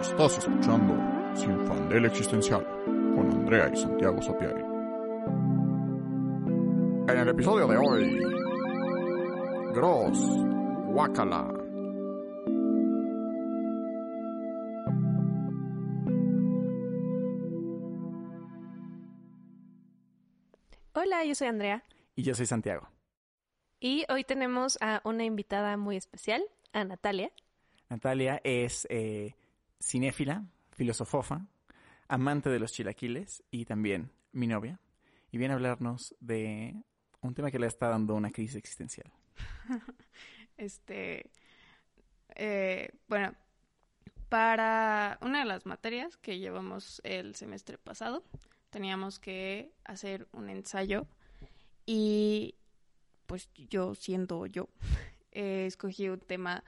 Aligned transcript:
Estás 0.00 0.38
escuchando 0.38 0.94
Sin 1.34 1.66
Fandel 1.66 2.04
Existencial 2.06 2.64
con 2.84 3.30
Andrea 3.30 3.70
y 3.72 3.76
Santiago 3.76 4.20
Sapiari. 4.22 4.62
En 7.08 7.18
el 7.18 7.28
episodio 7.28 7.66
de 7.66 7.76
hoy, 7.76 8.18
Gross, 9.74 10.18
Wakala. 10.88 11.48
Hola, 20.94 21.24
yo 21.24 21.34
soy 21.34 21.48
Andrea 21.48 21.82
Y 22.16 22.22
yo 22.22 22.34
soy 22.34 22.46
Santiago. 22.46 22.88
y 23.80 24.04
hoy 24.08 24.24
tenemos 24.24 24.76
a 24.80 25.00
una 25.04 25.24
invitada 25.24 25.76
muy 25.76 25.96
especial, 25.96 26.42
a 26.72 26.84
Natalia. 26.84 27.30
Natalia 27.88 28.40
es 28.42 28.86
eh, 28.90 29.34
cinéfila, 29.80 30.44
filosofofa, 30.72 31.46
amante 32.08 32.50
de 32.50 32.58
los 32.58 32.72
chilaquiles 32.72 33.42
y 33.50 33.64
también 33.64 34.12
mi 34.32 34.46
novia. 34.46 34.80
Y 35.30 35.38
viene 35.38 35.52
a 35.52 35.56
hablarnos 35.56 36.14
de 36.20 36.82
un 37.20 37.34
tema 37.34 37.50
que 37.50 37.58
le 37.58 37.66
está 37.66 37.88
dando 37.88 38.14
una 38.14 38.30
crisis 38.30 38.56
existencial. 38.56 39.12
Este, 40.56 41.30
eh, 42.34 42.90
bueno, 43.06 43.32
para 44.28 45.18
una 45.22 45.38
de 45.38 45.44
las 45.44 45.66
materias 45.66 46.16
que 46.16 46.40
llevamos 46.40 47.00
el 47.04 47.36
semestre 47.36 47.78
pasado, 47.78 48.24
teníamos 48.70 49.20
que 49.20 49.72
hacer 49.84 50.26
un 50.32 50.50
ensayo 50.50 51.06
y 51.86 52.56
pues 53.26 53.50
yo 53.54 53.94
siendo 53.94 54.46
yo, 54.46 54.68
eh, 55.32 55.66
escogí 55.66 56.08
un 56.08 56.18
tema 56.18 56.64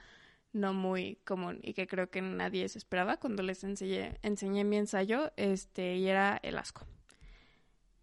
no 0.53 0.73
muy 0.73 1.15
común 1.25 1.59
y 1.63 1.73
que 1.73 1.87
creo 1.87 2.09
que 2.09 2.21
nadie 2.21 2.67
se 2.69 2.77
esperaba 2.77 3.17
cuando 3.17 3.43
les 3.43 3.63
enseñé, 3.63 4.17
enseñé 4.21 4.63
mi 4.63 4.77
ensayo, 4.77 5.31
este, 5.37 5.95
y 5.95 6.07
era 6.07 6.39
el 6.43 6.57
asco. 6.57 6.85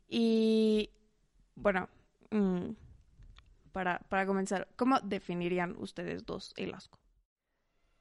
Y 0.08 0.90
bueno, 1.54 1.88
mm, 2.30 2.70
para, 3.72 3.98
para 4.08 4.26
comenzar, 4.26 4.68
¿cómo 4.76 5.00
definirían 5.00 5.76
ustedes 5.78 6.24
dos 6.24 6.54
el 6.56 6.74
asco? 6.74 6.98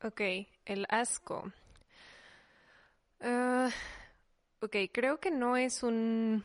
Ok, 0.04 0.22
el 0.66 0.86
asco. 0.90 1.52
Ah, 3.20 3.70
ok, 4.62 4.76
creo 4.92 5.20
que 5.20 5.32
no 5.32 5.58
es 5.58 5.84
un. 5.84 6.44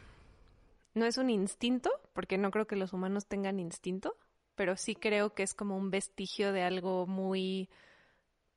No 0.94 1.06
es 1.06 1.18
un 1.18 1.30
instinto, 1.30 1.90
porque 2.12 2.38
no 2.38 2.50
creo 2.50 2.66
que 2.66 2.76
los 2.76 2.92
humanos 2.92 3.26
tengan 3.26 3.60
instinto, 3.60 4.16
pero 4.54 4.76
sí 4.76 4.94
creo 4.94 5.34
que 5.34 5.42
es 5.42 5.54
como 5.54 5.76
un 5.76 5.90
vestigio 5.90 6.52
de 6.52 6.62
algo 6.62 7.06
muy. 7.06 7.68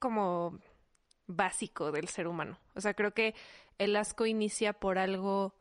Como. 0.05 0.59
básico 1.25 1.91
del 1.91 2.07
ser 2.07 2.27
humano. 2.27 2.59
O 2.75 2.81
sea, 2.81 2.93
creo 2.93 3.11
que 3.11 3.33
el 3.79 3.95
asco 3.95 4.27
inicia 4.27 4.73
por 4.73 4.99
algo 4.99 5.55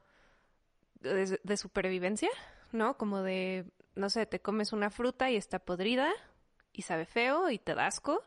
de, 1.01 1.56
supervivencia, 1.56 2.28
¿no? 2.70 2.98
Como 2.98 3.23
de. 3.23 3.64
no 3.95 4.11
sé, 4.11 4.27
te 4.27 4.41
comes 4.41 4.75
una 4.75 4.91
fruta 4.91 5.31
y 5.31 5.36
está 5.36 5.59
podrida 5.59 6.12
y 6.75 6.83
sabe 6.83 7.06
feo 7.06 7.48
y 7.48 7.59
te 7.59 7.75
da 7.75 7.86
asco 7.86 8.23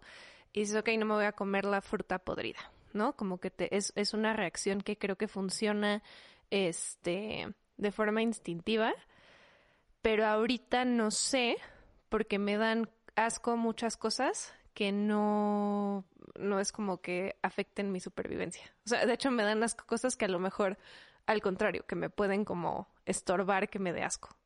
y 0.53 0.61
dices, 0.61 0.77
ok, 0.77 0.89
no 0.97 1.05
me 1.05 1.13
voy 1.13 1.25
a 1.25 1.33
comer 1.33 1.65
la 1.65 1.81
fruta 1.81 2.17
podrida, 2.17 2.71
¿no? 2.93 3.15
Como 3.15 3.39
que 3.39 3.51
te, 3.51 3.75
es, 3.75 3.93
es 3.95 4.15
una 4.15 4.33
reacción 4.33 4.81
que 4.81 4.97
creo 4.97 5.15
que 5.15 5.27
funciona 5.27 6.01
este, 6.49 7.53
de 7.77 7.91
forma 7.91 8.23
instintiva, 8.23 8.93
pero 10.01 10.25
ahorita 10.25 10.85
no 10.85 11.11
sé, 11.11 11.57
porque 12.09 12.39
me 12.39 12.57
dan 12.57 12.89
asco 13.15 13.57
muchas 13.57 13.97
cosas 13.97 14.56
que 14.77 14.91
no, 14.91 16.05
no 16.37 16.59
es 16.59 16.71
como 16.71 17.01
que 17.01 17.35
afecten 17.41 17.91
mi 17.91 17.99
supervivencia. 17.99 18.61
O 18.85 18.89
sea, 18.89 19.07
de 19.07 19.13
hecho 19.13 19.31
me 19.31 19.41
dan 19.41 19.63
asco 19.63 19.87
cosas 19.87 20.15
que 20.15 20.25
a 20.25 20.27
lo 20.27 20.37
mejor, 20.37 20.77
al 21.25 21.41
contrario, 21.41 21.87
que 21.87 21.95
me 21.95 22.11
pueden 22.11 22.45
como 22.45 22.87
estorbar 23.03 23.71
que 23.71 23.79
me 23.79 23.91
dé 23.91 24.03
asco. 24.03 24.37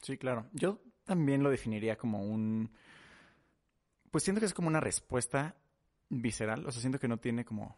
Sí, 0.00 0.16
claro. 0.16 0.46
Yo 0.54 0.80
también 1.04 1.42
lo 1.42 1.50
definiría 1.50 1.98
como 1.98 2.24
un... 2.24 2.72
Pues 4.10 4.24
siento 4.24 4.40
que 4.40 4.46
es 4.46 4.54
como 4.54 4.68
una 4.68 4.80
respuesta 4.80 5.56
visceral. 6.08 6.64
O 6.66 6.72
sea, 6.72 6.80
siento 6.80 6.98
que 6.98 7.06
no 7.08 7.18
tiene 7.18 7.44
como 7.44 7.76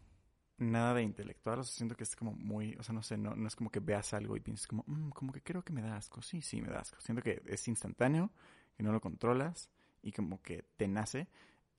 nada 0.56 0.94
de 0.94 1.02
intelectual. 1.02 1.58
O 1.58 1.64
sea, 1.64 1.74
siento 1.76 1.96
que 1.96 2.04
es 2.04 2.14
como 2.14 2.30
muy... 2.30 2.76
O 2.76 2.84
sea, 2.84 2.92
no 2.94 3.02
sé, 3.02 3.16
no, 3.16 3.34
no 3.34 3.48
es 3.48 3.56
como 3.56 3.70
que 3.70 3.80
veas 3.80 4.14
algo 4.14 4.36
y 4.36 4.40
pienses 4.40 4.68
como, 4.68 4.84
"Mm, 4.86 5.10
como 5.10 5.32
que 5.32 5.42
creo 5.42 5.64
que 5.64 5.72
me 5.72 5.82
da 5.82 5.96
asco. 5.96 6.22
Sí, 6.22 6.42
sí, 6.42 6.62
me 6.62 6.68
da 6.68 6.78
asco. 6.78 7.00
Siento 7.00 7.22
que 7.24 7.42
es 7.46 7.66
instantáneo, 7.66 8.30
que 8.76 8.84
no 8.84 8.92
lo 8.92 9.00
controlas 9.00 9.68
y 10.06 10.12
como 10.12 10.40
que 10.40 10.64
te 10.76 10.86
nace. 10.86 11.28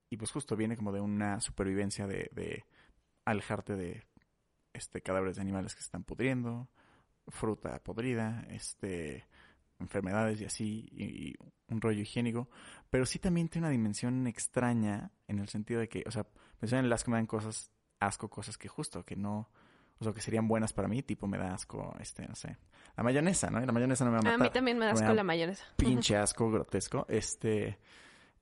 Y 0.09 0.17
pues 0.17 0.31
justo 0.31 0.55
viene 0.55 0.75
como 0.77 0.91
de 0.91 0.99
una 1.01 1.39
supervivencia 1.39 2.07
de, 2.07 2.29
de 2.33 2.65
alejarte 3.25 3.75
de 3.75 4.03
este 4.73 5.01
cadáveres 5.01 5.37
de 5.37 5.41
animales 5.41 5.73
que 5.73 5.81
se 5.81 5.85
están 5.85 6.03
pudriendo, 6.03 6.67
fruta 7.27 7.81
podrida, 7.83 8.45
este 8.49 9.25
enfermedades 9.79 10.41
y 10.41 10.45
así, 10.45 10.89
y, 10.91 11.03
y 11.29 11.35
un 11.69 11.79
rollo 11.81 12.01
higiénico, 12.01 12.49
pero 12.89 13.05
sí 13.05 13.19
también 13.19 13.47
tiene 13.47 13.67
una 13.67 13.71
dimensión 13.71 14.25
extraña 14.27 15.11
en 15.27 15.37
el 15.39 15.49
sentido 15.49 15.79
de 15.79 15.87
que, 15.87 16.03
o 16.07 16.11
sea, 16.11 16.25
mencionan 16.59 16.85
el 16.85 16.93
asco 16.93 17.11
me 17.11 17.17
dan 17.17 17.27
cosas, 17.27 17.71
asco, 17.99 18.27
cosas 18.27 18.57
que 18.57 18.67
justo, 18.69 19.05
que 19.05 19.15
no, 19.15 19.51
o 19.99 20.03
sea, 20.03 20.13
que 20.13 20.21
serían 20.21 20.47
buenas 20.47 20.73
para 20.73 20.87
mí, 20.87 21.03
tipo 21.03 21.27
me 21.27 21.37
da 21.37 21.53
asco, 21.53 21.95
este, 21.99 22.27
no 22.27 22.33
sé, 22.33 22.57
la 22.95 23.03
mayonesa, 23.03 23.51
¿no? 23.51 23.59
La 23.59 23.71
mayonesa 23.71 24.03
no 24.05 24.11
me 24.11 24.15
va 24.17 24.17
a 24.17 24.21
A 24.21 24.37
matar. 24.37 24.47
mí 24.47 24.53
también 24.53 24.79
me 24.79 24.85
da 24.85 24.91
Me 24.93 24.95
asco 24.95 25.07
da 25.09 25.13
la 25.13 25.23
mayonesa. 25.23 25.63
pinche 25.75 26.17
asco 26.17 26.49
grotesco. 26.49 27.05
Este, 27.07 27.77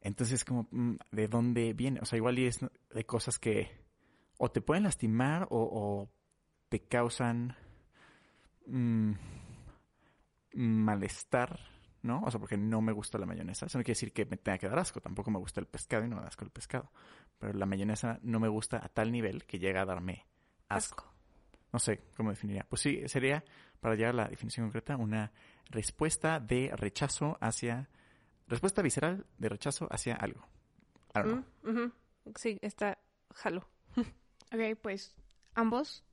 entonces 0.05 0.45
como, 0.45 0.67
mm, 0.71 0.95
¿de 1.11 1.27
dónde 1.27 1.73
viene? 1.73 1.99
O 2.01 2.05
sea, 2.05 2.17
igual 2.17 2.37
y 2.37 2.45
es 2.45 2.59
de 2.59 3.05
cosas 3.05 3.39
que 3.39 3.71
o 4.37 4.51
te 4.51 4.61
pueden 4.61 4.83
lastimar 4.83 5.47
o, 5.49 5.57
o 5.59 6.09
te 6.69 6.81
causan 6.81 7.55
mm, 8.67 9.13
malestar, 10.53 11.59
¿no? 12.03 12.21
O 12.23 12.29
sea, 12.29 12.39
porque 12.39 12.55
no 12.55 12.81
me 12.81 12.91
gusta 12.91 13.17
la 13.17 13.25
mayonesa. 13.25 13.65
Eso 13.65 13.79
no 13.79 13.83
quiere 13.83 13.95
decir 13.95 14.13
que 14.13 14.25
me 14.25 14.37
tenga 14.37 14.59
que 14.59 14.69
dar 14.69 14.77
asco. 14.77 15.01
Tampoco 15.01 15.31
me 15.31 15.39
gusta 15.39 15.59
el 15.59 15.65
pescado 15.65 16.05
y 16.05 16.07
no 16.07 16.17
me 16.17 16.21
da 16.21 16.27
asco 16.27 16.45
el 16.45 16.51
pescado. 16.51 16.91
Pero 17.39 17.53
la 17.53 17.65
mayonesa 17.65 18.19
no 18.21 18.39
me 18.39 18.47
gusta 18.47 18.77
a 18.83 18.89
tal 18.89 19.11
nivel 19.11 19.45
que 19.45 19.57
llega 19.57 19.81
a 19.81 19.85
darme 19.85 20.27
asco. 20.69 21.11
No 21.73 21.79
sé 21.79 22.03
cómo 22.15 22.29
definiría. 22.29 22.65
Pues 22.69 22.81
sí, 22.81 23.01
sería, 23.07 23.43
para 23.79 23.95
llegar 23.95 24.13
a 24.13 24.17
la 24.17 24.27
definición 24.27 24.67
concreta, 24.67 24.97
una 24.97 25.31
respuesta 25.69 26.39
de 26.39 26.71
rechazo 26.75 27.37
hacia. 27.41 27.89
Respuesta 28.47 28.81
visceral 28.81 29.25
de 29.37 29.49
rechazo 29.49 29.87
hacia 29.91 30.15
algo. 30.15 30.45
Mm. 31.63 31.91
Sí, 32.35 32.59
está 32.61 32.97
jalo. 33.33 33.67
Ok, 34.53 34.77
pues 34.79 35.15
ambos 35.55 36.03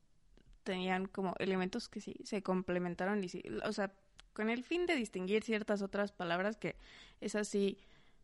tenían 0.65 1.06
como 1.06 1.34
elementos 1.38 1.88
que 1.88 2.00
sí 2.00 2.16
se 2.25 2.43
complementaron 2.43 3.22
y 3.22 3.28
sí, 3.28 3.43
o 3.65 3.72
sea, 3.72 3.93
con 4.32 4.48
el 4.48 4.65
fin 4.65 4.87
de 4.87 4.97
distinguir 4.97 5.44
ciertas 5.44 5.82
otras 5.82 6.12
palabras 6.12 6.56
que 6.56 6.76
esas 7.20 7.47
sí 7.47 7.78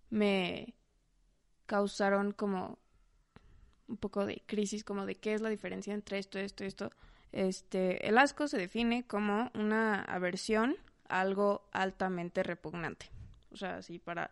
me 0.08 0.74
causaron 1.66 2.32
como 2.32 2.78
un 3.86 3.98
poco 3.98 4.24
de 4.24 4.42
crisis, 4.46 4.82
como 4.82 5.04
de 5.06 5.14
qué 5.16 5.34
es 5.34 5.40
la 5.40 5.50
diferencia 5.50 5.92
entre 5.94 6.18
esto, 6.18 6.38
esto, 6.38 6.64
esto. 6.64 6.90
Este, 7.32 8.08
el 8.08 8.16
asco 8.16 8.48
se 8.48 8.56
define 8.56 9.06
como 9.06 9.50
una 9.54 10.02
aversión 10.02 10.76
a 11.08 11.20
algo 11.20 11.68
altamente 11.72 12.42
repugnante. 12.42 13.10
O 13.50 13.56
sea, 13.56 13.78
así 13.78 13.98
para 13.98 14.30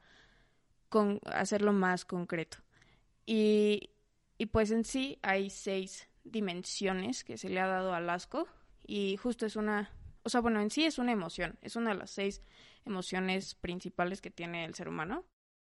con, 0.89 1.21
hacerlo 1.27 1.73
más 1.73 2.05
concreto. 2.05 2.59
Y, 3.25 3.91
y 4.39 4.47
pues 4.47 4.71
en 4.71 4.85
sí 4.85 5.19
hay 5.23 5.51
seis 5.51 6.09
dimensiones 6.25 7.25
que 7.25 7.39
se 7.39 7.49
le 7.49 7.61
ha 7.61 7.67
dado 7.67 7.95
al 7.95 8.09
asco 8.11 8.47
y 8.87 9.17
justo 9.17 9.47
es 9.47 9.57
una, 9.57 9.91
o 10.23 10.29
sea, 10.29 10.41
bueno, 10.41 10.61
en 10.61 10.71
sí 10.71 10.85
es 10.85 10.99
una 10.99 11.13
emoción, 11.13 11.59
es 11.63 11.77
una 11.77 11.91
de 11.91 11.97
las 11.99 12.11
seis 12.11 12.43
emociones 12.85 13.55
principales 13.55 14.21
que 14.21 14.31
tiene 14.31 14.65
el 14.65 14.75
ser 14.75 14.89
humano, 14.89 15.25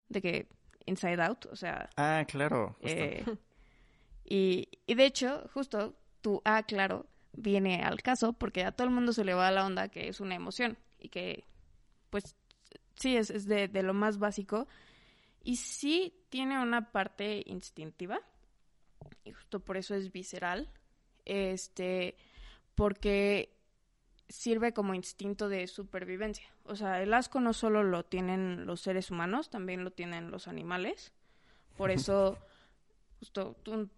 de 0.08 0.22
que 0.22 0.48
inside 0.87 1.20
out, 1.22 1.47
o 1.47 1.56
sea, 1.56 1.91
Ah, 1.97 2.25
claro. 2.28 2.76
eh, 2.81 3.25
y, 4.25 4.69
y 4.87 4.94
de 4.94 5.05
hecho, 5.06 5.49
justo 5.52 5.96
tu 6.20 6.43
ah, 6.44 6.62
claro, 6.62 7.06
viene 7.32 7.82
al 7.82 8.02
caso 8.02 8.32
porque 8.32 8.64
a 8.64 8.73
todo 8.73 8.87
el 8.88 8.94
mundo 8.94 9.12
se 9.12 9.25
le 9.25 9.34
va 9.34 9.50
la 9.50 9.64
onda 9.67 9.88
que 9.88 10.08
es 10.08 10.20
una 10.20 10.34
emoción 10.34 10.78
y 10.99 11.08
que, 11.08 11.44
pues, 12.11 12.34
sí, 12.99 13.17
es, 13.17 13.31
es 13.31 13.47
de, 13.47 13.69
de 13.69 13.83
lo 13.83 13.95
más 13.95 14.19
básico 14.19 14.67
y 15.43 15.56
sí 15.56 16.15
tiene 16.29 16.61
una 16.61 16.93
parte 16.93 17.43
instintiva 17.47 18.21
y 19.25 19.33
justo 19.33 19.61
por 19.61 19.77
eso 19.77 19.95
es 19.95 20.12
visceral, 20.12 20.71
este, 21.25 22.17
porque 22.75 23.55
sirve 24.29 24.73
como 24.73 24.95
instinto 24.95 25.49
de 25.49 25.67
supervivencia. 25.67 26.49
O 26.65 26.77
sea, 26.77 27.03
el 27.03 27.15
asco 27.15 27.41
no 27.41 27.53
solo 27.53 27.83
lo 27.83 28.05
tienen 28.05 28.67
los 28.67 28.81
seres 28.81 29.11
humanos, 29.11 29.50
también 29.50 29.85
lo 29.85 29.91
tienen 29.91 30.31
los 30.31 30.49
animales. 30.49 31.12
Por 31.77 31.91
eso, 31.91 32.39
justo 33.21 33.56
un 33.67 33.91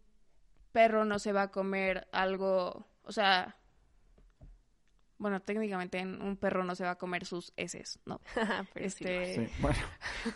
perro 0.73 1.05
no 1.05 1.19
se 1.19 1.32
va 1.32 1.43
a 1.43 1.50
comer 1.50 2.08
algo, 2.12 2.87
o 3.02 3.12
sea, 3.12 3.56
bueno, 5.20 5.40
técnicamente 5.40 6.05
un 6.05 6.37
perro 6.37 6.64
no 6.64 6.75
se 6.75 6.82
va 6.82 6.93
a 6.93 6.96
comer 6.96 7.26
sus 7.26 7.52
heces, 7.56 8.00
¿no? 8.06 8.20
Pero 8.75 8.90
sí. 8.90 9.05
Este, 9.05 9.46
Sí, 9.46 9.52
bueno. 9.61 9.78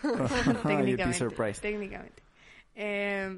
Técnicamente, 0.63 2.23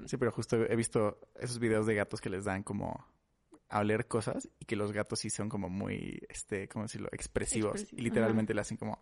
Sí, 0.06 0.16
pero 0.16 0.32
justo 0.32 0.56
he 0.56 0.74
visto 0.76 1.20
esos 1.38 1.58
videos 1.58 1.86
de 1.86 1.94
gatos 1.94 2.20
que 2.20 2.30
les 2.30 2.44
dan 2.44 2.62
como 2.62 3.06
a 3.68 3.80
oler 3.80 4.08
cosas 4.08 4.48
y 4.58 4.64
que 4.64 4.76
los 4.76 4.92
gatos 4.92 5.20
sí 5.20 5.30
son 5.30 5.48
como 5.48 5.68
muy, 5.68 6.22
este, 6.28 6.68
¿cómo 6.68 6.84
decirlo? 6.84 7.08
Expresivos. 7.12 7.86
Y 7.92 8.00
literalmente 8.00 8.54
le 8.54 8.62
hacen 8.62 8.76
como... 8.76 8.98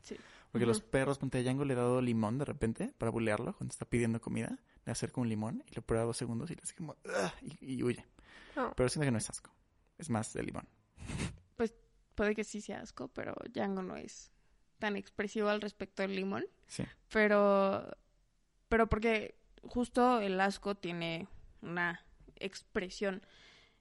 Sí. 0.00 0.16
Porque 0.50 0.66
los 0.66 0.80
perros, 0.80 1.18
ponte 1.18 1.38
a 1.38 1.42
Django 1.42 1.64
le 1.64 1.74
he 1.74 1.76
dado 1.76 2.00
limón 2.00 2.38
de 2.38 2.46
repente 2.46 2.94
para 2.96 3.10
bulearlo 3.10 3.54
cuando 3.54 3.72
está 3.72 3.84
pidiendo 3.84 4.20
comida. 4.20 4.58
Le 4.86 4.92
acerco 4.92 5.20
un 5.20 5.28
limón 5.28 5.62
y 5.70 5.74
lo 5.74 5.82
prueba 5.82 6.06
dos 6.06 6.16
segundos 6.16 6.50
y 6.50 6.54
le 6.54 6.62
hace 6.62 6.74
como... 6.74 6.96
Y, 7.42 7.74
y 7.74 7.82
huye. 7.82 8.06
No. 8.56 8.72
Pero 8.74 8.88
siento 8.88 9.04
que 9.04 9.10
no 9.12 9.18
es 9.18 9.28
asco. 9.28 9.50
Es 9.98 10.08
más 10.08 10.32
de 10.32 10.42
limón. 10.42 10.66
Puede 12.14 12.34
que 12.34 12.44
sí 12.44 12.60
sea 12.60 12.80
asco, 12.80 13.08
pero 13.08 13.34
Django 13.50 13.82
no 13.82 13.96
es 13.96 14.30
tan 14.78 14.96
expresivo 14.96 15.48
al 15.48 15.60
respecto 15.60 16.02
del 16.02 16.16
limón. 16.16 16.44
Sí. 16.66 16.84
Pero, 17.08 17.96
pero 18.68 18.88
porque 18.88 19.36
justo 19.62 20.20
el 20.20 20.40
asco 20.40 20.74
tiene 20.74 21.28
una 21.60 22.04
expresión 22.36 23.22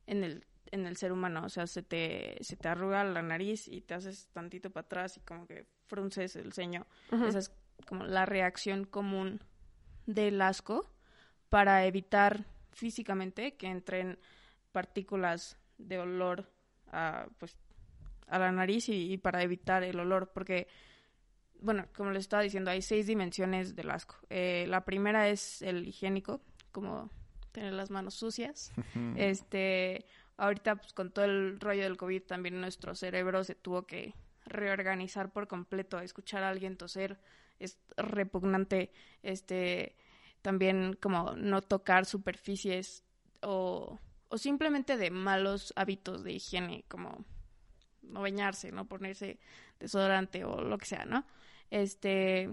en 0.06 0.24
el, 0.24 0.46
en 0.72 0.86
el 0.86 0.98
ser 0.98 1.12
humano. 1.12 1.44
O 1.46 1.50
sea, 1.50 1.68
se 1.68 1.84
te, 1.84 2.38
se 2.42 2.56
te 2.56 2.68
arruga 2.68 3.04
la 3.04 3.22
nariz 3.22 3.68
y 3.68 3.82
te 3.82 3.94
haces 3.94 4.28
tantito 4.34 4.70
para 4.70 4.86
atrás 4.86 5.18
y 5.18 5.22
como 5.22 5.48
que 5.48 5.66
frunces 5.88 6.36
el 6.36 6.54
ceño. 6.54 6.86
Esa 7.12 7.40
es 7.40 7.52
como 7.88 8.06
la 8.06 8.26
reacción 8.26 8.86
común 8.86 9.42
del 10.06 10.42
asco 10.42 10.90
para 11.50 11.86
evitar 11.86 12.46
físicamente 12.72 13.56
que 13.56 13.68
entren 13.68 14.20
partículas 14.72 15.58
de 15.78 16.00
olor 16.00 16.50
a, 16.88 17.28
pues, 17.38 17.58
a 18.32 18.40
la 18.40 18.52
nariz 18.52 18.90
y, 18.90 19.14
y 19.14 19.18
para 19.18 19.44
evitar 19.44 19.84
el 19.84 20.00
olor, 20.00 20.32
porque, 20.34 20.68
bueno, 21.60 21.86
como 21.96 22.12
les 22.12 22.22
estaba 22.22 22.42
diciendo, 22.42 22.72
hay 22.72 22.82
seis 22.82 23.06
dimensiones 23.06 23.76
del 23.76 23.92
asco. 23.92 24.16
Eh, 24.30 24.66
la 24.68 24.86
primera 24.86 25.30
es 25.30 25.62
el 25.62 25.88
higiénico, 25.88 26.42
como 26.72 27.10
tener 27.52 27.74
las 27.74 27.92
manos 27.92 28.16
sucias. 28.16 28.72
Este, 29.16 30.06
ahorita 30.38 30.78
pues 30.78 30.94
con 30.94 31.12
todo 31.12 31.26
el 31.26 31.60
rollo 31.60 31.84
del 31.84 31.98
COVID 31.98 32.24
también 32.24 32.60
nuestro 32.62 32.96
cerebro 32.96 33.44
se 33.44 33.56
tuvo 33.56 33.86
que 33.86 34.16
reorganizar 34.46 35.32
por 35.32 35.48
completo. 35.48 36.00
Escuchar 36.00 36.44
a 36.44 36.50
alguien 36.50 36.78
toser 36.78 37.20
es 37.60 37.78
repugnante. 37.98 38.92
Este, 39.22 39.98
también 40.42 40.98
como 41.02 41.36
no 41.36 41.62
tocar 41.62 42.06
superficies 42.06 43.04
o, 43.42 44.00
o 44.30 44.38
simplemente 44.38 44.96
de 44.96 45.12
malos 45.12 45.74
hábitos 45.76 46.24
de 46.24 46.32
higiene, 46.32 46.86
como 46.88 47.26
no 48.02 48.22
bañarse, 48.22 48.72
no 48.72 48.88
ponerse 48.88 49.40
desodorante 49.80 50.44
o 50.44 50.62
lo 50.62 50.78
que 50.78 50.86
sea, 50.86 51.06
¿no? 51.06 51.26
Este, 51.70 52.50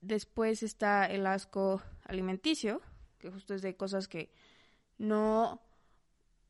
después 0.00 0.62
está 0.62 1.06
el 1.06 1.26
asco 1.26 1.82
alimenticio, 2.04 2.82
que 3.18 3.30
justo 3.30 3.54
es 3.54 3.62
de 3.62 3.76
cosas 3.76 4.08
que 4.08 4.32
no 4.98 5.62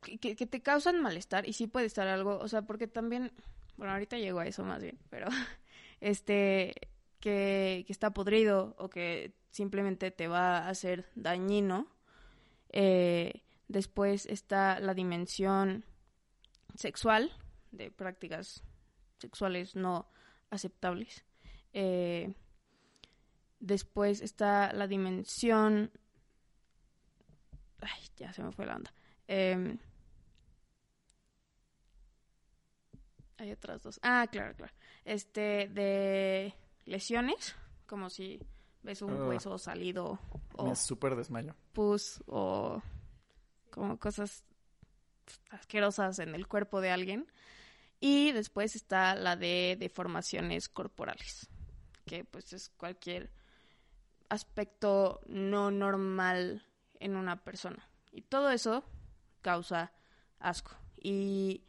que, 0.03 0.37
que 0.37 0.47
te 0.47 0.63
causan 0.63 1.03
malestar 1.03 1.49
y 1.49 1.53
sí 1.53 1.67
puede 1.67 1.87
estar 1.87 2.07
algo, 2.07 2.39
o 2.39 2.49
sea, 2.49 2.63
porque 2.63 2.87
también, 2.87 3.33
bueno, 3.77 3.93
ahorita 3.93 4.19
llego 4.19 4.41
a 4.41 4.47
eso 4.47 4.65
más 4.65 4.83
bien, 4.83 4.99
pero 5.11 5.27
este 6.01 6.75
que, 7.21 7.85
está 7.89 8.11
podrido 8.13 8.75
o 8.79 8.89
que 8.89 9.35
simplemente 9.51 10.11
te 10.11 10.29
va 10.29 10.59
a 10.59 10.69
hacer 10.69 11.11
dañino. 11.15 11.89
Eh, 12.71 13.43
después 13.69 14.27
está 14.27 14.79
la 14.81 14.95
dimensión 14.95 15.85
sexual 16.77 17.33
de 17.77 17.91
prácticas 17.91 18.63
sexuales 19.19 19.75
no 19.77 20.09
aceptables. 20.51 21.25
Eh, 21.73 22.35
después 23.61 24.21
está 24.21 24.73
la 24.73 24.87
dimensión 24.87 25.91
Ay, 27.81 28.09
ya 28.17 28.33
se 28.33 28.43
me 28.43 28.51
fue 28.53 28.67
la 28.67 28.77
onda. 28.77 28.93
Em, 29.29 29.79
hay 33.39 33.53
otras 33.53 33.83
dos. 33.83 34.01
Ah, 34.03 34.27
claro, 34.31 34.55
claro. 34.57 34.73
Este, 35.05 35.69
de 35.69 36.55
lesiones, 36.87 37.55
como 37.87 38.09
si 38.09 38.41
ves 38.83 39.03
un 39.03 39.13
Ah. 39.13 39.27
hueso 39.29 39.59
salido 39.59 40.19
o 40.55 40.69
Me 40.69 40.75
súper 40.77 41.17
desmayo. 41.17 41.55
pus 41.73 42.23
o 42.27 42.81
como 43.71 43.99
cosas 43.99 44.43
asquerosas 45.51 46.19
en 46.19 46.35
el 46.35 46.47
cuerpo 46.49 46.81
de 46.81 46.91
alguien. 46.91 47.27
Y 48.01 48.33
después 48.33 48.77
está 48.77 49.15
la 49.15 49.37
de 49.37 49.77
deformaciones 49.79 50.69
corporales, 50.69 51.49
que 52.05 52.25
pues 52.25 52.53
es 52.53 52.69
cualquier 52.69 53.31
aspecto 54.29 55.21
no 55.27 55.71
normal 55.71 56.63
en 57.01 57.17
una 57.17 57.43
persona. 57.43 57.89
Y 58.13 58.23
todo 58.23 58.51
eso 58.51 58.85
causa 59.43 59.93
asco. 60.39 60.77
Y, 61.01 61.63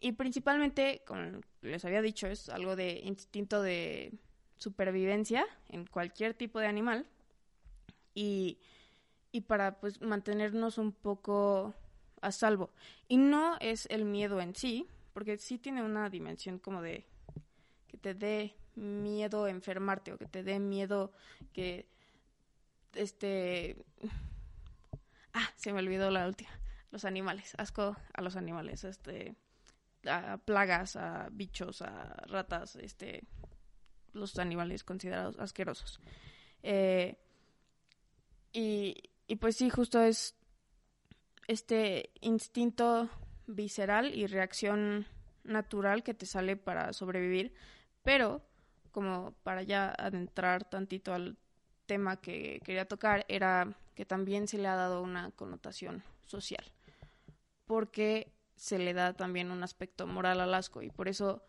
y 0.00 0.12
principalmente, 0.12 1.02
como 1.06 1.40
les 1.62 1.84
había 1.84 2.02
dicho, 2.02 2.26
es 2.26 2.48
algo 2.48 2.76
de 2.76 3.00
instinto 3.04 3.62
de 3.62 4.12
supervivencia 4.56 5.46
en 5.68 5.86
cualquier 5.86 6.34
tipo 6.34 6.58
de 6.60 6.66
animal. 6.66 7.06
Y, 8.14 8.58
y 9.32 9.42
para 9.42 9.80
pues 9.80 10.00
mantenernos 10.00 10.78
un 10.78 10.92
poco 10.92 11.74
a 12.20 12.32
salvo. 12.32 12.70
Y 13.08 13.16
no 13.16 13.56
es 13.60 13.86
el 13.90 14.04
miedo 14.04 14.40
en 14.40 14.54
sí, 14.54 14.88
porque 15.14 15.38
sí 15.38 15.56
tiene 15.58 15.82
una 15.82 16.10
dimensión 16.10 16.58
como 16.58 16.82
de 16.82 17.06
que 17.86 17.96
te 17.96 18.12
dé 18.12 18.54
miedo 18.74 19.48
enfermarte 19.48 20.12
o 20.12 20.18
que 20.18 20.26
te 20.26 20.42
dé 20.42 20.58
miedo 20.58 21.12
que 21.54 21.88
este 22.92 23.76
ah 25.32 25.48
se 25.56 25.72
me 25.72 25.78
olvidó 25.78 26.10
la 26.10 26.26
última 26.26 26.50
los 26.90 27.06
animales 27.06 27.54
asco 27.56 27.96
a 28.12 28.20
los 28.20 28.36
animales 28.36 28.84
este 28.84 29.36
a 30.06 30.36
plagas 30.36 30.96
a 30.96 31.28
bichos 31.30 31.80
a 31.80 32.14
ratas 32.26 32.76
este 32.76 33.22
los 34.14 34.38
animales 34.38 34.84
considerados 34.84 35.38
asquerosos. 35.38 36.00
Eh, 36.62 37.18
y, 38.52 39.10
y 39.26 39.36
pues 39.36 39.56
sí 39.56 39.68
justo 39.68 40.00
es 40.00 40.36
este 41.46 42.10
instinto 42.20 43.10
visceral 43.46 44.14
y 44.14 44.26
reacción 44.26 45.06
natural 45.44 46.02
que 46.02 46.14
te 46.14 46.26
sale 46.26 46.56
para 46.56 46.92
sobrevivir, 46.92 47.52
pero 48.02 48.42
como 48.90 49.32
para 49.42 49.62
ya 49.62 49.94
adentrar 49.98 50.68
tantito 50.68 51.12
al 51.12 51.36
tema 51.86 52.20
que 52.20 52.60
quería 52.64 52.86
tocar, 52.86 53.24
era 53.28 53.76
que 53.94 54.04
también 54.04 54.48
se 54.48 54.58
le 54.58 54.68
ha 54.68 54.76
dado 54.76 55.02
una 55.02 55.30
connotación 55.32 56.02
social, 56.24 56.64
porque 57.66 58.32
se 58.56 58.78
le 58.78 58.94
da 58.94 59.12
también 59.12 59.50
un 59.50 59.62
aspecto 59.62 60.06
moral 60.06 60.40
al 60.40 60.54
asco 60.54 60.82
y 60.82 60.90
por 60.90 61.08
eso, 61.08 61.42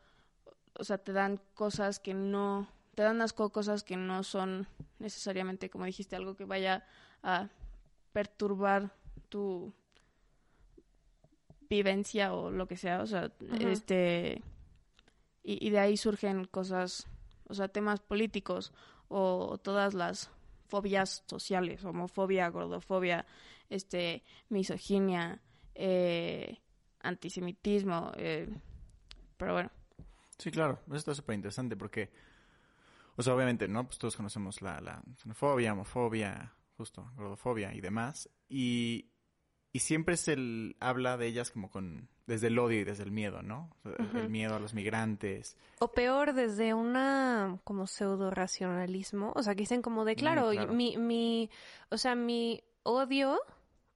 o 0.77 0.83
sea, 0.83 0.97
te 0.97 1.13
dan 1.13 1.39
cosas 1.53 1.99
que 1.99 2.13
no, 2.13 2.67
te 2.95 3.03
dan 3.03 3.21
asco 3.21 3.51
cosas 3.51 3.83
que 3.83 3.95
no 3.95 4.23
son 4.23 4.67
necesariamente, 4.99 5.69
como 5.69 5.85
dijiste, 5.85 6.15
algo 6.15 6.35
que 6.35 6.45
vaya 6.45 6.85
a 7.23 7.49
perturbar 8.11 8.91
tu 9.29 9.73
vivencia 11.69 12.33
o 12.33 12.51
lo 12.51 12.67
que 12.67 12.77
sea, 12.77 13.01
o 13.01 13.07
sea, 13.07 13.31
este 13.59 14.41
y, 15.43 15.67
y 15.67 15.69
de 15.69 15.79
ahí 15.79 15.97
surgen 15.97 16.45
cosas, 16.45 17.07
o 17.47 17.53
sea, 17.53 17.67
temas 17.67 17.99
políticos 17.99 18.73
o 19.07 19.57
todas 19.61 19.93
las 19.93 20.31
fobias 20.67 21.23
sociales, 21.27 21.83
homofobia, 21.85 22.49
gordofobia, 22.49 23.25
este, 23.69 24.23
misoginia, 24.49 25.41
eh, 25.75 26.57
antisemitismo, 27.01 28.11
eh, 28.15 28.49
pero 29.37 29.53
bueno, 29.53 29.71
Sí, 30.37 30.51
claro. 30.51 30.81
Eso 30.87 30.95
está 30.95 31.15
súper 31.15 31.35
interesante 31.35 31.77
porque, 31.77 32.11
o 33.15 33.23
sea, 33.23 33.35
obviamente, 33.35 33.67
¿no? 33.67 33.85
Pues 33.85 33.97
todos 33.97 34.15
conocemos 34.15 34.61
la, 34.61 34.81
la 34.81 35.01
xenofobia, 35.17 35.73
homofobia, 35.73 36.53
justo, 36.77 37.11
gordofobia 37.15 37.73
y 37.73 37.81
demás. 37.81 38.29
Y, 38.49 39.11
y 39.75 39.79
siempre 39.79 40.15
se 40.15 40.37
habla 40.79 41.17
de 41.17 41.27
ellas 41.27 41.51
como 41.51 41.69
con, 41.69 42.07
desde 42.27 42.47
el 42.47 42.57
odio 42.59 42.79
y 42.79 42.83
desde 42.85 43.03
el 43.03 43.11
miedo, 43.11 43.41
¿no? 43.41 43.75
El- 43.83 44.29
miedo 44.29 44.55
a 44.55 44.59
los 44.61 44.73
migrantes. 44.73 45.57
O 45.79 45.91
peor, 45.91 46.31
desde 46.31 46.73
una 46.73 47.59
como 47.65 47.85
pseudo 47.85 48.31
racionalismo. 48.31 49.33
O 49.35 49.43
sea, 49.43 49.53
que 49.53 49.63
dicen 49.63 49.81
como 49.81 50.05
de, 50.05 50.15
claro. 50.15 50.51
mi, 50.73 50.95
mi, 50.95 51.49
o 51.89 51.97
sea, 51.97 52.15
mi 52.15 52.63
odio 52.83 53.37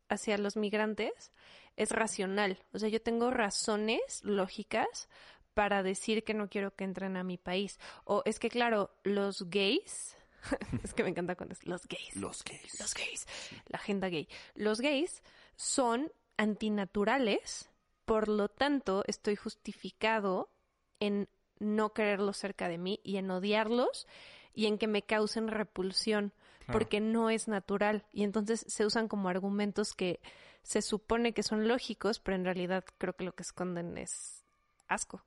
hacia 0.10 0.38
los 0.38 0.58
migrantes 0.58 1.32
es 1.78 1.92
racional. 1.92 2.60
O 2.74 2.80
sea, 2.80 2.90
yo 2.90 3.02
tengo 3.02 3.32
razones 3.32 4.02
lógicas 4.26 5.08
para 5.54 5.82
decir 5.82 6.26
que 6.26 6.34
no 6.34 6.50
quiero 6.50 6.76
que 6.76 6.84
entren 6.84 7.16
a 7.16 7.24
mi 7.24 7.38
país. 7.38 7.80
O 8.04 8.22
es 8.26 8.38
que, 8.40 8.50
claro, 8.50 8.92
los 9.06 9.50
gays, 9.50 10.18
es 10.84 10.94
que 10.94 11.04
me 11.04 11.10
encanta 11.12 11.36
cuando 11.36 11.54
es 11.54 11.66
los 11.66 11.88
gays. 11.88 12.18
Los 12.18 12.44
gays. 12.44 12.82
Los 12.82 12.94
gays, 12.94 13.28
la 13.68 13.78
agenda 13.78 14.10
gay. 14.10 14.28
Los 14.56 14.82
gays 14.82 15.24
son 15.60 16.10
antinaturales, 16.38 17.70
por 18.06 18.30
lo 18.30 18.48
tanto 18.48 19.04
estoy 19.08 19.36
justificado 19.36 20.50
en 21.02 21.28
no 21.60 21.92
quererlos 21.92 22.38
cerca 22.38 22.70
de 22.70 22.78
mí 22.78 23.02
y 23.04 23.18
en 23.18 23.30
odiarlos 23.30 24.08
y 24.54 24.68
en 24.68 24.78
que 24.78 24.88
me 24.88 25.02
causen 25.02 25.50
repulsión. 25.50 26.34
porque 26.72 27.02
no 27.02 27.30
es 27.32 27.48
natural 27.48 28.06
y 28.14 28.24
entonces 28.24 28.64
se 28.70 28.86
usan 28.86 29.08
como 29.08 29.28
argumentos 29.28 29.94
que 29.94 30.22
se 30.62 30.84
supone 30.84 31.34
que 31.34 31.42
son 31.42 31.68
lógicos, 31.68 32.20
pero 32.20 32.36
en 32.36 32.46
realidad 32.46 32.86
creo 33.00 33.16
que 33.16 33.24
lo 33.26 33.34
que 33.34 33.42
esconden 33.42 33.98
es 33.98 34.46
asco. 34.88 35.26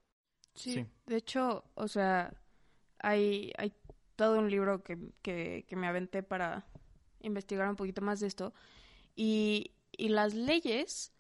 Sí. 0.54 0.72
Sí. 0.72 0.86
De 1.04 1.16
hecho, 1.16 1.64
o 1.74 1.88
sea, 1.88 2.32
hay, 3.00 3.52
hay 3.58 3.74
todo 4.14 4.38
un 4.38 4.48
libro 4.48 4.84
que, 4.84 4.96
que, 5.20 5.64
que 5.68 5.76
me 5.76 5.88
aventé 5.88 6.22
para 6.22 6.64
investigar 7.20 7.68
un 7.68 7.76
poquito 7.76 8.02
más 8.02 8.20
de 8.20 8.28
esto. 8.28 8.54
Y, 9.16 9.72
y 9.96 10.08
las 10.08 10.34
leyes, 10.34 11.12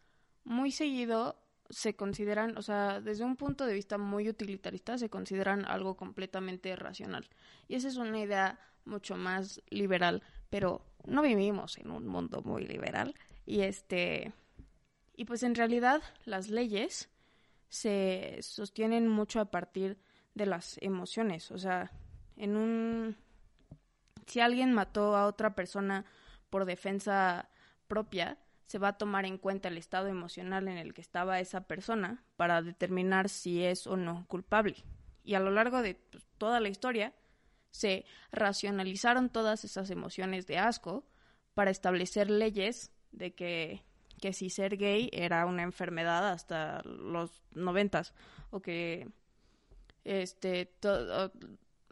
muy 0.44 0.72
seguido, 0.72 1.36
se 1.70 1.96
consideran, 1.96 2.58
o 2.58 2.62
sea, 2.62 3.00
desde 3.00 3.24
un 3.24 3.36
punto 3.36 3.64
de 3.64 3.74
vista 3.74 3.96
muy 3.96 4.28
utilitarista, 4.28 4.98
se 4.98 5.08
consideran 5.08 5.64
algo 5.64 5.96
completamente 5.96 6.74
racional. 6.76 7.28
Y 7.68 7.76
esa 7.76 7.88
es 7.88 7.96
una 7.96 8.20
idea 8.20 8.58
mucho 8.84 9.16
más 9.16 9.62
liberal, 9.70 10.22
pero 10.50 10.84
no 11.06 11.22
vivimos 11.22 11.78
en 11.78 11.90
un 11.90 12.06
mundo 12.06 12.42
muy 12.42 12.66
liberal. 12.66 13.14
Y 13.46 13.62
este. 13.62 14.32
Y 15.16 15.24
pues 15.24 15.42
en 15.42 15.54
realidad 15.54 16.02
las 16.24 16.48
leyes 16.48 17.08
se 17.68 18.38
sostienen 18.42 19.08
mucho 19.08 19.40
a 19.40 19.50
partir 19.50 19.98
de 20.34 20.46
las 20.46 20.78
emociones. 20.82 21.50
O 21.50 21.58
sea, 21.58 21.90
en 22.36 22.56
un... 22.56 23.16
Si 24.26 24.40
alguien 24.40 24.72
mató 24.72 25.16
a 25.16 25.26
otra 25.26 25.54
persona 25.54 26.04
por 26.50 26.64
defensa 26.64 27.48
propia, 27.88 28.38
se 28.72 28.78
va 28.78 28.88
a 28.88 28.96
tomar 28.96 29.26
en 29.26 29.36
cuenta 29.36 29.68
el 29.68 29.76
estado 29.76 30.08
emocional 30.08 30.66
en 30.66 30.78
el 30.78 30.94
que 30.94 31.02
estaba 31.02 31.40
esa 31.40 31.66
persona 31.66 32.24
para 32.36 32.62
determinar 32.62 33.28
si 33.28 33.62
es 33.62 33.86
o 33.86 33.98
no 33.98 34.24
culpable. 34.28 34.76
Y 35.24 35.34
a 35.34 35.40
lo 35.40 35.50
largo 35.50 35.82
de 35.82 35.96
pues, 36.10 36.26
toda 36.38 36.58
la 36.58 36.70
historia 36.70 37.12
se 37.70 38.06
racionalizaron 38.30 39.28
todas 39.28 39.66
esas 39.66 39.90
emociones 39.90 40.46
de 40.46 40.56
asco 40.56 41.04
para 41.52 41.70
establecer 41.70 42.30
leyes 42.30 42.92
de 43.10 43.34
que 43.34 43.82
que 44.22 44.32
si 44.32 44.48
ser 44.48 44.78
gay 44.78 45.10
era 45.12 45.44
una 45.44 45.64
enfermedad 45.64 46.30
hasta 46.30 46.80
los 46.84 47.42
noventas 47.50 48.14
o 48.50 48.60
que 48.60 49.06
este 50.04 50.72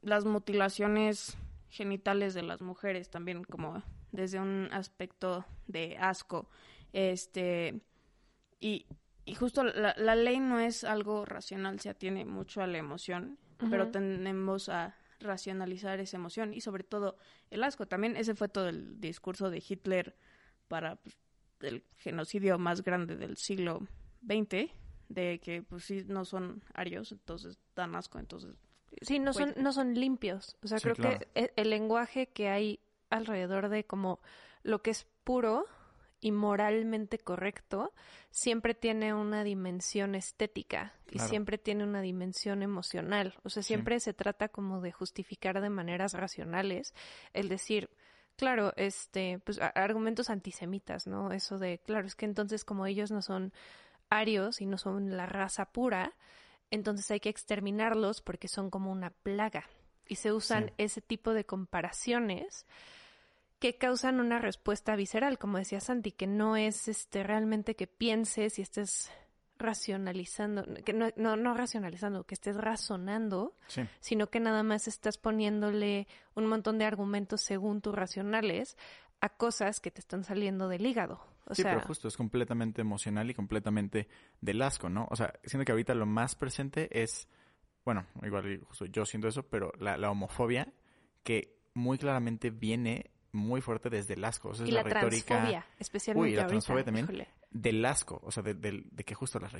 las 0.00 0.24
mutilaciones 0.24 1.36
genitales 1.68 2.32
de 2.32 2.42
las 2.42 2.62
mujeres 2.62 3.10
también 3.10 3.44
como 3.44 3.82
desde 4.12 4.38
un 4.40 4.68
aspecto 4.72 5.44
de 5.66 5.96
asco 5.98 6.48
este 6.92 7.80
y, 8.60 8.86
y 9.24 9.34
justo 9.34 9.64
la, 9.64 9.94
la 9.96 10.14
ley 10.16 10.40
no 10.40 10.58
es 10.60 10.84
algo 10.84 11.24
racional 11.24 11.80
se 11.80 11.90
atiene 11.90 12.24
mucho 12.24 12.62
a 12.62 12.66
la 12.66 12.78
emoción 12.78 13.38
pero 13.70 13.84
Ujú. 13.84 13.92
tendemos 13.92 14.68
a 14.68 14.96
racionalizar 15.20 16.00
esa 16.00 16.16
emoción 16.16 16.54
y 16.54 16.60
sobre 16.60 16.82
todo 16.82 17.16
el 17.50 17.62
asco 17.62 17.86
también 17.86 18.16
ese 18.16 18.34
fue 18.34 18.48
todo 18.48 18.68
el 18.68 19.00
discurso 19.00 19.50
de 19.50 19.62
Hitler 19.66 20.16
para 20.68 20.96
pues, 20.96 21.18
el 21.60 21.84
genocidio 21.98 22.58
más 22.58 22.82
grande 22.82 23.16
del 23.16 23.36
siglo 23.36 23.86
XX, 24.26 24.70
de 25.08 25.40
que 25.40 25.62
pues 25.62 25.84
sí 25.84 26.04
no 26.06 26.24
son 26.24 26.62
arios, 26.72 27.12
entonces 27.12 27.58
dan 27.76 27.94
asco, 27.96 28.18
entonces 28.18 28.54
Sí, 29.02 29.18
no 29.18 29.32
son, 29.32 29.54
no 29.56 29.72
son 29.72 29.94
limpios. 29.94 30.56
O 30.62 30.68
sea, 30.68 30.78
Sí, 30.78 30.84
creo 30.84 30.96
claro. 30.96 31.18
que 31.18 31.28
e- 31.34 31.52
el 31.56 31.70
lenguaje 31.70 32.28
que 32.28 32.48
hay 32.48 32.80
alrededor 33.10 33.68
de 33.68 33.84
como 33.84 34.20
lo 34.62 34.82
que 34.82 34.90
es 34.90 35.06
puro 35.24 35.66
y 36.22 36.32
moralmente 36.32 37.18
correcto 37.18 37.92
siempre 38.30 38.74
tiene 38.74 39.14
una 39.14 39.42
dimensión 39.42 40.14
estética 40.14 40.92
y 41.08 41.12
Claro. 41.12 41.28
siempre 41.28 41.56
tiene 41.58 41.82
una 41.84 42.02
dimensión 42.02 42.62
emocional. 42.62 43.34
O 43.42 43.48
sea, 43.48 43.62
Sí. 43.62 43.68
siempre 43.68 43.98
se 44.00 44.12
trata 44.12 44.48
como 44.48 44.80
de 44.80 44.92
justificar 44.92 45.60
de 45.60 45.70
maneras 45.70 46.12
racionales 46.14 46.94
el 47.32 47.48
decir, 47.48 47.88
claro, 48.36 48.72
este, 48.76 49.38
pues 49.44 49.58
argumentos 49.60 50.28
antisemitas, 50.30 51.06
¿no? 51.06 51.32
Eso 51.32 51.58
de, 51.58 51.78
claro, 51.78 52.06
es 52.06 52.14
que 52.14 52.26
entonces 52.26 52.64
como 52.64 52.86
ellos 52.86 53.10
no 53.10 53.22
son 53.22 53.52
arios 54.10 54.60
y 54.60 54.66
no 54.66 54.76
son 54.76 55.16
la 55.16 55.24
raza 55.26 55.66
pura, 55.72 56.14
entonces 56.70 57.10
hay 57.10 57.20
que 57.20 57.28
exterminarlos 57.30 58.20
porque 58.20 58.46
son 58.48 58.70
como 58.70 58.92
una 58.92 59.10
plaga. 59.10 59.64
Y 60.06 60.16
se 60.16 60.32
usan 60.32 60.66
Sí. 60.66 60.72
ese 60.78 61.00
tipo 61.00 61.32
de 61.34 61.44
comparaciones 61.46 62.66
que 63.60 63.76
causan 63.78 64.18
una 64.20 64.38
respuesta 64.38 64.96
visceral, 64.96 65.38
como 65.38 65.58
decía 65.58 65.80
Santi, 65.80 66.10
que 66.12 66.26
no 66.26 66.56
es 66.56 66.88
este 66.88 67.22
realmente 67.22 67.76
que 67.76 67.86
pienses 67.86 68.58
y 68.58 68.62
estés 68.62 69.12
racionalizando, 69.58 70.64
que 70.84 70.92
no, 70.94 71.08
no, 71.16 71.36
no 71.36 71.54
racionalizando, 71.54 72.24
que 72.24 72.34
estés 72.34 72.56
razonando, 72.56 73.54
Sí. 73.68 73.82
sino 74.00 74.28
que 74.28 74.40
nada 74.40 74.62
más 74.62 74.88
estás 74.88 75.18
poniéndole 75.18 76.08
un 76.34 76.46
montón 76.46 76.78
de 76.78 76.86
argumentos 76.86 77.42
según 77.42 77.80
tus 77.82 77.94
racionales 77.94 78.76
a 79.20 79.28
cosas 79.28 79.80
que 79.80 79.90
te 79.90 80.00
están 80.00 80.24
saliendo 80.24 80.68
del 80.68 80.86
hígado. 80.86 81.20
O 81.46 81.54
sí, 81.54 81.62
sea, 81.62 81.74
pero 81.74 81.86
justo 81.86 82.08
es 82.08 82.16
completamente 82.16 82.80
emocional 82.80 83.28
y 83.30 83.34
completamente 83.34 84.08
del 84.40 84.62
asco, 84.62 84.88
¿no? 84.88 85.06
O 85.10 85.16
sea, 85.16 85.34
siento 85.44 85.66
que 85.66 85.72
ahorita 85.72 85.94
lo 85.94 86.06
más 86.06 86.34
presente 86.34 86.88
es, 87.02 87.28
bueno, 87.84 88.06
igual 88.22 88.66
yo 88.90 89.04
siento 89.04 89.28
eso, 89.28 89.42
pero 89.42 89.72
la, 89.78 89.98
la 89.98 90.10
homofobia 90.10 90.72
que 91.22 91.58
muy 91.74 91.98
claramente 91.98 92.48
viene 92.50 93.10
muy 93.32 93.60
fuerte 93.60 93.90
desde 93.90 94.14
el 94.14 94.24
asco. 94.24 94.48
O 94.50 94.54
sea, 94.54 94.64
es 94.64 94.70
y 94.70 94.74
la, 94.74 94.82
retórica 94.82 95.26
transfobia, 95.26 95.66
especialmente 95.78 96.28
Uy, 96.30 96.34
la 96.36 96.42
ahorita, 96.42 96.48
transfobia 96.50 96.84
también. 96.84 97.04
híjole. 97.06 97.28
del 97.50 97.84
asco, 97.84 98.20
o 98.24 98.30
sea, 98.30 98.42
de, 98.42 98.54
del- 98.54 98.86
de 98.90 99.04
que 99.04 99.14
justo 99.14 99.38
las, 99.40 99.52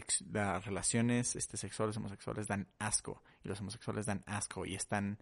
relaciones 0.64 1.36
este, 1.36 1.56
sexuales 1.56 1.96
homosexuales 1.96 2.46
dan 2.46 2.68
asco 2.78 3.22
y 3.44 3.48
los 3.48 3.60
homosexuales 3.60 4.06
dan 4.06 4.22
asco 4.26 4.66
y 4.66 4.74
están 4.74 5.18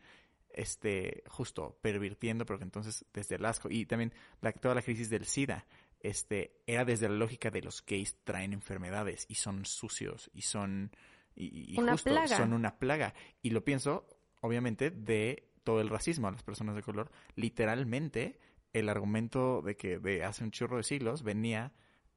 este 0.50 1.23
justo 1.28 1.78
pervirtiendo, 1.83 2.47
pero 2.47 2.59
que 2.59 2.64
entonces 2.64 3.05
desde 3.12 3.37
el 3.37 3.45
asco 3.45 3.69
y 3.71 3.87
también 3.87 4.12
la, 4.40 4.52
toda 4.52 4.75
la 4.75 4.83
crisis 4.83 5.11
del 5.11 5.25
SIDA 5.26 5.67
este 6.00 6.62
era 6.67 6.85
desde 6.85 7.09
la 7.09 7.17
lógica 7.17 7.50
de 7.50 7.61
los 7.61 7.85
gays 7.85 8.17
traen 8.25 8.52
enfermedades 8.52 9.26
y 9.28 9.35
son 9.35 9.64
sucios 9.67 10.31
y 10.33 10.43
son 10.43 10.90
y, 11.35 11.75
y 11.75 11.78
Una 11.78 11.93
justo 11.93 12.11
plaga. 12.11 12.37
son 12.37 12.52
una 12.52 12.78
plaga 12.78 13.14
y 13.43 13.50
lo 13.50 13.62
pienso 13.64 14.07
obviamente 14.40 14.90
de 14.90 15.48
todo 15.69 15.83
el 15.83 15.91
racismo 15.91 16.29
a 16.29 16.31
las 16.31 16.43
personas 16.43 16.75
de 16.77 16.83
color 16.83 17.11
literalmente 17.35 18.39
el 18.73 18.89
argumento 18.89 19.61
de 19.61 19.77
que 19.77 19.99
de 19.99 20.25
hace 20.25 20.43
un 20.45 20.51
chorro 20.51 20.79
de 20.79 20.83
siglos 20.83 21.23
venía 21.23 21.73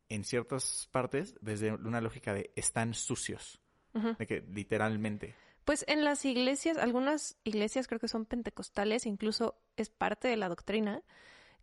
en 0.08 0.24
ciertas 0.24 0.88
partes 0.92 1.36
desde 1.42 1.74
una 1.74 2.00
lógica 2.00 2.34
de 2.34 2.52
están 2.56 2.94
sucios, 2.94 3.60
de 3.94 4.26
que 4.26 4.40
literalmente. 4.42 5.36
Pues 5.66 5.84
en 5.90 6.06
las 6.06 6.24
iglesias, 6.24 6.78
algunas 6.78 7.38
iglesias 7.44 7.88
creo 7.88 8.00
que 8.00 8.08
son 8.08 8.26
pentecostales, 8.26 9.06
incluso 9.06 9.62
es 9.76 9.90
parte 9.90 10.30
de 10.30 10.38
la 10.38 10.48
doctrina, 10.48 11.04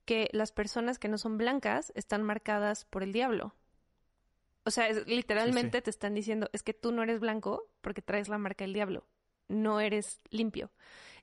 que 0.05 0.29
las 0.33 0.53
personas 0.53 0.99
que 0.99 1.09
no 1.09 1.17
son 1.17 1.39
blancas 1.39 1.91
están 1.95 2.23
marcadas 2.23 2.85
por 2.85 3.03
el 3.03 3.13
diablo. 3.13 3.55
O 4.65 4.71
sea, 4.71 4.89
es- 4.89 5.07
literalmente 5.07 5.81
te 5.83 5.91
están 5.91 6.15
diciendo, 6.15 6.51
es 6.53 6.63
que 6.63 6.75
tú 6.75 6.93
no 6.93 7.03
eres 7.03 7.21
blanco 7.21 7.63
porque 7.81 8.03
traes 8.03 8.29
la 8.29 8.37
marca 8.39 8.65
del 8.65 8.75
diablo, 8.75 9.07
no 9.49 9.81
eres 9.81 10.21
limpio. 10.31 10.71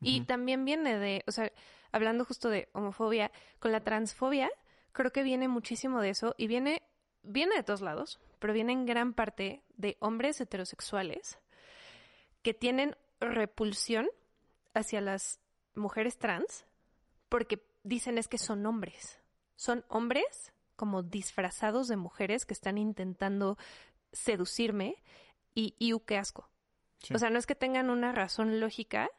Y 0.02 0.22
también 0.22 0.66
viene 0.66 1.00
de, 1.00 1.24
o 1.26 1.32
sea, 1.32 1.52
hablando 1.92 2.26
justo 2.26 2.50
de 2.50 2.70
homofobia, 2.74 3.32
con 3.60 3.72
la 3.72 3.80
transfobia, 3.80 4.52
creo 4.92 5.12
que 5.12 5.24
viene 5.24 5.48
muchísimo 5.48 6.02
de 6.02 6.10
eso 6.10 6.36
y 6.38 6.48
viene, 6.48 6.84
viene 7.24 7.56
de 7.56 7.64
todos 7.64 7.82
lados, 7.82 8.20
pero 8.40 8.54
viene 8.54 8.74
en 8.74 8.86
gran 8.86 9.14
parte 9.14 9.64
de 9.78 9.98
hombres 10.00 10.40
heterosexuales 10.42 11.40
que 12.42 12.54
tienen 12.54 12.96
repulsión 13.20 14.08
hacia 14.74 15.02
las 15.02 15.40
mujeres 15.74 16.18
trans 16.18 16.66
porque 17.30 17.66
dicen 17.84 18.18
es 18.18 18.28
que 18.28 18.38
son 18.38 18.66
hombres. 18.66 19.20
Son 19.56 19.86
hombres 19.88 20.54
como 20.76 21.04
disfrazados 21.04 21.88
de 21.88 21.96
mujeres 21.96 22.46
que 22.46 22.54
están 22.54 22.78
intentando 22.78 23.58
seducirme 24.12 25.02
y, 25.54 25.76
y 25.80 25.94
uh, 25.94 26.02
qué 26.02 26.18
asco. 26.18 26.50
Sí. 27.00 27.14
O 27.14 27.20
sea, 27.20 27.30
no 27.30 27.38
es 27.40 27.46
que 27.46 27.56
tengan 27.56 27.90
una 27.90 28.12
razón 28.12 28.60
lógica, 28.60 29.10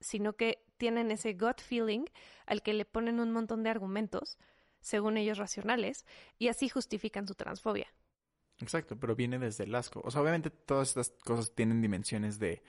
sino 0.00 0.34
que 0.34 0.64
tienen 0.76 1.10
ese 1.10 1.34
gut 1.34 1.60
feeling 1.60 2.04
al 2.46 2.62
que 2.62 2.72
le 2.74 2.84
ponen 2.84 3.20
un 3.20 3.30
montón 3.32 3.62
de 3.62 3.70
argumentos, 3.70 4.38
según 4.80 5.16
ellos 5.16 5.38
racionales, 5.38 6.04
y 6.38 6.48
así 6.48 6.68
justifican 6.68 7.26
su 7.28 7.34
transfobia. 7.34 7.92
Exacto, 8.58 8.98
pero 8.98 9.14
viene 9.16 9.38
desde 9.38 9.64
el 9.64 9.74
asco. 9.74 10.00
O 10.04 10.10
sea, 10.10 10.20
obviamente 10.22 10.50
todas 10.50 10.88
estas 10.88 11.10
cosas 11.24 11.54
tienen 11.54 11.80
dimensiones 11.80 12.38
de, 12.38 12.62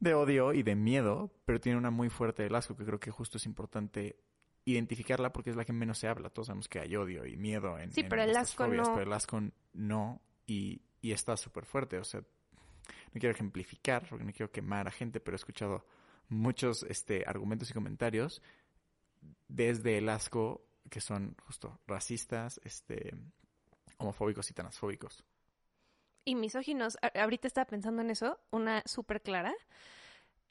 de 0.00 0.14
odio 0.14 0.52
y 0.52 0.62
de 0.62 0.74
miedo, 0.74 1.32
pero 1.44 1.60
tiene 1.60 1.78
una 1.78 1.90
muy 1.90 2.10
fuerte 2.10 2.42
del 2.42 2.54
asco 2.54 2.76
que 2.76 2.84
creo 2.84 3.00
que 3.00 3.10
justo 3.10 3.38
es 3.38 3.46
importante 3.46 4.18
identificarla 4.64 5.32
porque 5.32 5.50
es 5.50 5.56
la 5.56 5.64
que 5.64 5.72
menos 5.72 5.98
se 5.98 6.08
habla. 6.08 6.30
Todos 6.30 6.46
sabemos 6.48 6.68
que 6.68 6.80
hay 6.80 6.96
odio 6.96 7.24
y 7.24 7.36
miedo 7.36 7.78
en, 7.78 7.92
Sí, 7.92 8.00
en 8.00 8.08
pero 8.08 8.22
el 8.22 8.36
asco 8.36 8.64
fobias, 8.64 8.88
no. 8.88 8.94
pero 8.94 9.06
el 9.06 9.12
asco 9.12 9.40
no 9.74 10.22
y, 10.46 10.82
y 11.00 11.12
está 11.12 11.36
súper 11.36 11.66
fuerte. 11.66 11.98
O 11.98 12.04
sea, 12.04 12.22
no 13.12 13.20
quiero 13.20 13.34
ejemplificar 13.34 14.06
porque 14.08 14.24
no 14.24 14.32
quiero 14.32 14.50
quemar 14.50 14.88
a 14.88 14.90
gente, 14.90 15.20
pero 15.20 15.34
he 15.34 15.40
escuchado 15.40 15.86
muchos 16.28 16.82
este, 16.84 17.24
argumentos 17.26 17.70
y 17.70 17.74
comentarios 17.74 18.42
desde 19.48 19.98
el 19.98 20.08
asco 20.08 20.66
que 20.90 21.00
son 21.00 21.36
justo 21.46 21.80
racistas, 21.86 22.60
este, 22.64 23.14
homofóbicos 23.98 24.50
y 24.50 24.54
transfóbicos. 24.54 25.24
Y 26.24 26.34
misóginos, 26.34 26.98
ahorita 27.14 27.46
estaba 27.46 27.66
pensando 27.66 28.02
en 28.02 28.10
eso, 28.10 28.38
una 28.50 28.82
súper 28.84 29.22
clara, 29.22 29.54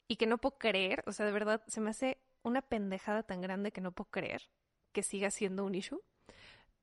y 0.08 0.16
que 0.16 0.26
no 0.26 0.38
puedo 0.38 0.58
creer, 0.58 1.02
o 1.06 1.12
sea, 1.12 1.26
de 1.26 1.32
verdad, 1.32 1.62
se 1.66 1.80
me 1.80 1.90
hace 1.90 2.18
una 2.42 2.62
pendejada 2.62 3.22
tan 3.24 3.40
grande 3.40 3.72
que 3.72 3.80
no 3.80 3.92
puedo 3.92 4.10
creer 4.10 4.48
que 4.92 5.02
siga 5.02 5.30
siendo 5.30 5.64
un 5.64 5.74
issue. 5.74 6.00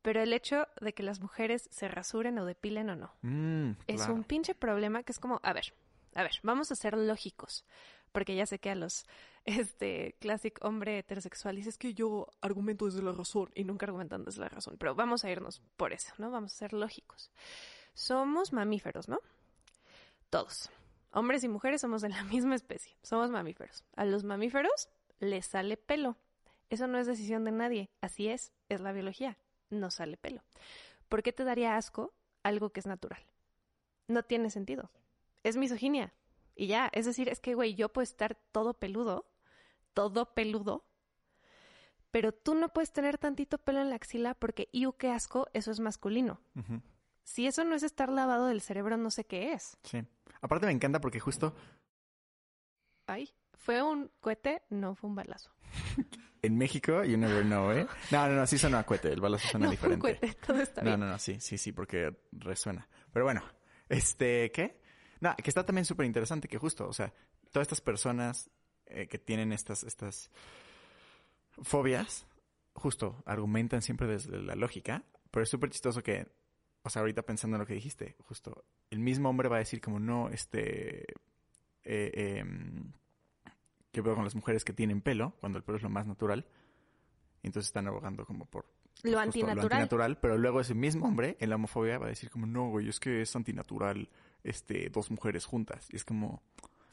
Pero 0.03 0.21
el 0.21 0.33
hecho 0.33 0.67
de 0.79 0.93
que 0.93 1.01
las 1.01 1.19
mujeres 1.21 1.67
se 1.71 1.87
rasuren 1.87 2.37
o 2.37 2.45
depilen 2.45 2.89
o 2.91 2.95
no 2.95 3.13
Mm, 3.23 3.71
es 3.87 3.95
claro. 3.95 4.13
un 4.13 4.23
pinche 4.23 4.53
problema 4.53 5.01
que 5.01 5.11
es 5.13 5.19
como, 5.19 5.39
a 5.43 5.53
ver, 5.53 5.73
a 6.13 6.21
ver, 6.21 6.33
vamos 6.43 6.71
a 6.71 6.75
ser 6.75 6.95
lógicos. 6.95 7.65
Porque 8.11 8.35
ya 8.35 8.45
sé 8.45 8.59
que 8.59 8.69
a 8.69 8.75
los, 8.75 9.07
este, 9.45 10.15
classic 10.19 10.59
hombre 10.63 10.99
heterosexual 10.99 11.55
dices 11.55 11.79
que 11.79 11.95
yo 11.95 12.27
argumento 12.41 12.85
desde 12.85 13.01
la 13.01 13.11
razón 13.13 13.49
y 13.55 13.63
nunca 13.63 13.87
argumentan 13.87 14.23
desde 14.23 14.41
la 14.41 14.49
razón. 14.49 14.75
Pero 14.77 14.93
vamos 14.93 15.23
a 15.25 15.31
irnos 15.31 15.61
por 15.77 15.93
eso, 15.93 16.13
¿no? 16.19 16.29
Vamos 16.29 16.53
a 16.53 16.57
ser 16.57 16.73
lógicos. 16.73 17.31
Somos 17.95 18.53
mamíferos, 18.53 19.07
¿no? 19.09 19.19
Todos. 20.29 20.69
Hombres 21.11 21.43
y 21.43 21.47
mujeres 21.47 21.81
somos 21.81 22.01
de 22.01 22.09
la 22.09 22.23
misma 22.25 22.55
especie. 22.55 22.95
Somos 23.03 23.31
mamíferos. 23.31 23.83
A 23.95 24.05
los 24.05 24.23
mamíferos 24.23 24.89
les 25.19 25.45
sale 25.45 25.77
pelo. 25.77 26.17
Eso 26.69 26.87
no 26.87 26.97
es 26.97 27.07
decisión 27.07 27.43
de 27.45 27.51
nadie. 27.51 27.89
Así 28.01 28.27
es. 28.27 28.51
Es 28.69 28.81
la 28.81 28.91
biología. 28.91 29.37
No 29.73 29.91
sale 29.91 30.17
pelo. 30.17 30.43
¿Por 31.09 31.23
qué 31.23 31.33
te 31.33 31.43
daría 31.43 31.77
asco 31.77 32.13
algo 32.43 32.71
que 32.71 32.79
es 32.79 32.85
natural? 32.85 33.21
No 34.07 34.23
tiene 34.23 34.49
sentido. 34.49 34.91
Es 35.43 35.57
misoginia. 35.57 36.13
Y 36.55 36.67
ya. 36.67 36.89
Es 36.93 37.05
decir, 37.05 37.29
es 37.29 37.39
que, 37.39 37.55
güey, 37.55 37.75
yo 37.75 37.89
puedo 37.89 38.03
estar 38.03 38.35
todo 38.51 38.73
peludo. 38.73 39.25
Todo 39.93 40.33
peludo. 40.33 40.85
Pero 42.11 42.31
tú 42.31 42.55
no 42.55 42.69
puedes 42.69 42.91
tener 42.91 43.17
tantito 43.17 43.57
pelo 43.57 43.81
en 43.81 43.89
la 43.89 43.95
axila 43.95 44.35
porque, 44.35 44.69
¡iu, 44.71 44.93
qué 44.93 45.09
asco! 45.09 45.47
Eso 45.53 45.71
es 45.71 45.79
masculino. 45.79 46.39
Si 47.23 47.47
eso 47.47 47.63
no 47.63 47.75
es 47.75 47.83
estar 47.83 48.09
lavado 48.09 48.47
del 48.47 48.61
cerebro, 48.61 48.97
no 48.97 49.09
sé 49.09 49.25
qué 49.25 49.53
es. 49.53 49.77
Sí. 49.83 50.03
Aparte 50.41 50.67
me 50.67 50.73
encanta 50.73 51.01
porque 51.01 51.19
justo 51.19 51.55
Ay, 53.07 53.33
fue 53.53 53.81
un 53.81 54.11
cohete, 54.19 54.61
no 54.69 54.95
fue 54.95 55.09
un 55.09 55.15
balazo. 55.15 55.51
en 56.43 56.57
México, 56.57 57.03
you 57.03 57.17
never 57.17 57.43
know, 57.43 57.71
¿eh? 57.71 57.87
No, 58.11 58.27
no, 58.27 58.35
no, 58.35 58.45
sí 58.45 58.57
suena 58.59 58.79
a 58.79 58.85
cohete. 58.85 59.11
El 59.11 59.21
balazo 59.21 59.47
suena 59.47 59.65
no 59.67 59.73
fue 59.77 59.89
un 59.89 59.95
diferente. 59.95 60.19
cohete, 60.19 60.45
todo 60.45 60.61
está 60.61 60.81
No, 60.81 60.89
bien. 60.89 60.99
no, 60.99 61.07
no, 61.07 61.17
sí, 61.17 61.39
sí, 61.39 61.57
sí, 61.57 61.71
porque 61.71 62.15
resuena. 62.31 62.87
Pero 63.11 63.25
bueno, 63.25 63.41
este, 63.89 64.51
¿qué? 64.51 64.79
No, 65.21 65.35
que 65.35 65.49
está 65.49 65.65
también 65.65 65.85
súper 65.85 66.05
interesante 66.05 66.47
que 66.47 66.57
justo, 66.59 66.87
o 66.87 66.93
sea, 66.93 67.11
todas 67.51 67.65
estas 67.65 67.81
personas 67.81 68.49
eh, 68.85 69.07
que 69.07 69.17
tienen 69.17 69.51
estas, 69.53 69.83
estas 69.83 70.29
fobias, 71.61 72.27
justo, 72.73 73.23
argumentan 73.25 73.81
siempre 73.81 74.07
desde 74.07 74.41
la 74.41 74.55
lógica, 74.55 75.03
pero 75.31 75.43
es 75.43 75.49
súper 75.49 75.69
chistoso 75.69 76.03
que, 76.03 76.27
o 76.83 76.89
sea, 76.89 77.01
ahorita 77.01 77.21
pensando 77.21 77.55
en 77.55 77.61
lo 77.61 77.65
que 77.67 77.73
dijiste, 77.75 78.15
justo, 78.19 78.65
el 78.89 78.99
mismo 78.99 79.29
hombre 79.29 79.47
va 79.49 79.57
a 79.57 79.59
decir 79.59 79.79
como, 79.79 79.99
no, 79.99 80.29
este, 80.29 81.05
eh, 81.83 82.37
em, 82.39 82.91
¿qué 83.93 84.01
veo 84.01 84.15
con 84.15 84.25
las 84.25 84.35
mujeres 84.35 84.65
que 84.65 84.73
tienen 84.73 84.99
pelo, 84.99 85.33
cuando 85.39 85.57
el 85.57 85.63
pelo 85.63 85.77
es 85.77 85.83
lo 85.83 85.89
más 85.89 86.05
natural? 86.05 86.45
Entonces 87.43 87.67
están 87.67 87.87
abogando 87.87 88.25
como 88.25 88.45
por 88.45 88.65
Lo 89.03 89.19
antinatural. 89.19 89.71
antinatural, 89.71 90.17
pero 90.19 90.37
luego 90.37 90.59
ese 90.59 90.73
mismo 90.73 91.05
hombre 91.05 91.37
en 91.39 91.49
la 91.49 91.55
homofobia 91.55 91.99
va 91.99 92.07
a 92.07 92.09
decir 92.09 92.29
como, 92.29 92.45
no, 92.45 92.69
güey, 92.69 92.89
es 92.89 92.99
que 92.99 93.21
es 93.21 93.33
antinatural 93.35 94.09
este, 94.43 94.89
dos 94.89 95.11
mujeres 95.11 95.45
juntas. 95.45 95.87
Y 95.91 95.95
es 95.95 96.03
como, 96.03 96.41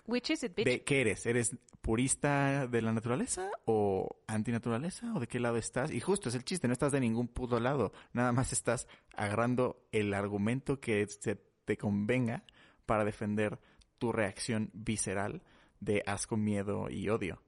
Which 0.07 0.31
is 0.31 0.43
it, 0.43 0.55
bitch? 0.55 0.67
¿de 0.67 0.83
qué 0.85 1.01
eres? 1.01 1.25
¿Eres 1.25 1.57
purista 1.81 2.67
de 2.67 2.83
la 2.83 2.93
naturaleza 2.93 3.49
o 3.65 4.19
antinaturaleza? 4.27 5.15
¿O 5.15 5.21
de 5.21 5.27
qué 5.27 5.41
lado 5.41 5.57
estás? 5.57 5.91
Y 5.91 6.01
justo 6.01 6.29
es 6.29 6.35
el 6.35 6.45
chiste, 6.45 6.67
no 6.67 6.73
estás 6.73 6.93
de 6.93 7.01
ningún 7.01 7.29
puto 7.29 7.61
lado. 7.61 7.93
Nada 8.13 8.33
más 8.33 8.53
estás 8.53 8.89
agarrando 9.15 9.87
el 9.93 10.13
argumento 10.13 10.81
que 10.81 11.07
se 11.07 11.37
te 11.65 11.79
convenga 11.79 12.45
para 12.85 13.05
defender 13.05 13.59
tu 13.99 14.13
reacción 14.13 14.71
visceral 14.73 15.43
de 15.81 16.03
asco, 16.07 16.37
miedo 16.37 16.89
y 16.91 17.09
odio. 17.09 17.43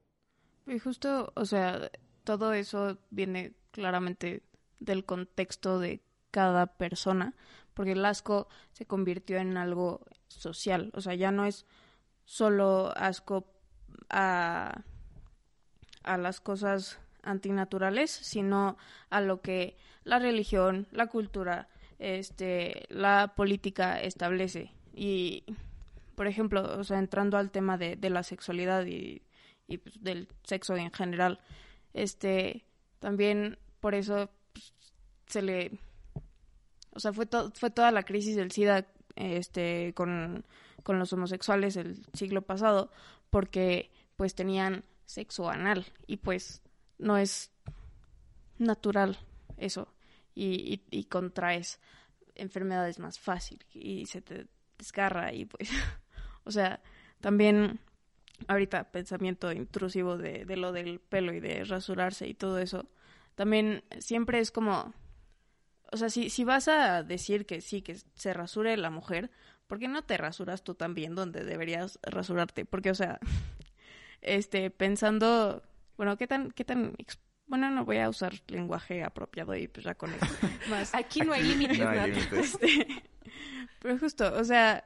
Y 0.66 0.78
justo, 0.78 1.32
o 1.36 1.44
sea, 1.44 1.90
todo 2.24 2.52
eso 2.52 2.98
viene 3.10 3.54
claramente 3.70 4.42
del 4.80 5.04
contexto 5.04 5.78
de 5.78 6.02
cada 6.30 6.66
persona, 6.66 7.34
porque 7.74 7.92
el 7.92 8.04
asco 8.04 8.48
se 8.72 8.86
convirtió 8.86 9.38
en 9.38 9.57
algo 9.57 10.04
social, 10.28 10.90
o 10.94 11.00
sea, 11.00 11.14
ya 11.14 11.30
no 11.30 11.44
es 11.46 11.66
solo 12.24 12.92
asco 12.96 13.46
a, 14.09 14.83
a 16.02 16.16
las 16.16 16.40
cosas 16.40 16.98
antinaturales, 17.22 18.11
sino 18.11 18.76
a 19.11 19.20
lo 19.20 19.40
que 19.40 19.76
la 20.04 20.18
religión, 20.18 20.88
la 20.90 21.07
cultura, 21.07 21.68
este, 21.98 22.87
la 22.88 23.35
política 23.37 24.00
establece. 24.00 24.72
Y, 24.94 25.44
por 26.14 26.27
ejemplo, 26.27 26.79
o 26.79 26.85
sea, 26.85 26.98
entrando 26.98 27.37
al 27.37 27.51
tema 27.51 27.79
de, 27.79 27.96
de 27.96 28.11
la 28.11 28.22
sexualidad 28.22 28.87
y, 28.87 29.22
y 29.66 29.79
pues, 29.79 30.03
del 30.03 30.29
sexo 30.44 30.77
en 30.77 30.92
general, 30.92 31.40
este, 31.94 32.64
también 32.98 33.59
por 33.81 33.94
eso 33.94 34.31
pues, 34.53 34.72
se 35.27 35.42
le, 35.42 35.79
o 36.90 37.01
sea, 37.01 37.12
fue, 37.12 37.29
fue 37.55 37.70
toda 37.70 37.90
la 37.90 38.03
crisis 38.03 38.37
del 38.37 38.51
SIDA, 38.51 38.87
este, 39.16 39.92
con, 39.94 40.44
con 40.83 40.98
los 40.98 41.12
homosexuales 41.12 41.77
el 41.77 42.05
siglo 42.14 42.42
pasado, 42.42 42.90
porque 43.31 43.90
pues 44.16 44.35
tenían 44.35 44.85
sexo 45.07 45.51
anal 45.51 45.87
y 46.07 46.18
pues 46.18 46.62
no 46.98 47.18
es 47.18 47.51
natural 48.59 49.18
eso 49.57 49.92
y, 50.35 50.83
y, 50.90 50.98
y 50.98 51.05
contraes 51.05 51.81
enfermedades 52.35 52.98
más 52.98 53.18
fácil 53.18 53.64
y 53.72 54.07
se 54.07 54.22
te 54.22 54.46
desgarra 54.79 55.33
y 55.33 55.44
pues, 55.44 55.70
o 56.44 56.50
sea, 56.50 56.81
también 57.20 57.78
ahorita 58.48 58.90
pensamiento 58.90 59.52
intrusivo 59.52 60.16
de, 60.18 60.44
de 60.44 60.57
lo 60.57 60.72
del 60.72 60.98
pelo 61.00 61.33
y 61.33 61.40
de 61.40 61.64
rasurarse 61.64 62.26
y 62.26 62.35
todo 62.35 62.59
eso, 62.59 62.88
también 63.35 63.85
siempre 64.00 64.40
es 64.40 64.50
como, 64.50 64.92
o 65.92 65.96
sea, 65.96 66.11
si, 66.11 66.28
si 66.31 66.44
vas 66.44 66.68
a 66.68 67.02
decir 67.02 67.46
que 67.46 67.61
sí, 67.61 67.83
que 67.83 67.96
se 68.14 68.33
rasure 68.35 68.76
la 68.76 68.90
mujer, 68.90 69.31
¿por 69.66 69.78
qué 69.78 69.88
no 69.88 70.02
te 70.02 70.16
rasuras 70.16 70.64
tú 70.64 70.74
también 70.74 71.14
donde 71.14 71.44
deberías 71.44 71.98
rasurarte? 72.02 72.64
Porque, 72.64 72.90
o 72.90 72.94
sea, 72.94 73.20
este, 74.20 74.70
pensando, 74.70 75.62
bueno, 75.96 76.16
¿qué 76.16 76.26
tan, 76.26 76.50
qué 76.50 76.64
tan, 76.64 76.94
bueno, 77.46 77.70
no 77.70 77.85
voy 77.85 77.98
a 77.98 78.09
usar 78.09 78.33
lenguaje 78.48 79.05
apropiado 79.05 79.55
y 79.55 79.68
pues 79.68 79.85
ya 79.85 79.94
con 79.94 80.12
eso, 80.12 80.26
más, 80.70 80.94
Aquí 80.94 81.20
no 81.20 81.33
hay 81.33 81.42
límites, 81.48 81.78
No 81.78 81.88
hay 81.88 81.98
Nat. 81.98 82.09
límites. 82.09 82.55
este, 82.55 82.87
pero 83.78 83.98
justo, 83.98 84.33
o 84.35 84.44
sea, 84.44 84.85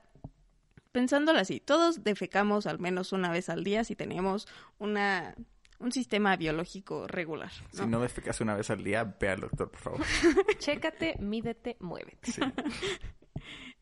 pensándolo 0.97 1.39
así, 1.39 1.61
todos 1.61 2.05
defecamos 2.05 2.67
al 2.67 2.79
menos 2.79 3.13
una 3.13 3.31
vez 3.31 3.51
al 3.51 3.65
día 3.65 3.85
si 3.85 3.95
tenemos 3.95 4.49
una 4.79 5.35
un 5.79 5.93
sistema 5.93 6.35
biológico 6.37 7.07
regular. 7.07 7.53
¿no? 7.75 7.83
Si 7.83 7.87
no 7.87 8.01
defecas 8.01 8.41
una 8.41 8.55
vez 8.57 8.71
al 8.71 8.83
día, 8.83 9.05
ve 9.05 9.29
al 9.29 9.41
doctor, 9.41 9.71
por 9.71 9.79
favor. 9.79 10.01
Chécate, 10.59 11.17
mídete, 11.21 11.77
muévete. 11.81 12.33
Sí. 12.33 12.41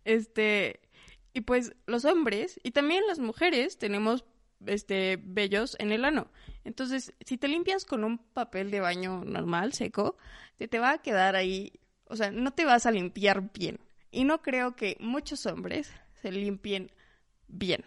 Este, 0.04 0.80
y 1.32 1.42
pues 1.42 1.76
los 1.86 2.04
hombres 2.04 2.58
y 2.64 2.72
también 2.72 3.06
las 3.06 3.20
mujeres 3.20 3.78
tenemos 3.78 4.24
este 4.66 5.16
vellos 5.22 5.76
en 5.78 5.92
el 5.92 6.04
ano. 6.04 6.32
Entonces, 6.64 7.14
si 7.24 7.38
te 7.38 7.46
limpias 7.46 7.84
con 7.84 8.02
un 8.02 8.18
papel 8.18 8.72
de 8.72 8.80
baño 8.80 9.24
normal, 9.24 9.72
seco, 9.72 10.16
te, 10.56 10.66
te 10.66 10.80
va 10.80 10.90
a 10.90 10.98
quedar 10.98 11.36
ahí, 11.36 11.72
o 12.06 12.16
sea, 12.16 12.32
no 12.32 12.50
te 12.50 12.64
vas 12.64 12.86
a 12.86 12.90
limpiar 12.90 13.52
bien. 13.52 13.78
Y 14.10 14.24
no 14.24 14.42
creo 14.42 14.74
que 14.74 14.96
muchos 14.98 15.46
hombres 15.46 15.90
se 16.20 16.32
limpien 16.32 16.90
bien. 17.54 17.84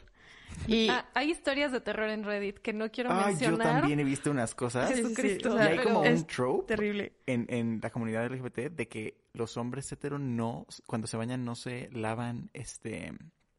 Y 0.66 0.90
Ah, 0.90 1.08
hay 1.14 1.30
historias 1.32 1.72
de 1.72 1.82
terror 1.82 2.10
en 2.10 2.24
Reddit 2.24 2.58
que 2.60 2.74
no 2.74 2.90
quiero 2.92 3.12
Ah, 3.12 3.22
yo 3.22 3.28
mencionar. 3.28 3.82
también 3.82 4.00
he 4.00 4.04
visto 4.04 4.32
unas 4.32 4.56
cosas. 4.56 4.90
Sí, 4.90 4.96
sí, 4.96 5.02
sí, 5.02 5.08
Jesucristo. 5.16 5.56
Y 5.56 5.60
hay 5.62 5.78
como 5.80 6.02
un 6.02 6.26
trope 6.26 6.68
terrible. 6.68 7.14
en, 7.26 7.46
en 7.50 7.80
la 7.82 7.90
comunidad 7.92 8.26
LGBT 8.32 8.58
de 8.72 8.88
que 8.88 9.18
los 9.34 9.56
hombres 9.58 9.92
hetero 9.92 10.18
no, 10.18 10.66
cuando 10.88 11.06
se 11.08 11.16
bañan, 11.18 11.46
no 11.46 11.56
se 11.56 11.90
lavan 11.92 12.50
este 12.54 13.14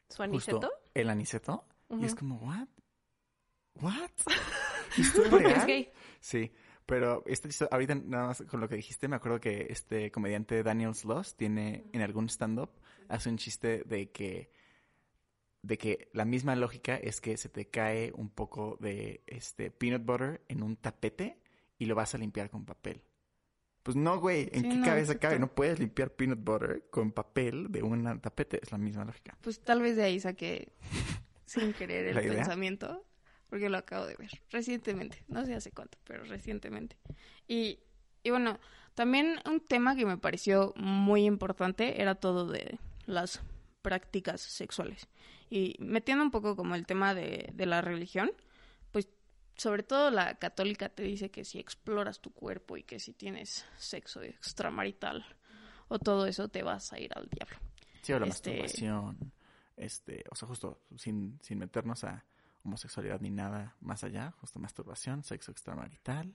¿Su 0.09 0.23
aniceto? 0.23 0.57
justo 0.61 0.73
el 0.95 1.09
aniceto. 1.11 1.65
Y 1.91 2.05
es 2.05 2.15
como, 2.15 2.37
¿what? 2.39 2.69
¿What? 3.81 4.11
¿Esto 4.99 5.39
es 5.39 5.67
gay. 5.67 5.91
Sí, 6.21 6.51
pero 6.85 7.23
este, 7.27 7.49
ahorita 7.71 7.95
nada 7.95 8.27
más 8.29 8.43
con 8.43 8.61
lo 8.61 8.69
que 8.69 8.77
dijiste, 8.77 9.07
me 9.09 9.17
acuerdo 9.17 9.39
que 9.41 9.67
este 9.71 10.11
comediante 10.11 10.63
Daniel 10.63 10.95
Sloss 10.95 11.37
tiene 11.37 11.85
en 11.93 12.01
algún 12.03 12.29
stand-up, 12.29 12.71
hace 13.09 13.29
un 13.29 13.37
chiste 13.37 13.85
de 13.85 14.11
que 14.11 14.51
de 15.63 15.79
que 15.79 16.09
la 16.13 16.25
misma 16.25 16.57
lógica 16.57 16.97
es 16.97 17.21
que 17.21 17.37
se 17.37 17.49
te 17.49 17.69
cae 17.69 18.13
un 18.15 18.31
poco 18.31 18.77
de 18.81 19.23
este 19.27 19.71
peanut 19.71 20.05
butter 20.05 20.45
en 20.49 20.63
un 20.63 20.77
tapete 20.77 21.41
y 21.79 21.87
lo 21.87 21.95
vas 21.95 22.15
a 22.15 22.19
limpiar 22.19 22.51
con 22.51 22.65
papel. 22.65 23.03
Pues 23.83 23.97
no, 23.97 24.21
güey, 24.21 24.51
¿en 24.53 24.63
Sí, 24.63 24.69
qué 24.69 24.77
no, 24.77 24.85
cabeza 24.85 25.19
cabe? 25.19 25.39
No 25.39 25.55
puedes 25.55 25.79
limpiar 25.79 26.11
peanut 26.15 26.41
butter 26.43 26.89
con 26.91 27.13
papel 27.13 27.71
de 27.71 27.83
un 27.83 28.21
tapete, 28.21 28.61
es 28.63 28.71
la 28.71 28.79
misma 28.79 29.05
lógica. 29.05 29.37
Pues 29.41 29.61
tal 29.61 29.81
vez 29.81 29.97
de 29.97 30.03
ahí 30.03 30.21
saqué 30.21 30.73
sin 31.47 31.73
querer 31.73 32.07
el 32.17 32.29
pensamiento, 32.29 33.07
porque 33.49 33.69
lo 33.69 33.79
acabo 33.79 34.07
de 34.07 34.17
ver 34.17 34.31
recientemente, 34.51 35.25
no 35.29 35.45
sé 35.47 35.55
hace 35.55 35.73
cuánto, 35.73 35.99
pero 36.05 36.25
recientemente. 36.25 36.97
Y, 37.47 37.81
y 38.23 38.31
bueno, 38.31 38.59
también 38.95 39.37
un 39.47 39.61
tema 39.61 39.97
que 39.97 40.05
me 40.05 40.19
pareció 40.19 40.75
muy 40.77 41.25
importante 41.25 42.03
era 42.03 42.15
todo 42.15 42.47
de 42.47 42.79
las 43.07 43.41
prácticas 43.81 44.41
sexuales. 44.41 45.09
Y 45.51 45.77
metiendo 45.79 46.23
un 46.25 46.31
poco 46.31 46.57
como 46.57 46.75
el 46.75 46.87
tema 46.87 47.15
de, 47.15 47.51
de 47.55 47.67
la 47.67 47.81
religión, 47.81 48.31
pues 48.93 49.09
sobre 49.57 49.83
todo 49.83 50.11
la 50.11 50.37
católica 50.37 50.89
te 50.89 51.03
dice 51.03 51.31
que 51.31 51.45
si 51.45 51.59
exploras 51.59 52.21
tu 52.21 52.31
cuerpo 52.33 52.77
y 52.77 52.83
que 52.83 53.01
si 53.01 53.13
tienes 53.13 53.65
sexo 53.77 54.23
extramarital 54.23 55.25
o 55.89 55.99
todo 55.99 56.27
eso 56.27 56.49
te 56.49 56.63
vas 56.63 56.93
a 56.93 57.01
ir 57.01 57.11
al 57.17 57.29
diablo. 57.29 57.57
Sí, 58.03 58.13
o 58.13 58.19
la 58.19 58.27
Este- 58.27 58.51
masturbación, 58.51 59.33
este, 59.77 60.25
o 60.31 60.35
sea, 60.35 60.49
justo 60.49 60.83
sin, 60.97 61.39
sin 61.43 61.59
meternos 61.59 62.05
a 62.05 62.25
homosexualidad 62.63 63.21
ni 63.21 63.31
nada 63.31 63.75
más 63.81 64.05
allá, 64.05 64.33
justo 64.41 64.59
masturbación, 64.59 65.25
sexo 65.25 65.51
extramarital, 65.51 66.35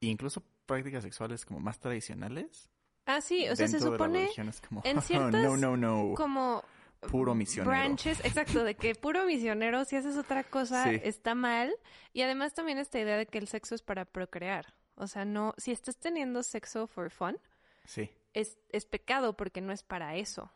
e 0.00 0.06
incluso 0.06 0.44
prácticas 0.66 1.02
sexuales 1.02 1.44
como 1.44 1.60
más 1.60 1.78
tradicionales. 1.80 2.68
Ah, 3.06 3.20
sí, 3.22 3.48
o 3.48 3.56
sea, 3.56 3.66
se 3.66 3.72
dentro 3.78 3.92
de 3.92 3.98
la 3.98 4.04
supone 4.28 4.60
como, 4.68 4.82
en 4.84 5.00
ciertas 5.02 5.32
no, 5.32 5.56
no, 5.56 5.76
no, 5.76 6.14
como 6.14 6.62
puro 7.00 7.34
misionero. 7.34 7.70
branches, 7.70 8.20
exacto, 8.24 8.64
de 8.64 8.74
que 8.74 8.94
puro 8.94 9.24
misionero, 9.24 9.84
si 9.84 9.96
haces 9.96 10.16
otra 10.16 10.44
cosa, 10.44 10.84
Sí. 10.90 11.00
está 11.04 11.34
mal. 11.34 11.74
Y 12.12 12.22
además 12.22 12.54
también 12.54 12.78
esta 12.78 12.98
idea 12.98 13.16
de 13.16 13.26
que 13.26 13.38
el 13.38 13.48
sexo 13.48 13.74
es 13.74 13.82
para 13.82 14.04
procrear. 14.04 14.74
O 14.96 15.06
sea, 15.06 15.24
no, 15.24 15.54
si 15.58 15.70
estás 15.72 15.96
teniendo 15.98 16.42
sexo 16.42 16.86
for 16.86 17.10
fun, 17.10 17.38
Sí, 17.84 18.10
es, 18.34 18.58
es 18.70 18.84
pecado 18.84 19.36
porque 19.36 19.60
no 19.60 19.72
es 19.72 19.82
para 19.82 20.16
eso. 20.16 20.50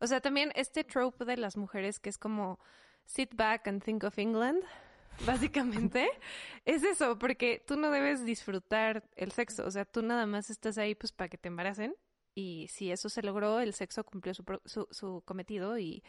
O 0.00 0.06
sea, 0.06 0.20
también 0.20 0.52
este 0.54 0.84
trope 0.84 1.24
de 1.24 1.36
las 1.36 1.56
mujeres 1.56 1.98
que 2.00 2.08
es 2.10 2.18
como 2.18 2.58
sit 3.04 3.34
back 3.34 3.66
and 3.68 3.82
think 3.82 4.04
of 4.04 4.18
England, 4.18 4.62
básicamente, 5.26 6.08
es 6.64 6.84
eso, 6.84 7.18
porque 7.18 7.62
tú 7.66 7.76
no 7.76 7.90
debes 7.90 8.24
disfrutar 8.24 9.02
el 9.16 9.32
sexo, 9.32 9.66
o 9.66 9.70
sea, 9.70 9.84
tú 9.84 10.02
nada 10.02 10.26
más 10.26 10.50
estás 10.50 10.78
ahí 10.78 10.94
pues 10.94 11.12
para 11.12 11.28
que 11.28 11.36
te 11.38 11.48
embaracen 11.48 11.94
y 12.34 12.68
si 12.68 12.90
eso 12.90 13.08
se 13.08 13.22
logró, 13.22 13.60
el 13.60 13.74
sexo 13.74 14.04
cumplió 14.04 14.34
su, 14.34 14.44
su, 14.64 14.86
su 14.90 15.22
cometido 15.24 15.78
y, 15.78 16.02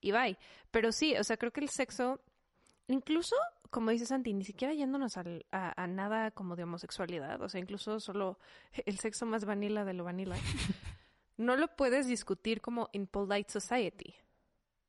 y 0.00 0.12
bye. 0.12 0.38
Pero 0.70 0.92
sí, 0.92 1.16
o 1.16 1.24
sea, 1.24 1.36
creo 1.36 1.52
que 1.52 1.60
el 1.60 1.68
sexo, 1.70 2.20
incluso, 2.88 3.36
como 3.70 3.90
dice 3.90 4.06
Santi, 4.06 4.32
ni 4.34 4.44
siquiera 4.44 4.74
yéndonos 4.74 5.16
al- 5.16 5.46
a, 5.50 5.80
a 5.82 5.86
nada 5.86 6.30
como 6.30 6.56
de 6.56 6.64
homosexualidad, 6.64 7.40
o 7.40 7.48
sea, 7.48 7.60
incluso 7.60 8.00
solo 8.00 8.38
el 8.86 8.98
sexo 8.98 9.26
más 9.26 9.44
vanilla 9.44 9.84
de 9.84 9.94
lo 9.94 10.04
vanilla, 10.04 10.36
no 11.36 11.56
lo 11.56 11.68
puedes 11.76 12.06
discutir 12.06 12.60
como 12.60 12.88
in 12.92 13.06
polite 13.06 13.50
society. 13.50 14.14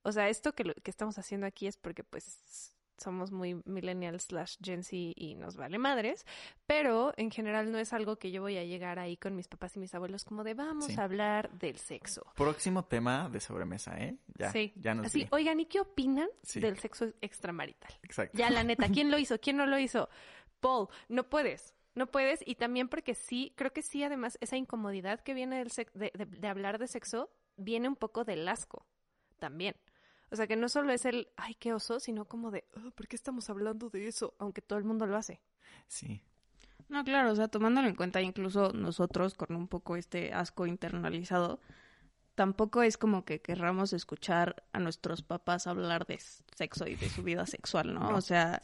O 0.03 0.11
sea, 0.11 0.27
esto 0.29 0.53
que, 0.53 0.65
lo- 0.65 0.73
que 0.75 0.91
estamos 0.91 1.17
haciendo 1.17 1.47
aquí 1.47 1.65
es 1.67 1.77
porque 1.77 2.03
pues 2.03 2.75
somos 3.03 3.31
muy 3.31 3.61
millennials 3.65 4.23
slash 4.23 4.57
Gen 4.63 4.83
Z 4.83 4.95
y 5.15 5.35
nos 5.35 5.55
vale 5.55 5.77
madres, 5.77 6.25
pero 6.65 7.13
en 7.17 7.29
general 7.31 7.71
no 7.71 7.77
es 7.77 7.93
algo 7.93 8.17
que 8.17 8.31
yo 8.31 8.41
voy 8.41 8.57
a 8.57 8.63
llegar 8.63 8.97
ahí 8.99 9.17
con 9.17 9.35
mis 9.35 9.47
papás 9.47 9.75
y 9.75 9.79
mis 9.79 9.93
abuelos 9.93 10.23
como 10.25 10.43
de 10.43 10.53
vamos 10.55 10.85
Sí. 10.87 10.95
a 10.99 11.03
hablar 11.03 11.51
del 11.51 11.77
sexo. 11.77 12.25
próximo 12.35 12.85
tema 12.85 13.29
de 13.29 13.39
sobremesa, 13.39 13.97
¿eh? 13.99 14.17
Ya, 14.37 14.51
sí. 14.51 14.73
ya 14.75 14.95
nos 14.95 15.07
Así, 15.07 15.27
oigan, 15.31 15.59
¿y 15.59 15.65
qué 15.65 15.79
opinan 15.79 16.29
Sí. 16.41 16.59
del 16.59 16.77
sexo 16.79 17.11
extramarital? 17.21 17.91
Exacto. 18.03 18.37
Ya, 18.37 18.49
la 18.49 18.63
neta, 18.87 18.89
¿quién 18.89 19.11
lo 19.11 19.17
hizo? 19.19 19.39
¿Quién 19.39 19.57
no 19.57 19.65
lo 19.65 19.77
hizo? 19.77 20.09
Paul, 20.59 20.87
no 21.09 21.29
puedes. 21.29 21.75
No 21.95 22.07
puedes. 22.07 22.39
Y 22.47 22.55
también 22.55 22.87
porque 22.87 23.13
sí, 23.13 23.53
creo 23.55 23.71
que 23.71 23.81
sí, 23.83 24.03
además, 24.03 24.37
esa 24.41 24.57
incomodidad 24.57 25.19
que 25.19 25.33
viene 25.33 25.57
del 25.57 25.69
de, 25.93 26.11
de- 26.15 26.25
de 26.25 26.47
hablar 26.47 26.79
de 26.79 26.87
sexo 26.87 27.29
viene 27.57 27.87
un 27.87 27.95
poco 27.95 28.23
del 28.23 28.47
asco 28.47 28.85
también. 29.37 29.75
O 30.33 30.35
sea, 30.35 30.47
que 30.47 30.55
no 30.55 30.67
solo 30.67 30.91
es 30.91 31.05
el, 31.05 31.27
ay, 31.37 31.53
qué 31.55 31.73
oso, 31.73 31.99
sino 31.99 32.25
como 32.25 32.49
de, 32.49 32.65
"Ah, 32.75 32.89
¿por 32.95 33.07
qué 33.07 33.15
estamos 33.15 33.49
hablando 33.51 33.89
de 33.91 34.07
eso? 34.07 34.33
Aunque 34.39 34.61
todo 34.63 34.79
el 34.79 34.85
mundo 34.85 35.05
lo 35.05 35.15
hace. 35.15 35.39
Sí. 35.87 36.21
No, 36.89 37.03
claro, 37.03 37.31
o 37.31 37.35
sea, 37.35 37.47
tomándolo 37.47 37.87
en 37.87 37.95
cuenta, 37.95 38.19
incluso 38.21 38.71
nosotros 38.73 39.35
con 39.35 39.55
un 39.55 39.67
poco 39.67 39.95
este 39.95 40.33
asco 40.33 40.65
internalizado, 40.65 41.59
tampoco 42.35 42.81
es 42.81 42.97
como 42.97 43.25
que 43.25 43.41
querramos 43.41 43.93
escuchar 43.93 44.63
a 44.73 44.79
nuestros 44.79 45.21
papás 45.21 45.67
hablar 45.67 46.07
de 46.07 46.19
sexo 46.55 46.87
y 46.87 46.95
de 46.95 47.09
su 47.09 47.21
vida 47.21 47.45
sexual, 47.45 47.93
¿no? 47.93 47.99
No. 48.11 48.17
O 48.17 48.21
sea, 48.21 48.61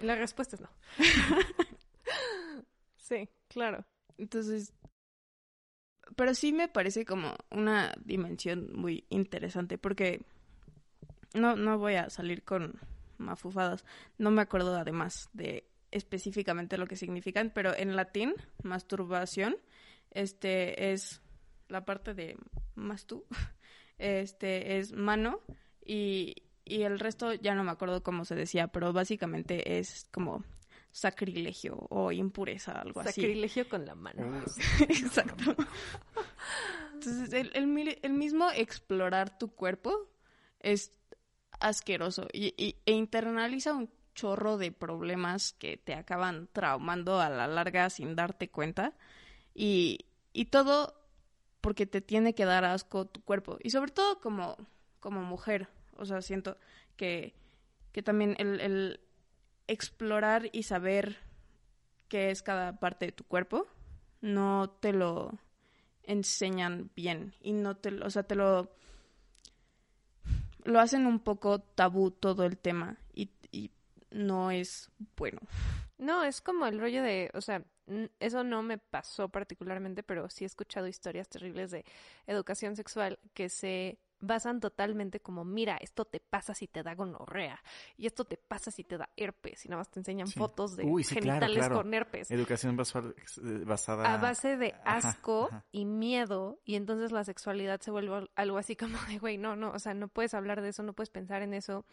La 0.00 0.14
respuesta 0.16 0.56
es 0.56 0.62
no. 0.62 0.70
sí, 2.96 3.28
claro. 3.48 3.84
entonces, 4.18 4.72
pero 6.16 6.34
sí 6.34 6.52
me 6.52 6.68
parece 6.68 7.04
como 7.04 7.34
una 7.50 7.94
dimensión 8.04 8.70
muy 8.74 9.04
interesante 9.10 9.78
porque 9.78 10.22
no, 11.34 11.56
no 11.56 11.78
voy 11.78 11.94
a 11.94 12.10
salir 12.10 12.42
con 12.42 12.78
mafufadas. 13.18 13.84
No 14.18 14.30
me 14.30 14.42
acuerdo 14.42 14.74
además 14.76 15.28
de 15.32 15.64
específicamente 15.90 16.78
lo 16.78 16.86
que 16.86 16.96
significan, 16.96 17.50
pero 17.54 17.76
en 17.76 17.96
latín, 17.96 18.34
masturbación, 18.62 19.56
este 20.10 20.92
es 20.92 21.20
la 21.68 21.84
parte 21.84 22.14
de 22.14 22.36
mastu, 22.74 23.24
este 23.98 24.78
es 24.78 24.92
mano 24.92 25.40
y, 25.84 26.34
y 26.64 26.82
el 26.82 26.98
resto 26.98 27.34
ya 27.34 27.54
no 27.54 27.64
me 27.64 27.70
acuerdo 27.70 28.02
cómo 28.02 28.24
se 28.24 28.34
decía, 28.34 28.68
pero 28.68 28.92
básicamente 28.92 29.78
es 29.78 30.08
como 30.12 30.44
sacrilegio 30.92 31.86
o 31.90 32.10
impureza, 32.10 32.72
algo 32.72 33.00
así. 33.00 33.20
Sacrilegio 33.20 33.68
con 33.68 33.86
la 33.86 33.94
mano. 33.94 34.42
Exacto. 34.80 35.54
Entonces, 36.94 37.32
el, 37.32 37.50
el 37.54 38.12
mismo 38.12 38.50
explorar 38.50 39.38
tu 39.38 39.54
cuerpo 39.54 40.10
es 40.58 40.92
asqueroso 41.60 42.26
y, 42.32 42.76
e 42.84 42.92
internaliza 42.92 43.74
un 43.74 43.90
chorro 44.14 44.58
de 44.58 44.72
problemas 44.72 45.52
que 45.52 45.76
te 45.76 45.94
acaban 45.94 46.48
traumando 46.52 47.20
a 47.20 47.30
la 47.30 47.46
larga 47.46 47.90
sin 47.90 48.16
darte 48.16 48.50
cuenta. 48.50 48.94
Y, 49.54 50.06
todo 50.50 50.94
porque 51.60 51.86
te 51.86 52.00
tiene 52.00 52.34
que 52.34 52.44
dar 52.44 52.64
asco 52.64 53.06
tu 53.06 53.22
cuerpo. 53.22 53.58
Y 53.62 53.70
sobre 53.70 53.92
todo 53.92 54.20
como, 54.20 54.56
mujer, 55.02 55.68
o 55.96 56.04
sea, 56.04 56.22
siento 56.22 56.56
que, 56.96 57.34
que 57.92 58.02
también 58.02 58.36
el, 58.38 59.00
explorar 59.68 60.48
y 60.52 60.64
saber 60.64 61.18
qué 62.08 62.30
es 62.30 62.42
cada 62.42 62.80
parte 62.80 63.06
de 63.06 63.12
tu 63.12 63.22
cuerpo 63.22 63.68
no 64.20 64.68
te 64.80 64.92
lo 64.92 65.38
enseñan 66.02 66.90
bien 66.96 67.34
y 67.40 67.52
no 67.52 67.76
te 67.76 67.94
o 68.02 68.10
sea, 68.10 68.24
te 68.24 68.34
lo 68.34 68.68
lo 70.64 70.80
hacen 70.80 71.06
un 71.06 71.20
poco 71.20 71.60
tabú 71.60 72.10
todo 72.10 72.44
el 72.44 72.58
tema 72.58 72.98
y, 73.14 73.30
y 73.50 73.70
no 74.10 74.50
es 74.50 74.90
bueno. 75.16 75.40
No, 75.98 76.24
es 76.24 76.40
como 76.40 76.66
el 76.66 76.80
rollo 76.80 77.02
de, 77.02 77.30
o 77.34 77.40
sea, 77.40 77.62
eso 78.20 78.44
no 78.44 78.62
me 78.62 78.78
pasó 78.78 79.28
particularmente, 79.28 80.02
pero 80.02 80.30
sí 80.30 80.44
he 80.44 80.46
escuchado 80.46 80.86
historias 80.86 81.28
terribles 81.28 81.70
de 81.70 81.84
educación 82.26 82.76
sexual 82.76 83.18
que 83.34 83.48
se 83.48 83.98
basan 84.20 84.60
totalmente 84.60 85.20
como, 85.20 85.44
mira, 85.44 85.76
esto 85.78 86.04
te 86.04 86.20
pasa 86.20 86.54
si 86.54 86.68
te 86.68 86.82
da 86.82 86.94
gonorrea 86.94 87.58
y 87.96 88.06
esto 88.06 88.24
te 88.24 88.36
pasa 88.36 88.70
si 88.70 88.84
te 88.84 88.98
da 88.98 89.08
herpes 89.16 89.64
y 89.64 89.68
nada 89.68 89.80
más 89.80 89.90
te 89.90 90.00
enseñan 90.00 90.26
Sí. 90.26 90.38
fotos 90.38 90.76
de 90.76 90.84
Uy, 90.84 91.02
sí, 91.04 91.14
claro, 91.16 91.26
genitales 91.40 91.56
claro. 91.58 91.76
con 91.76 91.94
herpes. 91.94 92.30
Educación 92.30 92.76
basal- 92.76 93.14
eh, 93.16 93.64
basada... 93.64 94.12
A 94.14 94.18
base 94.18 94.56
de 94.56 94.74
asco 94.84 95.48
ajá. 95.50 95.64
y 95.72 95.84
miedo, 95.86 96.60
y 96.64 96.74
entonces 96.74 97.12
la 97.12 97.24
sexualidad 97.24 97.80
se 97.80 97.90
vuelve 97.90 98.14
al- 98.14 98.30
algo 98.36 98.58
así 98.58 98.76
como 98.76 98.98
de, 99.08 99.18
güey, 99.18 99.38
no, 99.38 99.56
no, 99.56 99.70
o 99.72 99.78
sea, 99.78 99.94
no 99.94 100.08
puedes 100.08 100.34
hablar 100.34 100.60
de 100.60 100.68
eso, 100.68 100.82
no 100.82 100.92
puedes 100.92 101.10
pensar 101.10 101.42
en 101.42 101.54
eso, 101.54 101.84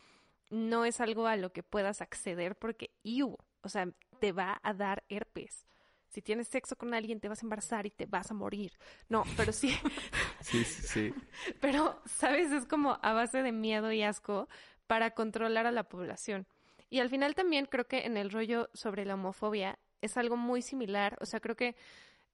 no 0.49 0.85
es 0.85 0.99
algo 1.01 1.27
a 1.27 1.35
lo 1.37 1.51
que 1.51 1.63
puedas 1.63 2.01
acceder 2.01 2.55
porque, 2.57 2.91
iu, 3.03 3.37
o 3.61 3.69
sea, 3.69 3.89
te 4.19 4.31
va 4.31 4.59
a 4.63 4.73
dar 4.73 5.03
herpes. 5.09 5.65
Si 6.07 6.21
tienes 6.21 6.47
sexo 6.47 6.75
con 6.77 6.93
alguien, 6.93 7.19
te 7.19 7.29
vas 7.29 7.41
a 7.41 7.45
embarazar 7.45 7.85
y 7.85 7.91
te 7.91 8.05
vas 8.05 8.31
a 8.31 8.33
morir. 8.33 8.71
No, 9.09 9.23
pero 9.35 9.51
sí, 9.51 9.75
Sí, 10.41 10.63
sí, 10.63 10.81
sí. 10.87 11.13
pero, 11.61 12.01
¿sabes? 12.05 12.51
Es 12.51 12.65
como 12.65 12.99
a 13.01 13.13
base 13.13 13.43
de 13.43 13.51
miedo 13.51 13.91
y 13.91 14.03
asco 14.03 14.47
para 14.87 15.11
controlar 15.11 15.67
a 15.67 15.71
la 15.71 15.83
población. 15.83 16.47
Y 16.89 16.99
al 16.99 17.09
final 17.09 17.35
también 17.35 17.65
creo 17.65 17.87
que 17.87 18.05
en 18.05 18.15
el 18.17 18.31
rollo 18.31 18.69
sobre 18.73 19.05
la 19.05 19.15
homofobia 19.15 19.77
es 20.01 20.17
algo 20.17 20.37
muy 20.37 20.61
similar. 20.61 21.17
O 21.19 21.25
sea, 21.25 21.39
creo 21.39 21.55
que 21.55 21.75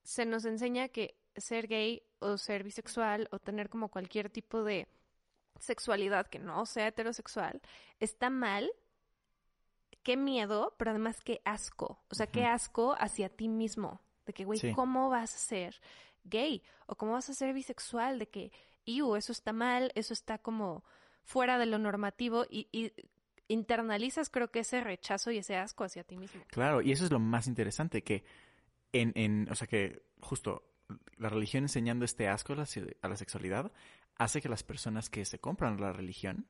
se 0.04 0.26
nos 0.26 0.46
enseña 0.46 0.90
que 0.90 1.16
ser 1.36 1.68
gay 1.68 2.04
o 2.20 2.38
ser 2.38 2.64
bisexual 2.64 3.28
o 3.32 3.40
tener 3.40 3.70
como 3.70 3.90
cualquier 3.90 4.30
tipo 4.30 4.64
de 4.64 4.88
sexualidad 5.60 6.28
que 6.28 6.40
no 6.40 6.66
sea 6.66 6.88
heterosexual 6.88 7.62
está 8.00 8.30
mal. 8.30 8.72
Qué 10.04 10.18
miedo, 10.18 10.76
pero 10.78 10.92
además 10.92 11.22
qué 11.22 11.42
asco. 11.46 12.00
O 12.10 12.16
sea, 12.16 12.28
qué 12.28 12.46
asco 12.46 12.96
hacia 13.00 13.30
ti 13.30 13.48
mismo. 13.48 14.02
De 14.26 14.34
que, 14.34 14.44
güey, 14.46 14.60
Sí. 14.60 14.74
¿cómo 14.74 15.10
vas 15.10 15.34
a 15.34 15.38
ser 15.38 15.82
gay? 16.26 16.62
O 16.88 16.96
cómo 16.96 17.14
vas 17.14 17.30
a 17.30 17.34
ser 17.34 17.54
bisexual. 17.54 18.20
De 18.20 18.28
que, 18.30 18.52
iu, 18.86 19.16
eso 19.16 19.32
está 19.32 19.54
mal, 19.54 19.92
eso 19.96 20.14
está 20.14 20.38
como 20.38 20.84
fuera 21.24 21.58
de 21.58 21.66
lo 21.66 21.78
normativo 21.80 22.46
y, 22.50 22.68
y 22.74 22.92
internalizas 23.48 24.30
creo 24.30 24.52
que 24.52 24.60
ese 24.60 24.82
rechazo 24.82 25.32
y 25.32 25.38
ese 25.38 25.56
asco 25.56 25.84
hacia 25.84 26.04
ti 26.04 26.18
mismo. 26.18 26.44
Claro, 26.48 26.82
y 26.82 26.92
eso 26.92 27.06
es 27.06 27.12
lo 27.12 27.20
más 27.20 27.48
interesante, 27.48 28.04
que 28.04 28.24
en, 28.92 29.12
en 29.16 29.48
o 29.52 29.56
sea, 29.56 29.68
que 29.68 30.04
justo 30.22 30.64
la 31.18 31.30
religión 31.30 31.64
enseñando 31.64 32.06
este 32.06 32.28
asco 32.28 32.54
a 32.54 32.56
la, 32.58 32.66
se- 32.66 32.98
a 33.02 33.08
la 33.08 33.16
sexualidad 33.16 33.72
hace 34.18 34.42
que 34.42 34.50
las 34.50 34.64
personas 34.64 35.10
que 35.10 35.26
se 35.26 35.40
compran 35.40 35.80
la 35.80 35.92
religión, 35.94 36.48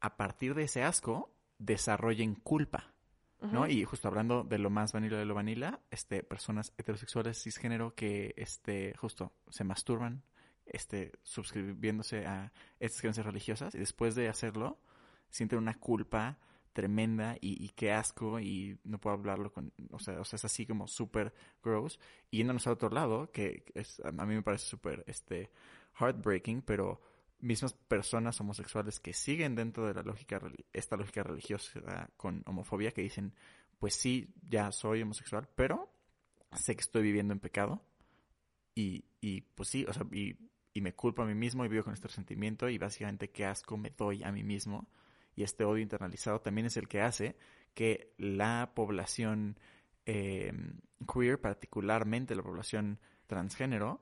a 0.00 0.16
partir 0.16 0.54
de 0.54 0.64
ese 0.64 0.82
asco, 0.82 1.32
desarrollen 1.58 2.34
culpa, 2.34 2.94
¿no? 3.40 3.68
Y 3.68 3.84
justo 3.84 4.08
hablando 4.08 4.42
de 4.42 4.58
lo 4.58 4.68
más 4.68 4.92
vanilla 4.92 5.16
de 5.16 5.24
lo 5.24 5.34
vanilla, 5.34 5.80
este, 5.90 6.24
personas 6.24 6.72
heterosexuales 6.76 7.40
cisgénero 7.40 7.94
que, 7.94 8.34
este, 8.36 8.94
justo 8.96 9.32
se 9.48 9.62
masturban, 9.62 10.24
este, 10.66 11.12
suscribiéndose 11.22 12.26
a 12.26 12.52
estas 12.80 13.00
creencias 13.00 13.26
religiosas 13.26 13.74
y 13.74 13.78
después 13.78 14.14
de 14.14 14.28
hacerlo, 14.28 14.80
sienten 15.30 15.58
una 15.58 15.78
culpa 15.78 16.38
tremenda 16.72 17.36
y, 17.40 17.64
y 17.64 17.70
qué 17.70 17.92
asco 17.92 18.38
y 18.38 18.78
no 18.84 18.98
puedo 18.98 19.14
hablarlo 19.14 19.52
con, 19.52 19.72
o 19.90 19.98
sea, 19.98 20.20
o 20.20 20.24
sea 20.24 20.36
es 20.36 20.44
así 20.44 20.66
como 20.66 20.86
súper 20.86 21.32
gross. 21.62 21.98
Y 22.30 22.38
yéndonos 22.38 22.66
a 22.66 22.72
otro 22.72 22.90
lado, 22.90 23.30
que 23.32 23.64
es, 23.74 24.00
a 24.00 24.12
mí 24.12 24.34
me 24.34 24.42
parece 24.42 24.66
súper, 24.66 25.04
este, 25.06 25.50
heartbreaking, 25.98 26.62
pero 26.62 27.00
mismas 27.40 27.72
personas 27.72 28.40
homosexuales 28.40 29.00
que 29.00 29.12
siguen 29.12 29.54
dentro 29.54 29.86
de 29.86 29.94
la 29.94 30.02
lógica, 30.02 30.40
esta 30.72 30.96
lógica 30.96 31.22
religiosa 31.22 32.10
con 32.16 32.42
homofobia, 32.46 32.90
que 32.92 33.02
dicen, 33.02 33.34
pues 33.78 33.94
sí, 33.94 34.34
ya 34.48 34.72
soy 34.72 35.02
homosexual, 35.02 35.48
pero 35.54 35.90
sé 36.52 36.74
que 36.74 36.80
estoy 36.80 37.02
viviendo 37.02 37.32
en 37.32 37.40
pecado 37.40 37.82
y, 38.74 39.04
y 39.20 39.42
pues 39.42 39.68
sí, 39.68 39.84
o 39.88 39.92
sea, 39.92 40.06
y, 40.12 40.36
me 40.80 40.94
culpo 40.94 41.22
a 41.22 41.26
mí 41.26 41.34
mismo 41.34 41.64
y 41.64 41.68
vivo 41.68 41.82
con 41.82 41.92
este 41.92 42.06
resentimiento 42.06 42.68
y 42.68 42.78
básicamente 42.78 43.30
qué 43.30 43.44
asco 43.44 43.76
me 43.76 43.90
doy 43.90 44.22
a 44.22 44.30
mí 44.30 44.44
mismo 44.44 44.88
y 45.34 45.42
este 45.42 45.64
odio 45.64 45.82
internalizado 45.82 46.40
también 46.40 46.68
es 46.68 46.76
el 46.76 46.86
que 46.86 47.00
hace 47.00 47.36
que 47.74 48.14
la 48.16 48.70
población 48.76 49.58
eh, 50.06 50.52
queer, 51.12 51.40
particularmente 51.40 52.36
la 52.36 52.44
población 52.44 53.00
transgénero, 53.26 54.00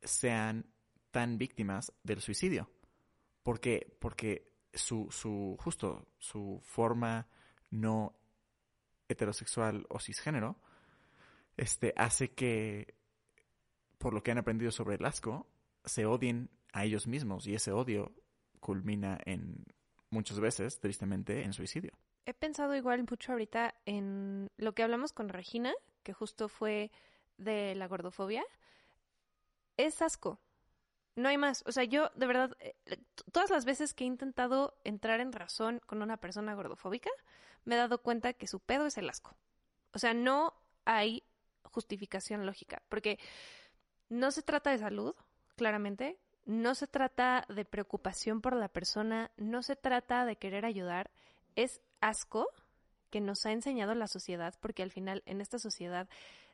sean 0.00 0.64
tan 1.12 1.38
víctimas 1.38 1.92
del 2.02 2.20
suicidio. 2.20 2.68
Porque, 3.44 3.96
porque 4.00 4.50
su, 4.74 5.08
su, 5.10 5.56
justo, 5.60 6.08
su 6.18 6.60
forma 6.64 7.28
no 7.70 8.16
heterosexual 9.08 9.86
o 9.88 10.00
cisgénero, 10.00 10.56
este, 11.56 11.92
hace 11.96 12.32
que, 12.32 12.94
por 13.98 14.14
lo 14.14 14.22
que 14.22 14.32
han 14.32 14.38
aprendido 14.38 14.72
sobre 14.72 14.96
el 14.96 15.04
asco, 15.04 15.46
se 15.84 16.06
odien 16.06 16.50
a 16.72 16.84
ellos 16.84 17.06
mismos 17.06 17.46
y 17.46 17.54
ese 17.54 17.72
odio 17.72 18.12
culmina 18.60 19.18
en, 19.24 19.64
muchas 20.10 20.40
veces, 20.40 20.78
tristemente, 20.78 21.42
en 21.42 21.52
suicidio. 21.52 21.92
He 22.24 22.34
pensado 22.34 22.76
igual 22.76 23.04
mucho 23.08 23.32
ahorita 23.32 23.74
en 23.84 24.48
lo 24.56 24.74
que 24.74 24.84
hablamos 24.84 25.12
con 25.12 25.28
Regina, 25.28 25.72
que 26.04 26.12
justo 26.12 26.48
fue 26.48 26.92
de 27.36 27.74
la 27.74 27.88
gordofobia. 27.88 28.44
Es 29.76 30.02
asco. 30.02 30.38
No 31.14 31.28
hay 31.28 31.38
más. 31.38 31.62
O 31.66 31.72
sea, 31.72 31.84
yo 31.84 32.10
de 32.14 32.26
verdad, 32.26 32.56
eh, 32.60 32.74
todas 33.32 33.50
las 33.50 33.64
veces 33.64 33.94
que 33.94 34.04
he 34.04 34.06
intentado 34.06 34.74
entrar 34.84 35.20
en 35.20 35.32
razón 35.32 35.80
con 35.86 36.02
una 36.02 36.16
persona 36.16 36.54
gordofóbica, 36.54 37.10
me 37.64 37.74
he 37.74 37.78
dado 37.78 37.98
cuenta 37.98 38.32
que 38.32 38.46
su 38.46 38.60
pedo 38.60 38.86
es 38.86 38.98
el 38.98 39.08
asco. 39.08 39.36
O 39.92 39.98
sea, 39.98 40.14
no 40.14 40.54
hay 40.84 41.22
justificación 41.64 42.46
lógica, 42.46 42.82
porque 42.88 43.18
no 44.08 44.30
se 44.30 44.42
trata 44.42 44.70
de 44.70 44.78
salud, 44.78 45.14
claramente, 45.56 46.18
no 46.44 46.74
se 46.74 46.86
trata 46.86 47.46
de 47.48 47.64
preocupación 47.64 48.40
por 48.40 48.56
la 48.56 48.68
persona, 48.68 49.30
no 49.36 49.62
se 49.62 49.76
trata 49.76 50.24
de 50.24 50.36
querer 50.36 50.64
ayudar, 50.64 51.10
es 51.56 51.80
asco 52.00 52.48
que 53.10 53.20
nos 53.20 53.46
ha 53.46 53.52
enseñado 53.52 53.94
la 53.94 54.08
sociedad, 54.08 54.54
porque 54.60 54.82
al 54.82 54.90
final 54.90 55.22
en 55.26 55.40
esta 55.40 55.58
sociedad 55.58 56.08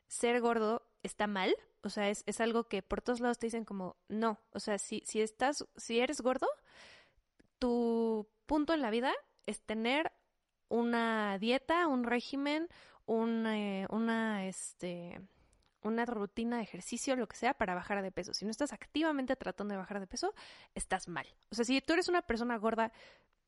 ser 0.09 0.41
gordo 0.41 0.83
está 1.03 1.27
mal, 1.27 1.55
o 1.83 1.91
sea, 1.91 2.09
es, 2.11 2.23
es 2.27 2.41
algo 2.41 2.65
que 2.65 2.83
por 2.83 3.03
todos 3.03 3.21
lados 3.21 3.39
te 3.39 3.47
dicen 3.47 3.65
como, 3.65 3.97
no, 4.09 4.41
o 4.53 4.61
sea, 4.61 4.79
si, 4.79 5.03
si 5.05 5.21
estás, 5.21 5.65
si 5.77 6.01
eres 6.01 6.21
gordo, 6.21 6.49
tu 7.59 8.29
punto 8.47 8.75
en 8.75 8.83
la 8.83 8.91
vida 8.91 9.13
es 9.47 9.61
tener 9.63 10.13
una 10.69 11.39
dieta, 11.39 11.87
un 11.87 12.05
régimen, 12.05 12.69
un, 13.07 13.47
eh, 13.47 13.87
una, 13.91 14.47
este, 14.47 15.21
una 15.83 16.05
rutina 16.05 16.59
de 16.59 16.63
ejercicio, 16.63 17.17
lo 17.17 17.27
que 17.27 17.37
sea, 17.37 17.55
para 17.55 17.75
bajar 17.75 18.03
de 18.03 18.13
peso. 18.13 18.35
Si 18.35 18.45
no 18.45 18.51
estás 18.51 18.73
activamente 18.73 19.37
tratando 19.37 19.73
de 19.73 19.79
bajar 19.79 20.01
de 20.01 20.07
peso, 20.07 20.35
estás 20.75 21.09
mal. 21.09 21.27
O 21.51 21.55
sea, 21.55 21.65
si 21.65 21.81
tú 21.81 21.95
eres 21.95 22.09
una 22.09 22.23
persona 22.23 22.57
gorda 22.59 22.93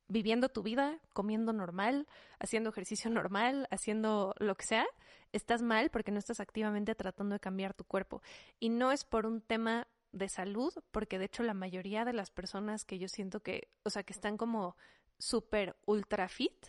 viviendo 0.07 0.49
tu 0.49 0.63
vida, 0.63 0.99
comiendo 1.13 1.53
normal, 1.53 2.07
haciendo 2.39 2.69
ejercicio 2.69 3.09
normal, 3.11 3.67
haciendo 3.71 4.33
lo 4.39 4.55
que 4.55 4.65
sea, 4.65 4.85
estás 5.33 5.61
mal 5.61 5.89
porque 5.89 6.11
no 6.11 6.19
estás 6.19 6.39
activamente 6.39 6.95
tratando 6.95 7.33
de 7.33 7.39
cambiar 7.39 7.73
tu 7.73 7.83
cuerpo. 7.83 8.21
Y 8.59 8.69
no 8.69 8.91
es 8.91 9.03
por 9.03 9.25
un 9.25 9.41
tema 9.41 9.87
de 10.11 10.29
salud, 10.29 10.73
porque 10.91 11.19
de 11.19 11.25
hecho 11.25 11.43
la 11.43 11.53
mayoría 11.53 12.05
de 12.05 12.13
las 12.13 12.31
personas 12.31 12.85
que 12.85 12.99
yo 12.99 13.07
siento 13.07 13.41
que, 13.41 13.69
o 13.83 13.89
sea, 13.89 14.03
que 14.03 14.13
están 14.13 14.37
como 14.37 14.75
súper 15.17 15.75
ultra 15.85 16.27
fit, 16.27 16.67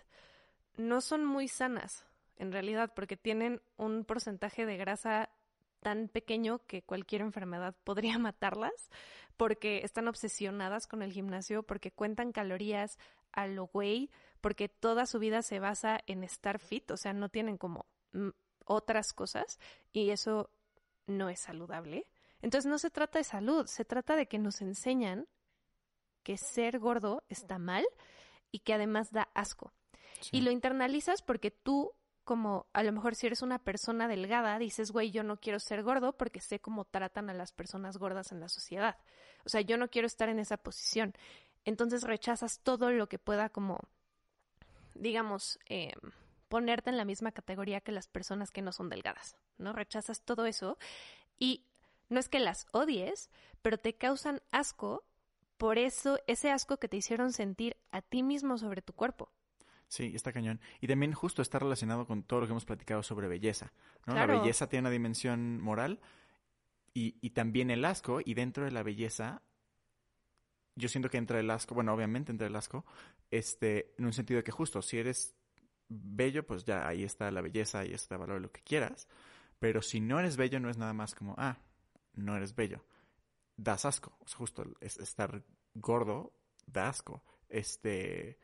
no 0.77 1.01
son 1.01 1.25
muy 1.25 1.49
sanas, 1.49 2.07
en 2.37 2.53
realidad, 2.53 2.93
porque 2.95 3.17
tienen 3.17 3.61
un 3.77 4.05
porcentaje 4.05 4.65
de 4.67 4.77
grasa 4.77 5.31
tan 5.81 6.09
pequeño 6.09 6.61
que 6.67 6.83
cualquier 6.83 7.23
enfermedad 7.23 7.75
podría 7.85 8.19
matarlas, 8.19 8.91
porque 9.37 9.81
están 9.85 10.09
obsesionadas 10.09 10.87
con 10.87 11.03
el 11.03 11.13
gimnasio, 11.13 11.63
porque 11.63 11.91
cuentan 11.91 12.33
calorías 12.33 12.99
a 13.33 13.47
lo 13.47 13.67
güey, 13.67 14.11
porque 14.41 14.69
toda 14.69 15.07
su 15.07 15.19
vida 15.19 15.43
se 15.43 15.59
basa 15.59 16.01
en 16.07 16.23
estar 16.23 16.59
fit, 16.59 16.91
o 16.91 16.97
sea, 16.97 17.13
no 17.13 17.29
tienen 17.29 17.57
como 17.57 17.87
mm, 18.13 18.29
otras 18.67 19.13
cosas 19.13 19.59
y 19.93 20.11
eso 20.11 20.51
no 21.07 21.29
es 21.29 21.41
saludable. 21.41 22.07
Entonces 22.41 22.71
no 22.71 22.79
se 22.79 22.91
trata 22.91 23.19
de 23.19 23.25
salud, 23.25 23.67
se 23.67 23.85
trata 23.85 24.17
de 24.17 24.27
que 24.27 24.39
nos 24.39 24.61
enseñan 24.61 25.29
que 26.23 26.37
ser 26.37 26.79
gordo 26.79 27.23
está 27.29 27.59
mal 27.59 27.85
y 28.51 28.61
que 28.61 28.75
además 28.75 29.11
da 29.13 29.29
asco. 29.35 29.73
Sí. 30.21 30.39
Y 30.39 30.41
lo 30.43 30.51
internalizas 30.51 31.23
porque 31.23 31.51
tú, 31.51 31.93
como 32.25 32.67
a 32.73 32.83
lo 32.83 32.93
mejor 32.93 33.15
si 33.15 33.27
eres 33.27 33.43
una 33.43 33.59
persona 33.59 34.09
delgada, 34.09 34.59
dices, 34.59 34.91
güey, 34.91 35.11
yo 35.11 35.23
no 35.23 35.37
quiero 35.37 35.59
ser 35.59 35.83
gordo 35.83 36.17
porque 36.17 36.41
sé 36.41 36.61
cómo 36.61 36.85
tratan 36.85 37.31
a 37.31 37.35
las 37.35 37.53
personas 37.53 37.97
gordas 37.97 38.33
en 38.33 38.41
la 38.41 38.49
sociedad. 38.49 38.99
O 39.45 39.49
sea, 39.49 39.61
yo 39.61 39.77
no 39.77 39.89
quiero 39.89 40.07
estar 40.07 40.29
en 40.29 40.39
esa 40.39 40.57
posición. 40.57 41.15
Entonces 41.65 42.03
rechazas 42.03 42.61
todo 42.61 42.91
lo 42.91 43.09
que 43.09 43.19
pueda 43.19 43.49
como, 43.49 43.81
digamos, 44.95 45.59
eh, 45.69 45.93
ponerte 46.53 46.91
en 46.91 46.99
la 46.99 47.07
misma 47.07 47.33
categoría 47.33 47.81
que 47.81 47.93
las 47.93 48.09
personas 48.09 48.51
que 48.51 48.61
no 48.61 48.73
son 48.73 48.91
delgadas, 48.91 49.39
¿no? 49.57 49.73
Rechazas 49.73 50.21
todo 50.21 50.45
eso 50.45 50.77
y 51.39 51.65
no 52.11 52.21
es 52.21 52.29
que 52.29 52.41
las 52.41 52.67
odies, 52.73 53.31
pero 53.63 53.79
te 53.79 53.95
causan 53.95 54.43
asco 54.51 55.03
por 55.57 55.79
eso, 55.79 56.19
ese 56.27 56.51
asco 56.51 56.77
que 56.77 56.89
te 56.89 56.99
hicieron 56.99 57.33
sentir 57.33 57.79
a 57.91 58.03
ti 58.03 58.23
mismo 58.23 58.59
sobre 58.59 58.83
tu 58.83 58.93
cuerpo. 58.93 59.33
Sí, 59.89 60.13
está 60.15 60.31
cañón. 60.31 60.61
Y 60.83 60.89
también 60.89 61.15
justo 61.15 61.41
está 61.41 61.59
relacionado 61.59 62.07
con 62.07 62.23
todo 62.23 62.41
lo 62.41 62.47
que 62.47 62.51
hemos 62.51 62.67
platicado 62.67 63.03
sobre 63.03 63.29
belleza. 63.29 63.73
¿no? 64.05 64.13
Claro. 64.13 64.35
La 64.35 64.41
belleza 64.41 64.69
tiene 64.69 64.83
una 64.83 64.91
dimensión 64.91 65.59
moral 65.59 66.01
y, 66.93 67.17
y 67.23 67.31
también 67.31 67.71
el 67.71 67.83
asco. 67.87 68.21
Y 68.23 68.35
dentro 68.35 68.67
de 68.67 68.73
la 68.73 68.83
belleza, 68.83 69.41
yo 70.75 70.91
siento 70.91 71.09
que 71.09 71.17
entra 71.17 71.41
el 71.41 71.51
asco, 71.51 71.75
bueno, 71.75 71.95
obviamente 71.95 72.31
entra 72.31 72.47
el 72.47 72.57
asco, 72.57 72.85
este, 73.31 73.95
en 73.97 74.05
un 74.05 74.13
sentido 74.13 74.37
de 74.37 74.45
que 74.45 74.53
justo, 74.53 74.83
si 74.83 74.99
eres 74.99 75.35
bello, 76.01 76.47
pues 76.47 76.65
ya 76.65 76.87
ahí 76.87 77.05
está 77.05 77.31
la 77.31 77.41
belleza, 77.41 77.81
ahí 77.81 77.93
está 77.93 78.15
el 78.17 78.21
valor 78.21 78.41
lo 78.41 78.51
que 78.53 78.63
quieras. 78.63 79.09
Pero 79.59 79.83
si 79.83 80.01
no 80.01 80.19
eres 80.19 80.37
bello, 80.37 80.59
no 80.61 80.71
es 80.71 80.77
nada 80.79 80.93
más 80.93 81.15
como, 81.15 81.35
ah, 81.39 81.59
no 82.15 82.37
eres 82.37 82.55
bello. 82.55 82.85
Das 83.57 83.85
asco. 83.85 84.17
O 84.21 84.27
sea, 84.29 84.39
justo 84.39 84.65
es- 84.81 84.99
estar 84.99 85.43
gordo 85.75 86.33
da 86.67 86.89
asco. 86.89 87.23
Este 87.49 88.39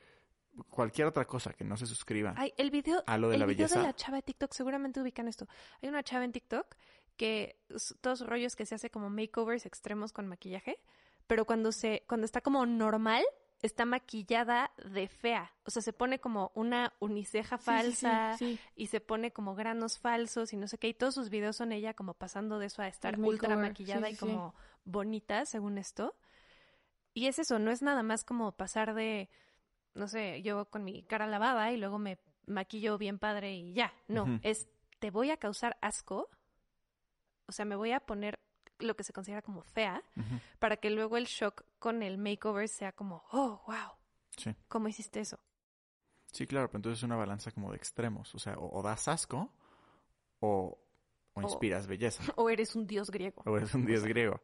cualquier 0.71 1.07
otra 1.07 1.25
cosa 1.25 1.53
que 1.53 1.63
no 1.65 1.77
se 1.77 1.87
suscriba 1.87 2.35
Ay, 2.37 2.53
el 2.57 2.71
video, 2.73 3.03
a 3.07 3.17
lo 3.17 3.29
de 3.29 3.35
el 3.37 3.41
la 3.41 3.47
video 3.47 3.67
belleza. 3.67 3.81
de 3.81 3.87
la 3.87 3.95
chava 3.95 4.17
de 4.17 4.23
TikTok, 4.23 4.53
seguramente 4.53 5.01
ubican 5.01 5.29
esto. 5.29 5.47
Hay 5.81 5.89
una 5.89 6.03
chava 6.03 6.25
en 6.25 6.33
TikTok 6.33 6.75
que 7.17 7.61
todos 8.01 8.21
los 8.21 8.29
rollos 8.29 8.57
que 8.57 8.67
se 8.67 8.75
hace 8.75 8.91
como 8.91 9.09
makeovers 9.09 9.67
extremos 9.67 10.13
con 10.13 10.27
maquillaje, 10.27 10.81
pero 11.29 11.45
cuando 11.45 11.71
se, 11.73 12.05
cuando 12.09 12.25
está 12.25 12.41
como 12.41 12.67
normal, 12.67 13.23
está 13.63 13.85
maquillada 13.85 14.71
de 14.85 15.09
fea. 15.09 15.53
O 15.65 15.71
sea, 15.71 15.83
se 15.83 15.93
pone 15.93 16.21
como 16.21 16.53
una 16.55 16.93
uniceja 17.01 17.59
Sí, 17.59 17.65
sí, 17.65 17.71
sí, 17.71 17.77
falsa 17.77 18.37
sí. 18.39 18.59
y 18.77 18.87
se 18.87 19.01
pone 19.01 19.33
como 19.33 19.55
granos 19.55 19.99
falsos 19.99 20.53
y 20.53 20.57
no 20.57 20.69
sé 20.69 20.79
qué. 20.79 20.89
Y 20.89 20.95
todos 20.95 21.15
sus 21.15 21.31
videos 21.31 21.57
son 21.57 21.73
ella 21.73 21.95
como 21.95 22.15
pasando 22.15 22.59
de 22.59 22.67
eso 22.67 22.83
a 22.83 22.89
estar 22.89 23.19
ultra 23.19 23.57
maquillada 23.57 24.07
sí, 24.07 24.13
y 24.13 24.17
sí, 24.17 24.21
como 24.21 24.55
bonita, 24.85 25.45
según 25.45 25.79
esto. 25.79 26.17
Y 27.15 27.27
es 27.27 27.39
eso, 27.39 27.59
no 27.59 27.71
es 27.71 27.83
nada 27.83 28.03
más 28.03 28.25
como 28.25 28.53
pasar 28.53 28.95
de, 28.95 29.29
no 29.95 30.07
sé, 30.07 30.41
yo 30.43 30.67
con 30.67 30.85
mi 30.85 31.03
cara 31.03 31.27
lavada 31.27 31.73
y 31.73 31.77
luego 31.77 31.99
me 31.99 32.19
maquillo 32.47 32.97
bien 32.97 33.19
padre 33.19 33.55
y 33.55 33.73
ya. 33.73 33.93
No, 34.07 34.39
es, 34.43 34.69
te 34.99 35.11
voy 35.11 35.31
a 35.31 35.37
causar 35.37 35.77
asco. 35.81 36.31
O 37.47 37.53
sea, 37.53 37.65
me 37.65 37.77
voy 37.77 37.93
a 37.93 38.01
poner 38.01 38.39
lo 38.81 38.97
que 38.97 39.05
se 39.05 39.13
considera 39.13 39.43
como 39.43 39.63
fea 39.63 40.03
para 40.59 40.77
que 40.77 40.91
luego 40.91 41.17
el 41.17 41.27
shock 41.27 41.65
con 41.79 42.03
el 42.03 42.19
makeover 42.19 42.69
sea 42.69 42.93
como, 42.93 43.25
oh, 43.33 43.63
wow, 43.67 43.93
Sí. 44.37 44.55
¿cómo 44.69 44.89
hiciste 44.89 45.21
eso? 45.21 45.39
Sí, 46.33 46.47
claro, 46.47 46.69
pero 46.69 46.79
entonces 46.79 46.99
es 47.01 47.03
una 47.05 47.17
balanza 47.17 47.51
como 47.51 47.71
de 47.71 47.77
extremos. 47.77 48.35
O 48.35 48.39
sea, 48.39 48.57
o, 48.59 48.79
o 48.79 48.83
das 48.83 49.09
asco 49.09 49.51
o, 50.41 50.79
o 51.35 51.41
O- 51.41 51.43
inspiras 51.43 51.87
belleza. 51.87 52.23
O 52.37 52.51
eres 52.51 52.77
un 52.77 52.87
dios 52.87 53.11
griego. 53.11 53.43
O 53.47 53.57
eres 53.57 53.75
un 53.75 53.85
dios 53.87 54.05
griego. 54.05 54.41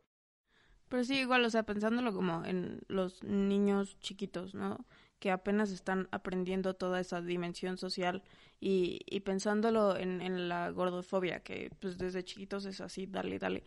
Pero 0.88 1.04
sí, 1.04 1.18
igual, 1.20 1.44
o 1.44 1.50
sea, 1.50 1.62
pensándolo 1.64 2.12
como 2.12 2.44
en 2.44 2.80
los 2.88 3.22
niños 3.24 3.98
chiquitos, 4.00 4.54
¿no? 4.54 4.84
Que 5.24 5.30
apenas 5.30 5.70
están 5.70 6.06
aprendiendo 6.10 6.74
toda 6.74 7.00
esa 7.00 7.22
dimensión 7.22 7.78
social 7.78 8.22
y, 8.60 9.00
y 9.06 9.20
pensándolo 9.20 9.96
en, 9.96 10.20
en 10.20 10.50
la 10.50 10.68
gordofobia, 10.68 11.40
que 11.40 11.70
pues 11.80 11.96
desde 11.96 12.22
chiquitos 12.24 12.66
es 12.66 12.82
así, 12.82 13.06
dale, 13.06 13.38
dale. 13.38 13.64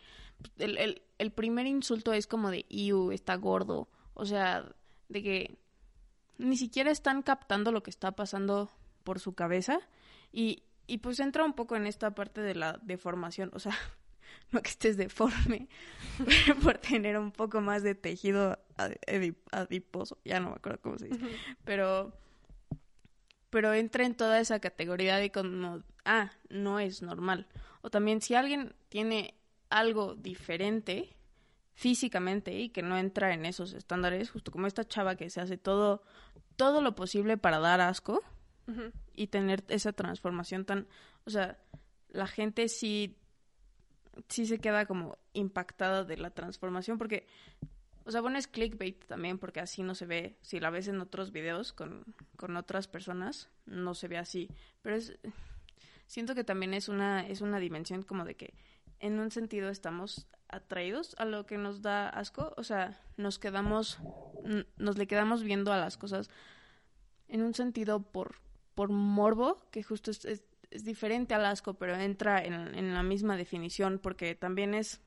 El, 0.56 0.78
el, 0.78 1.02
el 1.18 1.32
primer 1.32 1.66
insulto 1.66 2.12
es 2.12 2.28
como 2.28 2.52
de, 2.52 2.64
iu, 2.68 3.10
está 3.10 3.34
gordo. 3.34 3.88
O 4.14 4.24
sea, 4.24 4.72
de 5.08 5.20
que 5.20 5.58
ni 6.36 6.56
siquiera 6.56 6.92
están 6.92 7.22
captando 7.22 7.72
lo 7.72 7.82
que 7.82 7.90
está 7.90 8.12
pasando 8.12 8.70
por 9.02 9.18
su 9.18 9.32
cabeza 9.34 9.80
y, 10.30 10.62
y 10.86 10.98
pues 10.98 11.18
entra 11.18 11.44
un 11.44 11.54
poco 11.54 11.74
en 11.74 11.88
esta 11.88 12.14
parte 12.14 12.40
de 12.40 12.54
la 12.54 12.78
deformación, 12.84 13.50
o 13.52 13.58
sea, 13.58 13.76
no 14.52 14.62
que 14.62 14.70
estés 14.70 14.96
deforme, 14.96 15.66
por 16.62 16.78
tener 16.78 17.18
un 17.18 17.32
poco 17.32 17.60
más 17.60 17.82
de 17.82 17.96
tejido 17.96 18.60
adiposo, 19.52 20.18
ya 20.24 20.40
no 20.40 20.50
me 20.50 20.56
acuerdo 20.56 20.80
cómo 20.80 20.98
se 20.98 21.08
dice, 21.08 21.20
pero 21.64 22.12
pero 23.50 23.72
entra 23.72 24.04
en 24.04 24.14
toda 24.14 24.40
esa 24.40 24.60
categoría 24.60 25.16
de 25.16 25.30
como, 25.30 25.82
ah, 26.04 26.30
no 26.48 26.80
es 26.80 27.02
normal. 27.02 27.46
O 27.80 27.90
también 27.90 28.20
si 28.20 28.34
alguien 28.34 28.74
tiene 28.88 29.34
algo 29.70 30.14
diferente 30.14 31.16
físicamente 31.74 32.58
y 32.58 32.70
que 32.70 32.82
no 32.82 32.98
entra 32.98 33.32
en 33.32 33.46
esos 33.46 33.72
estándares, 33.72 34.30
justo 34.30 34.50
como 34.50 34.66
esta 34.66 34.86
chava 34.86 35.16
que 35.16 35.30
se 35.30 35.40
hace 35.40 35.56
todo, 35.56 36.02
todo 36.56 36.82
lo 36.82 36.94
posible 36.94 37.36
para 37.36 37.58
dar 37.58 37.80
asco 37.80 38.22
y 39.14 39.28
tener 39.28 39.64
esa 39.68 39.94
transformación 39.94 40.66
tan, 40.66 40.86
o 41.24 41.30
sea, 41.30 41.56
la 42.10 42.26
gente 42.26 42.68
sí, 42.68 43.16
sí 44.28 44.44
se 44.44 44.58
queda 44.58 44.84
como 44.84 45.16
impactada 45.32 46.04
de 46.04 46.18
la 46.18 46.30
transformación 46.30 46.98
porque 46.98 47.26
o 48.08 48.10
sea, 48.10 48.22
bueno, 48.22 48.38
es 48.38 48.48
clickbait 48.48 49.04
también 49.04 49.38
porque 49.38 49.60
así 49.60 49.82
no 49.82 49.94
se 49.94 50.06
ve. 50.06 50.38
Si 50.40 50.60
la 50.60 50.70
ves 50.70 50.88
en 50.88 50.98
otros 50.98 51.30
videos 51.30 51.74
con, 51.74 52.06
con 52.36 52.56
otras 52.56 52.88
personas, 52.88 53.50
no 53.66 53.94
se 53.94 54.08
ve 54.08 54.16
así. 54.16 54.48
Pero 54.80 54.96
es... 54.96 55.18
Siento 56.06 56.34
que 56.34 56.42
también 56.42 56.72
es 56.72 56.88
una, 56.88 57.28
es 57.28 57.42
una 57.42 57.58
dimensión 57.58 58.02
como 58.02 58.24
de 58.24 58.34
que 58.34 58.54
en 58.98 59.20
un 59.20 59.30
sentido 59.30 59.68
estamos 59.68 60.26
atraídos 60.48 61.16
a 61.18 61.26
lo 61.26 61.44
que 61.44 61.58
nos 61.58 61.82
da 61.82 62.08
asco. 62.08 62.54
O 62.56 62.64
sea, 62.64 62.98
nos 63.18 63.38
quedamos... 63.38 63.98
Nos 64.78 64.96
le 64.96 65.06
quedamos 65.06 65.42
viendo 65.42 65.70
a 65.70 65.76
las 65.76 65.98
cosas 65.98 66.30
en 67.28 67.42
un 67.42 67.52
sentido 67.52 68.10
por, 68.10 68.36
por 68.74 68.88
morbo, 68.88 69.58
que 69.70 69.82
justo 69.82 70.10
es, 70.10 70.24
es, 70.24 70.44
es 70.70 70.82
diferente 70.82 71.34
al 71.34 71.44
asco, 71.44 71.74
pero 71.74 71.94
entra 71.94 72.42
en, 72.42 72.54
en 72.74 72.94
la 72.94 73.02
misma 73.02 73.36
definición 73.36 73.98
porque 73.98 74.34
también 74.34 74.72
es 74.72 75.02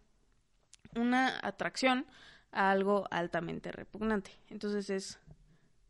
una 0.95 1.39
atracción 1.41 2.05
a 2.51 2.71
algo 2.71 3.07
altamente 3.11 3.71
repugnante. 3.71 4.31
Entonces 4.49 4.89
es 4.89 5.19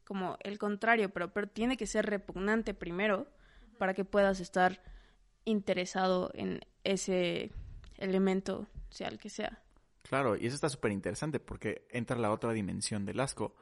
como 0.06 0.38
el 0.42 0.58
contrario, 0.58 1.10
pero, 1.10 1.32
pero 1.34 1.48
tiene 1.48 1.78
que 1.78 1.88
ser 1.88 2.06
repugnante 2.06 2.74
primero 2.74 3.28
para 3.78 3.94
que 3.94 4.06
puedas 4.06 4.40
estar 4.40 4.82
interesado 5.46 6.32
en 6.34 6.62
ese 6.84 7.52
elemento, 7.98 8.68
sea 8.90 9.08
el 9.08 9.18
que 9.18 9.30
sea. 9.30 9.62
Claro, 10.04 10.36
y 10.36 10.46
eso 10.46 10.56
está 10.56 10.70
súper 10.70 10.92
interesante 10.92 11.40
porque 11.40 11.88
entra 11.90 12.18
la 12.18 12.32
otra 12.32 12.52
dimensión 12.54 13.06
del 13.06 13.20
asco 13.20 13.56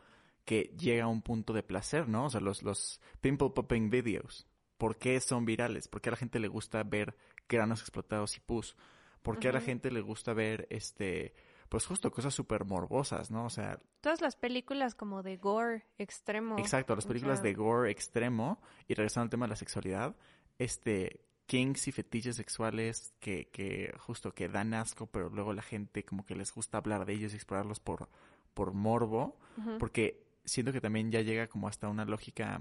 que 0.45 0.73
llega 0.79 1.03
a 1.03 1.07
un 1.07 1.21
punto 1.21 1.53
de 1.53 1.63
placer, 1.63 2.07
¿no? 2.07 2.25
O 2.25 2.29
sea, 2.29 2.41
los, 2.41 2.63
los 2.63 2.99
pimple 3.21 3.51
popping 3.51 3.89
videos. 3.89 4.47
¿Por 4.77 4.97
qué 4.97 5.19
son 5.19 5.45
virales? 5.45 5.87
¿Por 5.87 6.01
qué 6.01 6.09
a 6.09 6.11
la 6.11 6.17
gente 6.17 6.39
le 6.39 6.47
gusta 6.47 6.81
ver 6.83 7.15
granos 7.47 7.81
explotados 7.81 8.37
y 8.37 8.39
pus? 8.39 8.75
¿Por 9.21 9.37
qué 9.37 9.49
a 9.49 9.51
la 9.51 9.61
gente 9.61 9.91
le 9.91 10.01
gusta 10.01 10.33
ver 10.33 10.65
este 10.69 11.35
pues 11.69 11.85
justo 11.85 12.11
cosas 12.11 12.33
súper 12.33 12.65
morbosas, 12.65 13.29
¿no? 13.29 13.45
O 13.45 13.49
sea... 13.49 13.79
Todas 14.01 14.21
las 14.21 14.35
películas 14.35 14.95
como 14.95 15.21
de 15.21 15.37
gore 15.37 15.85
extremo. 15.97 16.57
Exacto, 16.57 16.95
las 16.95 17.05
películas 17.05 17.43
de 17.43 17.53
gore 17.53 17.91
extremo, 17.91 18.59
y 18.87 18.95
regresando 18.95 19.25
al 19.25 19.29
tema 19.29 19.45
de 19.45 19.51
la 19.51 19.55
sexualidad, 19.55 20.15
este, 20.57 21.21
kinks 21.45 21.87
y 21.87 21.91
fetiches 21.91 22.35
sexuales 22.35 23.13
que, 23.19 23.49
que 23.49 23.93
justo 23.99 24.33
que 24.33 24.49
dan 24.49 24.73
asco, 24.73 25.05
pero 25.05 25.29
luego 25.29 25.53
la 25.53 25.61
gente 25.61 26.03
como 26.03 26.25
que 26.25 26.35
les 26.35 26.51
gusta 26.53 26.79
hablar 26.79 27.05
de 27.05 27.13
ellos 27.13 27.33
y 27.33 27.35
explorarlos 27.35 27.79
por, 27.79 28.09
por 28.55 28.73
morbo, 28.73 29.37
porque 29.77 30.25
siento 30.43 30.73
que 30.73 30.81
también 30.81 31.11
ya 31.11 31.21
llega 31.21 31.47
como 31.47 31.67
hasta 31.67 31.87
una 31.87 32.05
lógica, 32.05 32.59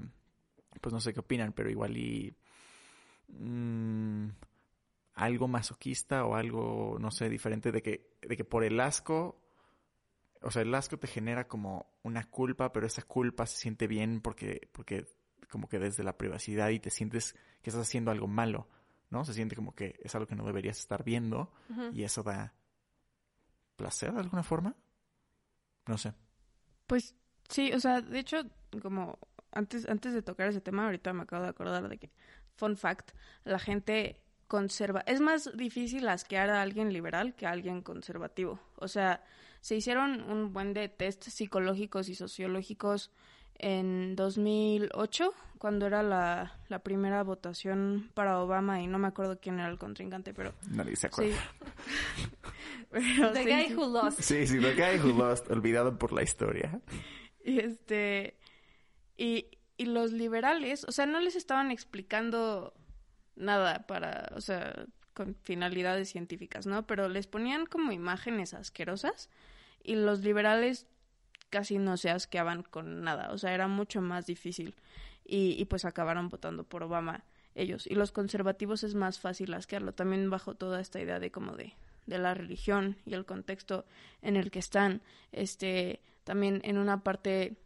pues 0.83 0.93
no 0.93 1.01
sé 1.01 1.15
qué 1.15 1.21
opinan, 1.21 1.53
pero 1.53 1.71
igual 1.71 1.97
y... 1.97 2.35
Mmm, 3.29 4.29
algo 5.19 5.49
masoquista 5.49 6.25
o 6.25 6.37
algo, 6.37 6.97
no 7.01 7.11
sé, 7.11 7.29
diferente 7.29 7.73
de 7.73 7.83
que, 7.83 8.08
de 8.23 8.37
que 8.37 8.45
por 8.45 8.65
el 8.65 8.81
asco, 8.81 9.41
o 10.41 10.51
sea, 10.51 10.63
el 10.63 10.75
asco 10.75 10.99
te 10.99 11.07
genera 11.07 11.49
como 11.49 11.87
una 12.03 12.29
culpa, 12.31 12.73
pero 12.73 12.87
esa 12.87 13.03
culpa 13.03 13.47
se 13.47 13.59
siente 13.59 13.87
bien 13.87 14.21
porque, 14.21 14.69
porque 14.73 15.07
como 15.51 15.69
que 15.69 15.79
desde 15.79 16.05
la 16.05 16.17
privacidad 16.17 16.69
y 16.71 16.81
te 16.81 16.91
sientes 16.91 17.35
que 17.63 17.71
estás 17.71 17.87
haciendo 17.87 18.11
algo 18.11 18.29
malo, 18.29 18.69
¿no? 19.11 19.25
Se 19.25 19.35
siente 19.35 19.57
como 19.57 19.75
que 19.75 19.99
es 20.03 20.15
algo 20.15 20.27
que 20.27 20.37
no 20.37 20.45
deberías 20.45 20.79
estar 20.79 21.05
viendo 21.05 21.53
y 21.93 22.03
eso 22.03 22.23
da 22.23 22.55
placer 23.77 24.13
de 24.13 24.21
alguna 24.21 24.43
forma. 24.43 24.77
No 25.87 25.97
sé. 25.97 26.13
Pues 26.87 27.15
sí, 27.49 27.73
o 27.73 27.81
sea, 27.81 28.01
de 28.01 28.19
hecho, 28.19 28.43
como 28.83 29.19
antes, 29.53 29.89
antes 29.89 30.13
de 30.13 30.23
tocar 30.23 30.49
ese 30.49 30.61
tema, 30.61 30.85
ahorita 30.85 31.13
me 31.13 31.23
acabo 31.23 31.45
de 31.45 31.51
acordar 31.51 31.89
de 31.89 31.99
que, 31.99 32.11
fun 32.57 32.77
fact, 32.77 33.13
la 33.45 33.59
gente 33.59 34.23
conserva. 34.49 35.05
Es 35.07 35.21
más 35.21 35.57
difícil 35.57 36.09
asquear 36.09 36.51
a 36.51 36.63
alguien 36.63 36.93
liberal 36.93 37.35
que 37.37 37.47
a 37.47 37.51
alguien 37.51 37.83
conservativo. 37.83 38.59
O 38.77 38.89
sea, 38.89 39.23
se 39.61 39.77
hicieron 39.77 40.23
un 40.23 40.53
buen 40.53 40.73
de 40.73 40.89
test 40.89 41.25
psicológicos 41.25 42.09
y 42.09 42.15
sociológicos 42.15 43.13
en 43.59 44.17
2008, 44.17 45.35
cuando 45.59 45.87
era 45.87 46.03
la, 46.03 46.59
la, 46.69 46.79
primera 46.79 47.25
votación 47.25 48.11
para 48.15 48.41
Obama 48.41 48.81
y 48.81 48.87
no 48.87 48.99
me 48.99 49.09
acuerdo 49.09 49.41
quién 49.41 49.59
era 49.59 49.69
el 49.69 49.79
contrincante, 49.79 50.33
pero... 50.33 50.55
Nadie 50.71 50.95
se 50.95 51.09
acuerda. 51.09 51.37
Sí. 52.93 52.93
the 53.35 53.45
guy 53.45 53.75
who 53.75 53.87
lost. 53.87 54.21
Sí, 54.21 54.47
sí, 54.47 54.61
the 54.61 54.75
guy 54.75 54.99
who 55.01 55.13
lost, 55.13 55.51
olvidado 55.51 55.99
por 55.99 56.13
la 56.13 56.23
historia. 56.23 56.81
Y 57.45 57.59
este... 57.59 58.39
Y, 59.17 59.47
y 59.77 59.87
los 59.87 60.13
liberales, 60.13 60.85
o 60.85 60.93
sea, 60.93 61.07
no 61.07 61.19
les 61.19 61.35
estaban 61.35 61.73
explicando 61.73 62.73
nada 63.39 63.87
para, 63.87 64.31
o 64.35 64.41
sea, 64.41 64.87
con 65.15 65.35
finalidades 65.43 66.11
científicas, 66.11 66.67
¿no? 66.67 66.87
Pero 66.87 67.09
les 67.09 67.27
ponían 67.27 67.67
como 67.67 67.93
imágenes 67.93 68.55
asquerosas 68.55 69.31
y 69.83 69.97
los 69.97 70.21
liberales 70.21 70.87
casi 71.51 71.79
no 71.79 71.97
se 71.97 72.11
asqueaban 72.11 72.63
con 72.63 73.03
nada, 73.03 73.31
o 73.33 73.39
sea, 73.39 73.55
era 73.55 73.69
mucho 73.69 74.01
más 74.01 74.27
difícil 74.27 74.75
y, 75.25 75.61
y 75.61 75.65
pues 75.65 75.85
acabaron 75.85 76.29
votando 76.29 76.65
por 76.65 76.83
Obama 76.83 77.25
ellos. 77.55 77.87
Y 77.87 77.95
los 77.95 78.13
conservativos 78.13 78.85
es 78.85 78.95
más 78.95 79.19
fácil 79.19 79.55
asquearlo, 79.55 79.93
también 79.93 80.31
bajo 80.31 80.55
toda 80.55 80.81
esta 80.81 81.01
idea 81.01 81.19
de 81.19 81.31
como 81.31 81.57
de, 81.57 81.75
de 82.07 82.19
la 82.19 82.35
religión 82.35 82.97
y 83.05 83.15
el 83.15 83.25
contexto 83.25 83.85
en 84.23 84.37
el 84.37 84.51
que 84.51 84.59
están, 84.59 85.03
este, 85.33 86.01
también 86.25 86.61
en 86.65 86.79
una 86.79 87.03
parte 87.03 87.57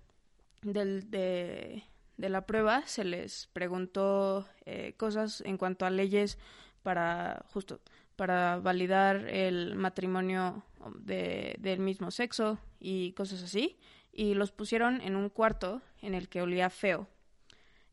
del, 0.62 1.10
de, 1.10 1.84
de 2.16 2.28
la 2.28 2.46
prueba 2.46 2.86
se 2.86 3.04
les 3.04 3.48
preguntó 3.52 4.46
eh, 4.64 4.94
cosas 4.96 5.42
en 5.42 5.56
cuanto 5.56 5.86
a 5.86 5.90
leyes 5.90 6.38
para 6.82 7.44
justo 7.52 7.80
para 8.16 8.58
validar 8.58 9.28
el 9.28 9.74
matrimonio 9.74 10.64
de, 10.96 11.56
del 11.58 11.80
mismo 11.80 12.10
sexo 12.10 12.58
y 12.78 13.12
cosas 13.12 13.42
así 13.42 13.78
y 14.12 14.34
los 14.34 14.52
pusieron 14.52 15.00
en 15.00 15.16
un 15.16 15.30
cuarto 15.30 15.80
en 16.02 16.14
el 16.14 16.28
que 16.28 16.42
olía 16.42 16.68
feo. 16.70 17.08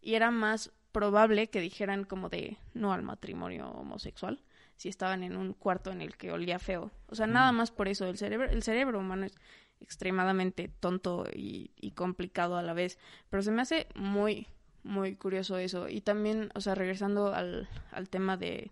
Y 0.02 0.16
era 0.16 0.32
más 0.32 0.72
probable 0.92 1.50
que 1.50 1.62
dijeran 1.62 2.04
como 2.04 2.30
de 2.30 2.58
no 2.74 2.94
al 2.94 3.04
matrimonio 3.04 3.70
homosexual 3.70 4.42
si 4.76 4.90
estaban 4.90 5.24
en 5.24 5.36
un 5.36 5.54
cuarto 5.54 5.92
en 5.92 6.02
el 6.02 6.16
que 6.18 6.32
olía 6.32 6.60
feo. 6.60 6.92
O 7.08 7.16
sea 7.16 7.28
nada 7.28 7.52
más 7.52 7.72
por 7.72 7.88
eso 7.88 8.08
el 8.08 8.18
cerebro 8.18 8.50
el 8.50 8.64
cerebro 8.64 9.00
humano 9.00 9.26
es 9.26 9.36
extremadamente 9.82 10.72
tonto 10.80 11.26
y, 11.34 11.72
complicado 11.96 12.58
a 12.58 12.64
la 12.64 12.74
vez. 12.74 12.98
Pero 13.30 13.44
se 13.44 13.52
me 13.52 13.62
hace 13.62 13.88
muy, 13.96 14.48
muy 14.84 15.16
curioso 15.16 15.58
eso. 15.58 15.90
Y 15.90 16.02
también, 16.02 16.52
o 16.56 16.62
sea, 16.62 16.76
regresando 16.76 17.34
al, 17.34 17.68
al 17.92 18.10
tema 18.10 18.38
de 18.38 18.72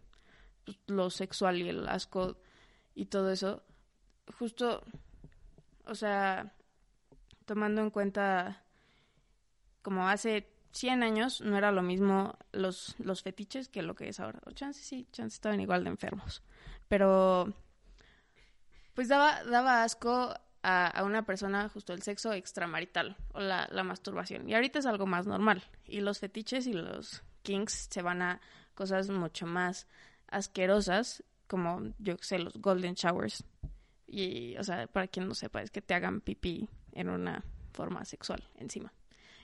pues, 0.66 0.78
lo 0.88 1.10
sexual 1.10 1.62
y 1.62 1.70
el 1.70 1.88
asco 1.88 2.38
y 2.96 3.06
todo 3.06 3.32
eso, 3.32 3.64
justo, 4.38 4.84
o 5.86 5.96
sea, 5.96 6.54
tomando 7.46 7.82
en 7.82 7.92
cuenta 7.92 8.64
como 9.82 10.08
hace 10.08 10.52
100 10.72 11.04
años 11.04 11.42
no 11.42 11.58
era 11.58 11.72
lo 11.72 11.82
mismo 11.82 12.38
los, 12.52 12.96
los 13.00 13.24
fetiches 13.24 13.70
que 13.70 13.82
lo 13.82 13.96
que 13.96 14.10
es 14.10 14.20
ahora. 14.20 14.40
O 14.46 14.52
sí, 14.74 15.08
chances 15.12 15.36
estaban 15.36 15.60
igual 15.60 15.84
de 15.84 15.90
enfermos. 15.90 16.44
Pero 16.88 17.54
pues 18.94 19.08
daba, 19.08 19.44
daba 19.44 19.84
asco 19.84 20.34
a, 20.64 21.04
una 21.04 21.24
persona 21.24 21.70
justo 21.70 21.94
el 21.94 22.02
sexo 22.02 22.34
extramarital 22.34 23.16
o 23.34 23.40
la, 23.40 23.68
la 23.72 23.84
masturbación. 23.84 24.50
Y 24.50 24.56
ahorita 24.56 24.80
es 24.80 24.86
algo 24.86 25.06
más 25.06 25.26
normal. 25.28 25.64
Y 25.86 26.02
los 26.02 26.20
fetiches 26.20 26.68
y 26.68 26.74
los 26.74 27.24
kinks 27.44 27.88
se 27.90 28.02
van 28.02 28.22
a 28.22 28.42
cosas 28.76 29.10
mucho 29.10 29.46
más 29.46 29.88
asquerosas, 30.28 31.24
como 31.48 31.94
yo 32.00 32.16
sé, 32.22 32.40
los 32.40 32.54
golden 32.58 32.94
showers. 32.94 33.44
Y, 34.06 34.56
o 34.58 34.64
sea, 34.64 34.88
para 34.88 35.08
quien 35.08 35.28
no 35.28 35.36
sepa, 35.36 35.62
es 35.62 35.72
que 35.72 35.82
te 35.82 35.94
hagan 35.94 36.22
pipí 36.22 36.70
en 36.94 37.10
una 37.10 37.44
forma 37.74 38.06
sexual 38.06 38.44
encima. 38.56 38.94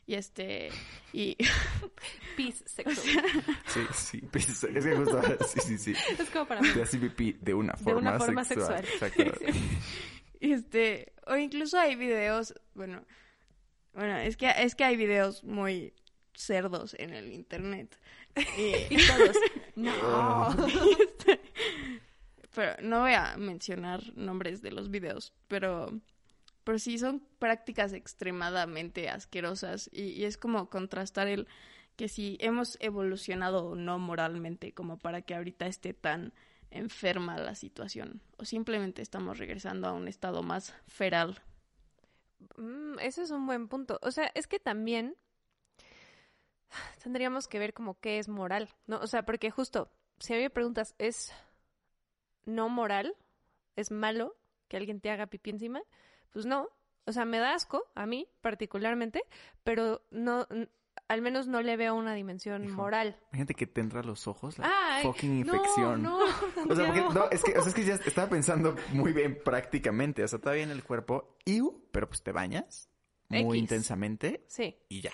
Y 0.05 0.15
este, 0.15 0.69
y... 1.13 1.37
Pis 2.35 2.63
sexual. 2.65 3.23
sí, 3.67 3.79
sí, 3.93 4.21
pis, 4.31 4.63
es 4.63 4.83
que 4.83 4.95
justo, 4.97 5.21
sí, 5.47 5.59
sí, 5.61 5.77
sí. 5.77 5.93
Es 6.19 6.29
como 6.29 6.45
para 6.45 6.61
mí. 6.61 6.67
Te 6.73 6.97
pipí 6.97 7.37
de 7.39 7.53
una 7.53 7.73
forma, 7.73 8.01
de 8.01 8.07
una 8.07 8.19
forma 8.19 8.43
sexual. 8.43 8.85
sexual. 8.85 9.27
Exacto. 9.27 9.45
Este, 10.51 11.13
o 11.25 11.37
incluso 11.37 11.79
hay 11.79 11.95
videos, 11.95 12.53
bueno, 12.75 13.05
bueno, 13.93 14.17
es 14.17 14.35
que 14.35 14.51
es 14.57 14.75
que 14.75 14.83
hay 14.83 14.97
videos 14.97 15.43
muy 15.45 15.93
cerdos 16.33 16.95
en 16.99 17.13
el 17.13 17.31
internet. 17.31 17.97
Y 18.89 18.97
todos, 19.07 19.37
no. 19.75 20.49
Este, 20.99 21.39
pero 22.53 22.75
no 22.81 23.01
voy 23.01 23.13
a 23.13 23.37
mencionar 23.37 24.01
nombres 24.17 24.61
de 24.61 24.71
los 24.71 24.89
videos, 24.89 25.33
pero, 25.47 26.01
pero 26.63 26.77
sí 26.77 26.97
son 26.97 27.23
prácticas 27.39 27.93
extremadamente 27.93 29.07
asquerosas 29.09 29.89
y, 29.93 30.09
y 30.09 30.25
es 30.25 30.37
como 30.37 30.69
contrastar 30.69 31.27
el 31.27 31.47
que 31.95 32.09
si 32.09 32.37
hemos 32.41 32.77
evolucionado 32.81 33.67
o 33.67 33.75
no 33.75 33.97
moralmente 33.97 34.73
como 34.73 34.97
para 34.97 35.21
que 35.21 35.35
ahorita 35.35 35.67
esté 35.67 35.93
tan 35.93 36.33
enferma 36.73 37.37
la 37.37 37.55
situación 37.55 38.21
o 38.37 38.45
simplemente 38.45 39.01
estamos 39.01 39.37
regresando 39.37 39.87
a 39.87 39.93
un 39.93 40.07
estado 40.07 40.43
más 40.43 40.75
feral. 40.87 41.41
Mm, 42.57 42.99
ese 42.99 43.21
es 43.23 43.31
un 43.31 43.45
buen 43.45 43.67
punto. 43.67 43.99
O 44.01 44.11
sea, 44.11 44.29
es 44.33 44.47
que 44.47 44.59
también 44.59 45.15
tendríamos 47.03 47.47
que 47.47 47.59
ver 47.59 47.73
como 47.73 47.99
qué 47.99 48.19
es 48.19 48.27
moral, 48.27 48.69
¿no? 48.87 48.97
O 48.97 49.07
sea, 49.07 49.23
porque 49.23 49.51
justo, 49.51 49.91
si 50.19 50.33
a 50.33 50.37
mí 50.37 50.43
me 50.43 50.49
preguntas, 50.49 50.95
¿es 50.97 51.31
no 52.45 52.69
moral? 52.69 53.15
¿Es 53.75 53.91
malo 53.91 54.35
que 54.67 54.77
alguien 54.77 54.99
te 54.99 55.11
haga 55.11 55.27
pipí 55.27 55.51
encima? 55.51 55.81
Pues 56.31 56.45
no. 56.45 56.69
O 57.05 57.11
sea, 57.11 57.25
me 57.25 57.39
da 57.39 57.53
asco, 57.53 57.83
a 57.95 58.05
mí 58.05 58.29
particularmente, 58.41 59.23
pero 59.63 60.01
no, 60.09 60.47
al 61.07 61.21
menos 61.21 61.47
no 61.47 61.61
le 61.61 61.75
veo 61.77 61.95
una 61.95 62.13
dimensión 62.13 62.63
Hijo. 62.65 62.75
moral. 62.75 63.17
Imagínate 63.31 63.53
que 63.55 63.67
te 63.67 63.81
entra 63.81 63.99
a 64.01 64.03
los 64.03 64.27
ojos 64.27 64.57
la 64.57 64.69
Ay, 64.95 65.03
fucking 65.03 65.45
no, 65.45 65.53
infección. 65.55 66.01
No, 66.03 66.17
O 66.69 66.75
sea, 66.75 66.85
porque, 66.85 67.01
no, 67.13 67.29
es 67.29 67.43
que, 67.43 67.57
o 67.57 67.61
sea, 67.61 67.69
es 67.69 67.73
que 67.75 67.83
ya 67.83 67.93
estaba 67.95 68.29
pensando 68.29 68.75
muy 68.91 69.13
bien 69.13 69.39
prácticamente. 69.43 70.23
O 70.23 70.27
sea, 70.27 70.39
todavía 70.39 70.63
en 70.63 70.71
el 70.71 70.83
cuerpo, 70.83 71.37
iu, 71.45 71.87
pero 71.91 72.07
pues 72.07 72.23
te 72.23 72.31
bañas 72.31 72.89
muy 73.29 73.57
X. 73.57 73.61
intensamente 73.61 74.43
Sí. 74.47 74.77
y 74.89 75.01
ya. 75.01 75.11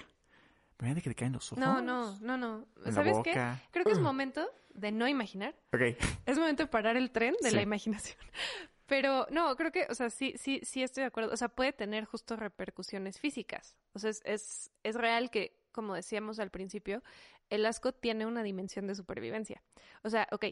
Imagínate 0.79 1.01
que 1.01 1.09
te 1.09 1.15
caen 1.15 1.33
los 1.33 1.51
ojos. 1.51 1.59
No, 1.63 1.81
no, 1.81 2.17
no, 2.21 2.37
no. 2.37 2.67
En 2.85 2.93
¿Sabes 2.93 3.17
qué? 3.23 3.33
Creo 3.71 3.83
que 3.85 3.91
es 3.91 3.99
momento 3.99 4.47
de 4.73 4.91
no 4.93 5.07
imaginar. 5.09 5.53
Ok. 5.73 5.81
Es 6.25 6.37
momento 6.37 6.63
de 6.63 6.67
parar 6.67 6.95
el 6.95 7.11
tren 7.11 7.35
de 7.41 7.49
Sí. 7.49 7.55
la 7.55 7.61
imaginación. 7.61 8.17
Pero 8.85 9.27
no, 9.29 9.55
creo 9.55 9.71
que, 9.71 9.85
o 9.89 9.93
sea, 9.93 10.09
sí, 10.09 10.33
sí, 10.37 10.61
sí 10.63 10.81
estoy 10.81 11.01
de 11.01 11.07
acuerdo. 11.07 11.31
O 11.31 11.37
sea, 11.37 11.49
puede 11.49 11.73
tener 11.73 12.05
justo 12.05 12.35
repercusiones 12.35 13.19
físicas. 13.19 13.77
O 13.93 13.99
sea, 13.99 14.09
es, 14.09 14.21
es, 14.25 14.71
es 14.83 14.95
real 14.95 15.29
que, 15.29 15.58
como 15.71 15.95
decíamos 15.95 16.39
al 16.39 16.49
principio, 16.49 17.03
el 17.49 17.65
asco 17.65 17.91
tiene 17.93 18.25
una 18.25 18.43
dimensión 18.43 18.87
de 18.87 18.95
supervivencia. 18.95 19.61
O 20.03 20.09
sea, 20.09 20.27
ok, 20.31 20.45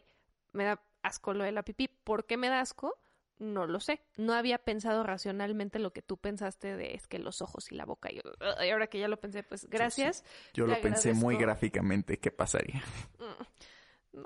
me 0.54 0.64
da 0.64 0.82
asco 1.04 1.34
lo 1.34 1.44
de 1.44 1.52
la 1.52 1.64
pipí. 1.64 1.88
¿Por 1.88 2.26
qué 2.26 2.38
me 2.38 2.50
da 2.50 2.62
asco? 2.62 2.98
No 3.40 3.68
lo 3.68 3.80
sé. 3.80 4.02
No 4.16 4.34
había 4.34 4.58
pensado 4.58 5.04
racionalmente 5.04 5.78
lo 5.78 5.94
que 5.94 6.02
tú 6.02 6.18
pensaste 6.18 6.76
de 6.76 6.96
es 6.96 7.08
que 7.08 7.20
los 7.20 7.42
ojos 7.42 7.72
y 7.72 7.76
la 7.76 7.86
boca. 7.86 8.10
Y, 8.12 8.16
y 8.18 8.70
ahora 8.70 8.88
que 8.88 9.00
ya 9.00 9.08
lo 9.08 9.20
pensé, 9.20 9.44
pues 9.44 9.70
gracias. 9.70 10.24
Yo 10.54 10.66
lo 10.66 10.80
pensé 10.82 11.14
muy 11.14 11.38
gráficamente 11.38 12.18
qué 12.20 12.32
pasaría. 12.32 12.84
Mm, 13.20 14.18
No. 14.22 14.26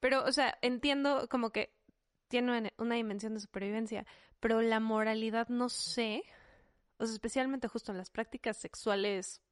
Pero, 0.00 0.24
o 0.24 0.32
sea, 0.32 0.56
entiendo 0.62 1.28
como 1.28 1.50
que 1.50 1.74
tiene 2.28 2.72
una 2.78 2.94
dimensión 2.94 3.34
de 3.34 3.40
supervivencia, 3.40 4.06
pero 4.40 4.62
la 4.62 4.80
moralidad 4.80 5.48
no 5.48 5.68
sé, 5.68 6.22
o 6.98 7.04
sea, 7.06 7.14
especialmente 7.14 7.68
justo 7.68 7.92
en 7.92 7.98
las 7.98 8.10
prácticas 8.10 8.56
sexuales 8.56 9.42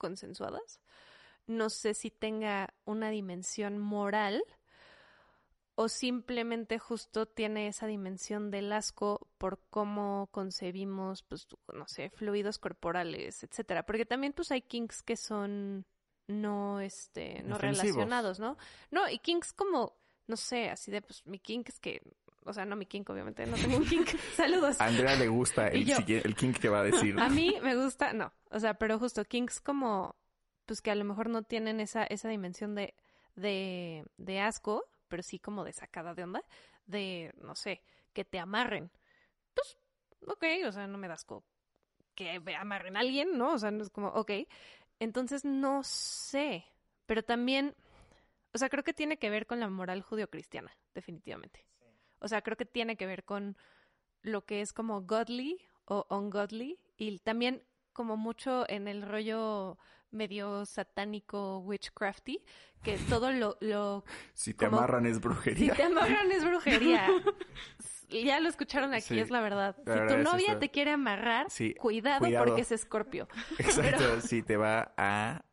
consensuadas, 0.00 0.80
no 1.46 1.70
sé 1.70 1.94
si 1.94 2.10
tenga 2.10 2.74
una 2.84 3.10
dimensión 3.10 3.78
moral 3.78 4.42
o 5.74 5.88
simplemente 5.88 6.78
justo 6.78 7.26
tiene 7.26 7.66
esa 7.68 7.86
dimensión 7.86 8.50
del 8.50 8.70
asco 8.72 9.28
por 9.38 9.60
cómo 9.70 10.28
concebimos, 10.30 11.22
pues, 11.22 11.46
no 11.72 11.86
sé, 11.86 12.10
fluidos 12.10 12.58
corporales, 12.58 13.42
etcétera. 13.42 13.86
Porque 13.86 14.04
también, 14.04 14.34
pues, 14.34 14.50
hay 14.50 14.60
kinks 14.60 15.02
que 15.02 15.16
son 15.16 15.86
no, 16.26 16.80
este, 16.80 17.42
no 17.44 17.56
relacionados, 17.56 18.38
¿no? 18.40 18.58
No, 18.90 19.08
y 19.08 19.20
kinks 19.20 19.54
como, 19.54 19.96
no 20.26 20.36
sé, 20.36 20.68
así 20.68 20.90
de, 20.90 21.02
pues, 21.02 21.26
mi 21.26 21.38
kink 21.38 21.70
es 21.70 21.80
que, 21.80 22.02
o 22.44 22.52
sea, 22.52 22.66
no 22.66 22.76
mi 22.76 22.86
kink, 22.86 23.08
obviamente, 23.08 23.46
no 23.46 23.56
tengo 23.56 23.78
un 23.78 23.86
kink. 23.86 24.08
Saludos. 24.36 24.80
A 24.80 24.86
Andrea 24.86 25.16
le 25.16 25.28
gusta 25.28 25.68
el, 25.68 25.88
el 25.88 26.34
kink 26.36 26.58
que 26.58 26.68
va 26.68 26.80
a 26.80 26.84
decir. 26.84 27.18
A 27.18 27.28
mí 27.28 27.56
me 27.62 27.74
gusta, 27.74 28.12
no, 28.12 28.32
o 28.50 28.60
sea, 28.60 28.74
pero 28.74 28.98
justo 28.98 29.24
kinks 29.24 29.60
como, 29.60 30.16
pues 30.66 30.82
que 30.82 30.90
a 30.90 30.94
lo 30.94 31.04
mejor 31.04 31.28
no 31.28 31.42
tienen 31.42 31.80
esa, 31.80 32.04
esa 32.04 32.28
dimensión 32.28 32.74
de, 32.74 32.94
de, 33.34 34.04
de 34.16 34.40
asco, 34.40 34.84
pero 35.08 35.22
sí 35.22 35.38
como 35.38 35.64
de 35.64 35.72
sacada 35.72 36.14
de 36.14 36.24
onda, 36.24 36.44
de, 36.86 37.32
no 37.38 37.54
sé, 37.54 37.82
que 38.12 38.24
te 38.24 38.38
amarren. 38.38 38.90
Pues, 39.54 39.78
ok, 40.26 40.44
o 40.66 40.72
sea, 40.72 40.86
no 40.86 40.98
me 40.98 41.08
da 41.08 41.14
asco 41.14 41.44
que 42.20 42.38
me 42.40 42.54
amarren 42.54 42.96
a 42.96 43.00
alguien, 43.00 43.38
¿no? 43.38 43.54
O 43.54 43.58
sea, 43.58 43.70
no 43.70 43.82
es 43.82 43.88
como, 43.88 44.08
ok. 44.08 44.32
Entonces, 44.98 45.44
no 45.44 45.82
sé, 45.82 46.66
pero 47.06 47.22
también, 47.22 47.74
o 48.52 48.58
sea, 48.58 48.68
creo 48.68 48.84
que 48.84 48.92
tiene 48.92 49.18
que 49.18 49.30
ver 49.30 49.46
con 49.46 49.60
la 49.60 49.70
moral 49.70 50.02
judio-cristiana, 50.02 50.76
definitivamente. 50.94 51.64
O 52.18 52.28
sea, 52.28 52.42
creo 52.42 52.58
que 52.58 52.66
tiene 52.66 52.96
que 52.96 53.06
ver 53.06 53.24
con 53.24 53.56
lo 54.20 54.44
que 54.44 54.60
es 54.60 54.74
como 54.74 55.00
godly 55.00 55.62
o 55.86 56.06
ungodly 56.10 56.78
y 56.98 57.18
también 57.20 57.64
como 58.00 58.16
mucho 58.16 58.64
en 58.70 58.88
el 58.88 59.02
rollo 59.02 59.76
medio 60.10 60.64
satánico 60.64 61.58
witchcrafty 61.58 62.42
que 62.82 62.96
todo 63.10 63.30
lo, 63.30 63.58
lo 63.60 64.04
si 64.32 64.54
te 64.54 64.64
como- 64.64 64.78
amarran 64.78 65.04
es 65.04 65.16
si 65.16 65.20
brujería. 65.20 65.74
te 65.74 65.82
amarran 65.82 66.32
es 66.32 66.42
brujería 66.42 67.06
ya 68.08 68.40
lo 68.40 68.48
escucharon 68.48 68.94
aquí 68.94 69.02
Sí, 69.08 69.18
es 69.20 69.30
la 69.30 69.42
verdad 69.42 69.76
la 69.84 69.92
si 69.92 70.00
verdad 70.00 70.16
tu 70.16 70.22
novia 70.22 70.58
te 70.58 70.70
quiere 70.70 70.92
amarrar 70.92 71.50
Sí, 71.50 71.74
cuidado, 71.74 72.20
cuidado. 72.20 72.46
porque 72.46 72.62
es 72.62 72.72
escorpio 72.72 73.28
Exacto, 73.58 74.22
sí, 74.22 74.42
te 74.42 74.56
va 74.56 74.94
a 74.96 75.44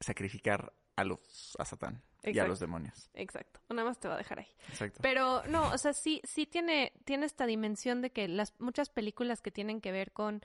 sacrificar 0.00 0.72
a 0.96 1.04
los 1.04 1.54
a 1.60 1.64
Satán 1.64 2.02
y 2.24 2.36
a 2.40 2.46
los 2.48 2.58
demonios. 2.58 3.10
exacto 3.14 3.60
nada 3.70 3.84
más 3.88 4.00
te 4.00 4.08
va 4.08 4.14
a 4.14 4.18
dejar 4.18 4.40
ahí 4.40 4.48
Exacto. 4.70 4.98
Pero 5.02 5.44
no, 5.46 5.70
o 5.70 5.78
sea, 5.78 5.92
sí, 5.92 6.20
sí 6.24 6.46
tiene, 6.46 6.92
tiene 7.04 7.26
esta 7.26 7.46
dimensión 7.46 8.02
de 8.02 8.10
que 8.10 8.26
las 8.26 8.52
muchas 8.60 8.90
películas 8.90 9.40
que 9.40 9.52
tienen 9.52 9.80
que 9.80 9.92
ver 9.92 10.10
con 10.12 10.42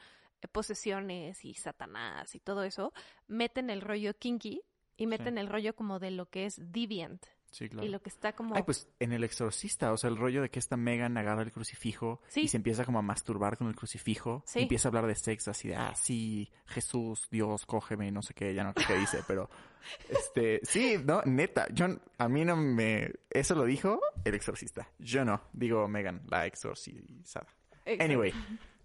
posesiones 0.52 1.44
y 1.44 1.54
Satanás 1.56 2.36
y 2.36 2.40
todo 2.40 2.64
eso, 2.64 2.94
meten 3.28 3.70
el 3.70 3.82
rollo 3.82 4.14
kinky 4.18 4.62
y 4.96 5.08
meten 5.08 5.38
el 5.38 5.48
rollo 5.48 5.76
como 5.76 6.00
de 6.00 6.12
lo 6.12 6.30
que 6.30 6.46
es 6.46 6.60
deviant 6.60 7.24
sí, 7.52 7.70
claro. 7.70 7.88
y 7.88 7.90
lo 7.90 8.02
que 8.02 8.10
está 8.10 8.34
como 8.34 8.56
Ay, 8.56 8.64
pues 8.64 8.90
en 9.00 9.14
El 9.14 9.24
Exorcista, 9.24 9.92
o 9.92 9.98
sea, 9.98 10.10
el 10.10 10.18
rollo 10.18 10.42
de 10.42 10.50
que 10.50 10.60
esta 10.60 10.78
Megan 10.78 11.18
agarra 11.18 11.44
el 11.44 11.52
crucifijo 11.52 12.22
Sí. 12.28 12.42
y 12.42 12.48
se 12.48 12.58
empieza 12.58 12.86
como 12.86 13.00
a 13.00 13.02
masturbar 13.02 13.58
con 13.58 13.68
el 13.68 13.76
crucifijo. 13.76 14.44
Sí. 14.46 14.60
Y 14.60 14.64
empieza 14.64 14.88
a 14.88 14.90
hablar 14.90 15.08
de 15.08 15.16
sexo 15.16 15.52
así 15.52 15.68
de, 15.68 15.76
ah, 15.76 15.94
sí, 15.96 16.52
Jesús, 16.66 17.28
Dios, 17.30 17.66
cógeme, 17.66 18.12
no 18.12 18.22
sé 18.22 18.34
qué, 18.34 18.54
ya 18.54 18.64
no 18.64 18.74
sé 18.76 18.86
qué 18.86 18.96
dice, 18.98 19.20
pero, 19.28 19.50
este, 20.10 20.60
sí, 20.64 20.98
no, 21.04 21.22
neta, 21.26 21.68
yo, 21.72 21.88
a 22.18 22.28
mí 22.28 22.44
no 22.46 22.56
me, 22.56 23.12
eso 23.30 23.56
lo 23.56 23.66
dijo 23.66 24.00
El 24.24 24.36
Exorcista. 24.36 24.90
Yo 25.00 25.24
no, 25.26 25.42
digo 25.54 25.88
Megan, 25.88 26.22
la 26.28 26.46
exorcizada. 26.46 27.48
Exacto. 27.86 28.04
Anyway, 28.04 28.34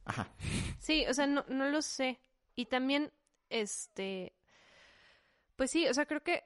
ajá. 0.04 0.28
Sí, 0.78 1.06
o 1.06 1.14
sea, 1.14 1.26
no, 1.26 1.44
no 1.48 1.68
lo 1.68 1.82
sé. 1.82 2.20
Y 2.54 2.66
también, 2.66 3.12
este, 3.50 4.34
pues 5.56 5.70
sí, 5.70 5.86
o 5.88 5.94
sea, 5.94 6.06
creo 6.06 6.22
que 6.22 6.44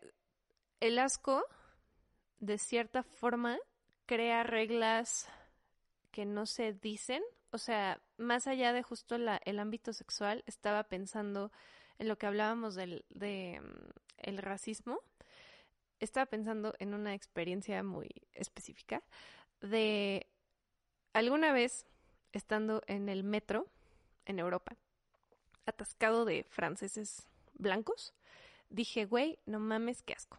el 0.81 0.99
asco, 0.99 1.45
de 2.39 2.59
cierta 2.59 3.03
forma, 3.03 3.59
crea 4.07 4.43
reglas 4.43 5.29
que 6.11 6.25
no 6.25 6.47
se 6.47 6.73
dicen. 6.73 7.23
O 7.51 7.59
sea, 7.59 8.01
más 8.17 8.47
allá 8.47 8.73
de 8.73 8.83
justo 8.83 9.19
la, 9.19 9.41
el 9.45 9.59
ámbito 9.59 9.93
sexual, 9.93 10.43
estaba 10.47 10.85
pensando 10.85 11.53
en 11.99 12.09
lo 12.09 12.19
que 12.19 12.27
hablábamos 12.27 12.75
del 12.75 13.05
de, 13.11 13.61
mm, 13.61 14.37
racismo. 14.39 15.01
Estaba 15.99 16.27
pensando 16.27 16.75
en 16.79 16.95
una 16.95 17.15
experiencia 17.15 17.83
muy 17.83 18.11
específica 18.33 19.03
de 19.61 20.27
alguna 21.15 21.53
vez 21.53 21.87
estando 22.37 22.83
en 22.87 23.09
el 23.09 23.25
metro 23.25 23.67
en 24.25 24.39
Europa, 24.39 24.77
atascado 25.67 26.25
de 26.25 26.45
franceses 26.45 27.27
blancos, 27.55 28.15
dije, 28.71 29.05
güey, 29.05 29.39
no 29.47 29.59
mames, 29.59 30.03
qué 30.03 30.15
asco. 30.15 30.39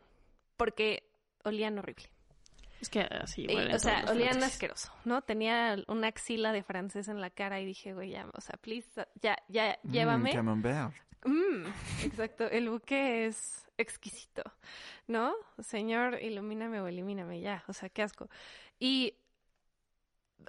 Porque 0.55 1.03
olían 1.43 1.77
horrible. 1.79 2.05
Es 2.81 2.89
que 2.89 3.01
así, 3.01 3.45
Y, 3.49 3.55
huelen 3.55 3.75
o 3.75 3.79
sea, 3.79 4.05
olían 4.09 4.29
franceses. 4.29 4.53
asqueroso, 4.53 4.91
¿no? 5.03 5.21
Tenía 5.23 5.77
una 5.87 6.07
axila 6.07 6.51
de 6.51 6.61
francés 6.63 7.07
en 7.07 7.19
la 7.21 7.29
cara 7.31 7.59
y 7.59 7.65
dije, 7.65 7.93
güey, 7.93 8.11
ya, 8.11 8.27
o 8.33 8.41
sea, 8.41 8.57
please, 8.57 8.87
ya, 9.21 9.37
ya, 9.47 9.79
llévame. 9.81 10.31
Mm, 10.31 10.35
camembert. 10.35 10.93
Mm, 11.25 11.65
exacto, 12.03 12.45
el 12.49 12.69
buque 12.69 13.25
es 13.25 13.67
exquisito, 13.77 14.43
¿no? 15.07 15.33
Señor, 15.59 16.21
ilumíname 16.21 16.79
o 16.79 16.87
elimíname 16.87 17.41
ya, 17.41 17.63
o 17.67 17.73
sea, 17.73 17.89
qué 17.89 18.03
asco. 18.03 18.29
Y 18.79 19.15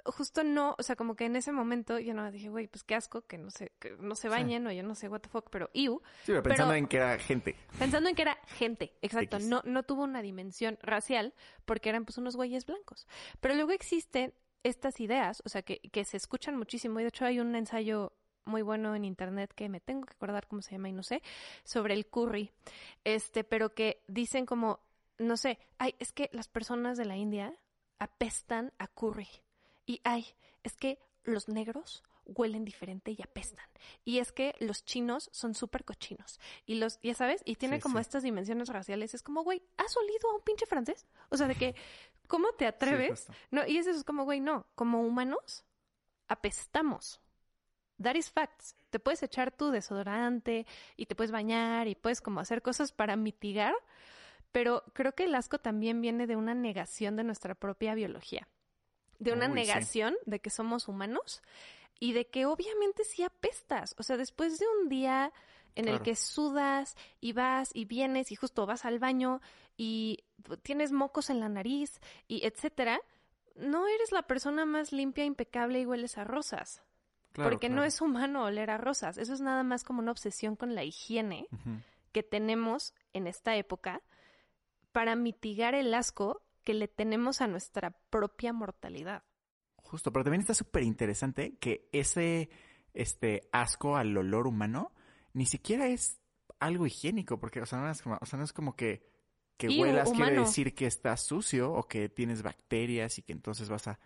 justo 0.05 0.43
no, 0.43 0.75
o 0.77 0.83
sea, 0.83 0.95
como 0.95 1.15
que 1.15 1.25
en 1.25 1.35
ese 1.35 1.51
momento 1.51 1.99
yo 1.99 2.13
no 2.13 2.31
dije, 2.31 2.49
güey, 2.49 2.67
pues 2.67 2.83
qué 2.83 2.95
asco, 2.95 3.21
que 3.23 3.37
no 3.37 3.49
se, 3.51 3.71
que 3.79 3.91
no 3.99 4.15
se 4.15 4.29
bañen 4.29 4.65
o 4.67 4.71
yo 4.71 4.83
no 4.83 4.95
sé 4.95 5.09
what 5.09 5.19
the 5.21 5.29
fuck, 5.29 5.49
pero 5.49 5.69
iu, 5.73 6.01
Sí, 6.23 6.27
pero 6.27 6.43
pensando 6.43 6.71
Pero- 6.71 6.77
en 6.79 6.87
que 6.87 6.97
era 6.97 7.17
gente. 7.19 7.55
pensando 7.77 8.09
en 8.09 8.15
que 8.15 8.21
era 8.21 8.37
gente, 8.47 8.93
exacto, 9.01 9.37
X. 9.37 9.47
no, 9.47 9.61
no 9.65 9.83
tuvo 9.83 10.03
una 10.03 10.21
dimensión 10.21 10.77
racial 10.81 11.33
porque 11.65 11.89
eran 11.89 12.05
pues 12.05 12.17
unos 12.17 12.35
güeyes 12.35 12.65
blancos. 12.65 13.07
Pero 13.41 13.55
luego 13.55 13.71
existen 13.71 14.33
estas 14.63 14.99
ideas, 14.99 15.41
o 15.45 15.49
sea, 15.49 15.61
que, 15.63 15.79
que 15.91 16.05
se 16.05 16.17
escuchan 16.17 16.55
muchísimo 16.57 16.99
y 16.99 17.03
de 17.03 17.09
hecho 17.09 17.25
hay 17.25 17.39
un 17.39 17.55
ensayo 17.55 18.13
muy 18.45 18.61
bueno 18.61 18.95
en 18.95 19.05
internet 19.05 19.53
que 19.55 19.69
me 19.69 19.79
tengo 19.79 20.05
que 20.05 20.13
acordar 20.13 20.47
cómo 20.47 20.61
se 20.61 20.71
llama 20.71 20.89
y 20.89 20.93
no 20.93 21.03
sé, 21.03 21.21
sobre 21.63 21.93
el 21.93 22.07
curry. 22.07 22.51
Este, 23.03 23.43
pero 23.43 23.73
que 23.73 24.03
dicen 24.07 24.45
como, 24.45 24.79
no 25.17 25.37
sé, 25.37 25.59
ay, 25.77 25.95
es 25.99 26.11
que 26.11 26.29
las 26.33 26.47
personas 26.47 26.97
de 26.97 27.05
la 27.05 27.15
India 27.15 27.55
apestan 27.99 28.73
a 28.79 28.87
curry. 28.87 29.27
Y 29.89 30.01
ay, 30.03 30.23
es 30.61 30.77
que 30.77 30.99
los 31.23 31.47
negros 31.47 32.03
huelen 32.23 32.63
diferente 32.63 33.09
y 33.09 33.23
apestan. 33.23 33.65
Y 34.05 34.19
es 34.19 34.31
que 34.31 34.53
los 34.59 34.85
chinos 34.85 35.31
son 35.33 35.55
súper 35.55 35.83
cochinos. 35.83 36.39
Y 36.67 36.75
los, 36.75 36.99
ya 37.01 37.15
sabes, 37.15 37.41
y 37.43 37.55
tiene 37.55 37.77
Sí, 37.77 37.81
como 37.81 37.97
sí. 37.97 38.01
estas 38.01 38.21
dimensiones 38.21 38.69
raciales. 38.69 39.15
Es 39.15 39.23
como, 39.23 39.43
güey, 39.43 39.63
¿has 39.77 39.97
olido 39.97 40.29
a 40.29 40.35
un 40.35 40.41
pinche 40.41 40.67
francés? 40.67 41.07
O 41.29 41.37
sea, 41.37 41.47
de 41.47 41.55
que, 41.55 41.73
¿cómo 42.27 42.51
te 42.51 42.67
atreves? 42.67 43.25
no, 43.49 43.65
y 43.65 43.79
eso 43.79 43.89
es 43.89 44.03
como, 44.03 44.25
güey, 44.25 44.39
no. 44.41 44.67
Como 44.75 45.01
humanos, 45.01 45.65
apestamos. 46.27 47.19
That 47.99 48.13
is 48.13 48.29
facts. 48.29 48.75
Te 48.91 48.99
puedes 48.99 49.23
echar 49.23 49.49
tu 49.51 49.71
desodorante 49.71 50.67
y 50.97 51.07
te 51.07 51.15
puedes 51.15 51.31
bañar 51.31 51.87
y 51.87 51.95
puedes 51.95 52.21
como 52.21 52.41
hacer 52.41 52.61
cosas 52.61 52.91
para 52.91 53.15
mitigar, 53.15 53.73
pero 54.51 54.83
creo 54.93 55.15
que 55.15 55.23
el 55.23 55.33
asco 55.33 55.57
también 55.57 55.99
viene 55.99 56.27
de 56.27 56.35
una 56.35 56.53
negación 56.53 57.15
de 57.15 57.23
nuestra 57.23 57.55
propia 57.55 57.95
biología. 57.95 58.47
De 59.19 59.33
una 59.33 59.45
Uy, 59.45 59.51
sí. 59.51 59.55
negación 59.55 60.15
de 60.25 60.39
que 60.39 60.49
somos 60.49 60.87
humanos 60.87 61.41
y 61.99 62.13
de 62.13 62.27
que 62.27 62.45
obviamente 62.45 63.03
sí 63.03 63.23
apestas. 63.23 63.93
O 63.97 64.03
sea, 64.03 64.17
después 64.17 64.57
de 64.57 64.65
un 64.81 64.89
día 64.89 65.31
en 65.75 65.87
el 65.87 66.01
que 66.01 66.15
sudas 66.15 66.95
y 67.21 67.33
vas 67.33 67.69
y 67.73 67.85
vienes 67.85 68.31
y 68.31 68.35
justo 68.35 68.65
vas 68.65 68.85
al 68.85 68.99
baño 68.99 69.41
y 69.77 70.23
tienes 70.63 70.91
mocos 70.91 71.29
en 71.29 71.39
la 71.39 71.49
nariz 71.49 72.01
y 72.27 72.45
etcétera, 72.45 72.99
no 73.55 73.87
eres 73.87 74.11
la 74.11 74.23
persona 74.23 74.65
más 74.65 74.91
limpia, 74.91 75.25
impecable 75.25 75.79
y 75.79 75.85
hueles 75.85 76.17
a 76.17 76.23
rosas. 76.23 76.81
Claro, 77.31 77.51
porque 77.51 77.69
no 77.69 77.83
es 77.83 78.01
humano 78.01 78.43
oler 78.43 78.71
a 78.71 78.77
rosas. 78.77 79.17
Eso 79.17 79.33
es 79.33 79.41
nada 79.41 79.63
más 79.63 79.83
como 79.83 79.99
una 79.99 80.11
obsesión 80.11 80.55
con 80.55 80.73
la 80.75 80.83
higiene 80.83 81.47
que 82.11 82.23
tenemos 82.23 82.93
en 83.13 83.27
esta 83.27 83.55
época 83.55 84.01
para 84.91 85.15
mitigar 85.15 85.75
el 85.75 85.93
asco 85.93 86.41
que 86.69 86.75
le 86.75 86.87
tenemos 86.87 87.41
a 87.41 87.47
nuestra 87.47 87.97
propia 88.11 88.53
mortalidad. 88.53 89.23
Justo, 89.75 90.13
pero 90.13 90.23
también 90.23 90.41
está 90.41 90.53
súper 90.53 90.83
interesante 90.83 91.57
que 91.57 91.89
ese 91.91 92.51
este 92.93 93.49
asco 93.51 93.97
al 93.97 94.15
olor 94.15 94.45
humano 94.45 94.93
ni 95.33 95.47
siquiera 95.47 95.87
es 95.87 96.21
algo 96.59 96.85
higiénico, 96.85 97.39
porque 97.39 97.59
o 97.59 97.65
sea, 97.65 97.79
no 97.79 97.89
es 97.89 98.03
como, 98.03 98.19
o 98.21 98.25
sea, 98.27 98.37
no 98.37 98.45
es 98.45 98.53
como 98.53 98.75
que, 98.75 99.03
que 99.57 99.65
Iu, 99.65 99.81
huelas 99.81 100.11
quiere 100.11 100.41
decir 100.41 100.75
que 100.75 100.85
estás 100.85 101.23
sucio 101.23 101.73
o 101.73 101.87
que 101.87 102.07
tienes 102.07 102.43
bacterias 102.43 103.17
y 103.17 103.23
que 103.23 103.33
entonces 103.33 103.67
vas 103.67 103.87
a... 103.87 103.99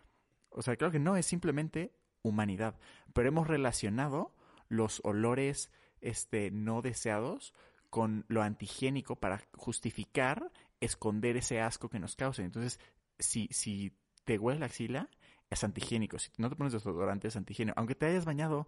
O 0.48 0.62
sea, 0.62 0.78
creo 0.78 0.90
que 0.90 1.00
no, 1.00 1.18
es 1.18 1.26
simplemente 1.26 1.94
humanidad. 2.22 2.80
Pero 3.12 3.28
hemos 3.28 3.50
relacionado 3.50 4.38
los 4.70 5.02
olores 5.04 5.70
este, 6.00 6.50
no 6.50 6.82
deseados 6.82 7.54
con 7.90 8.24
lo 8.30 8.42
antihigiénico 8.42 9.18
para 9.18 9.42
justificar 9.58 10.50
esconder 10.84 11.38
ese 11.38 11.62
asco 11.62 11.90
que 11.90 12.00
nos 12.00 12.16
causa. 12.16 12.42
Entonces, 12.44 12.80
si, 13.20 13.48
si 13.52 13.96
te 14.26 14.38
huele 14.38 14.60
la 14.60 14.68
axila, 14.68 15.10
es 15.50 15.64
antihigiénico. 15.64 16.20
Si 16.20 16.30
no 16.38 16.50
te 16.50 16.56
pones 16.56 16.74
desodorante, 16.74 17.28
es 17.28 17.36
antihigiénico. 17.36 17.78
Aunque 17.80 17.96
te 17.96 18.06
hayas 18.08 18.26
bañado 18.26 18.68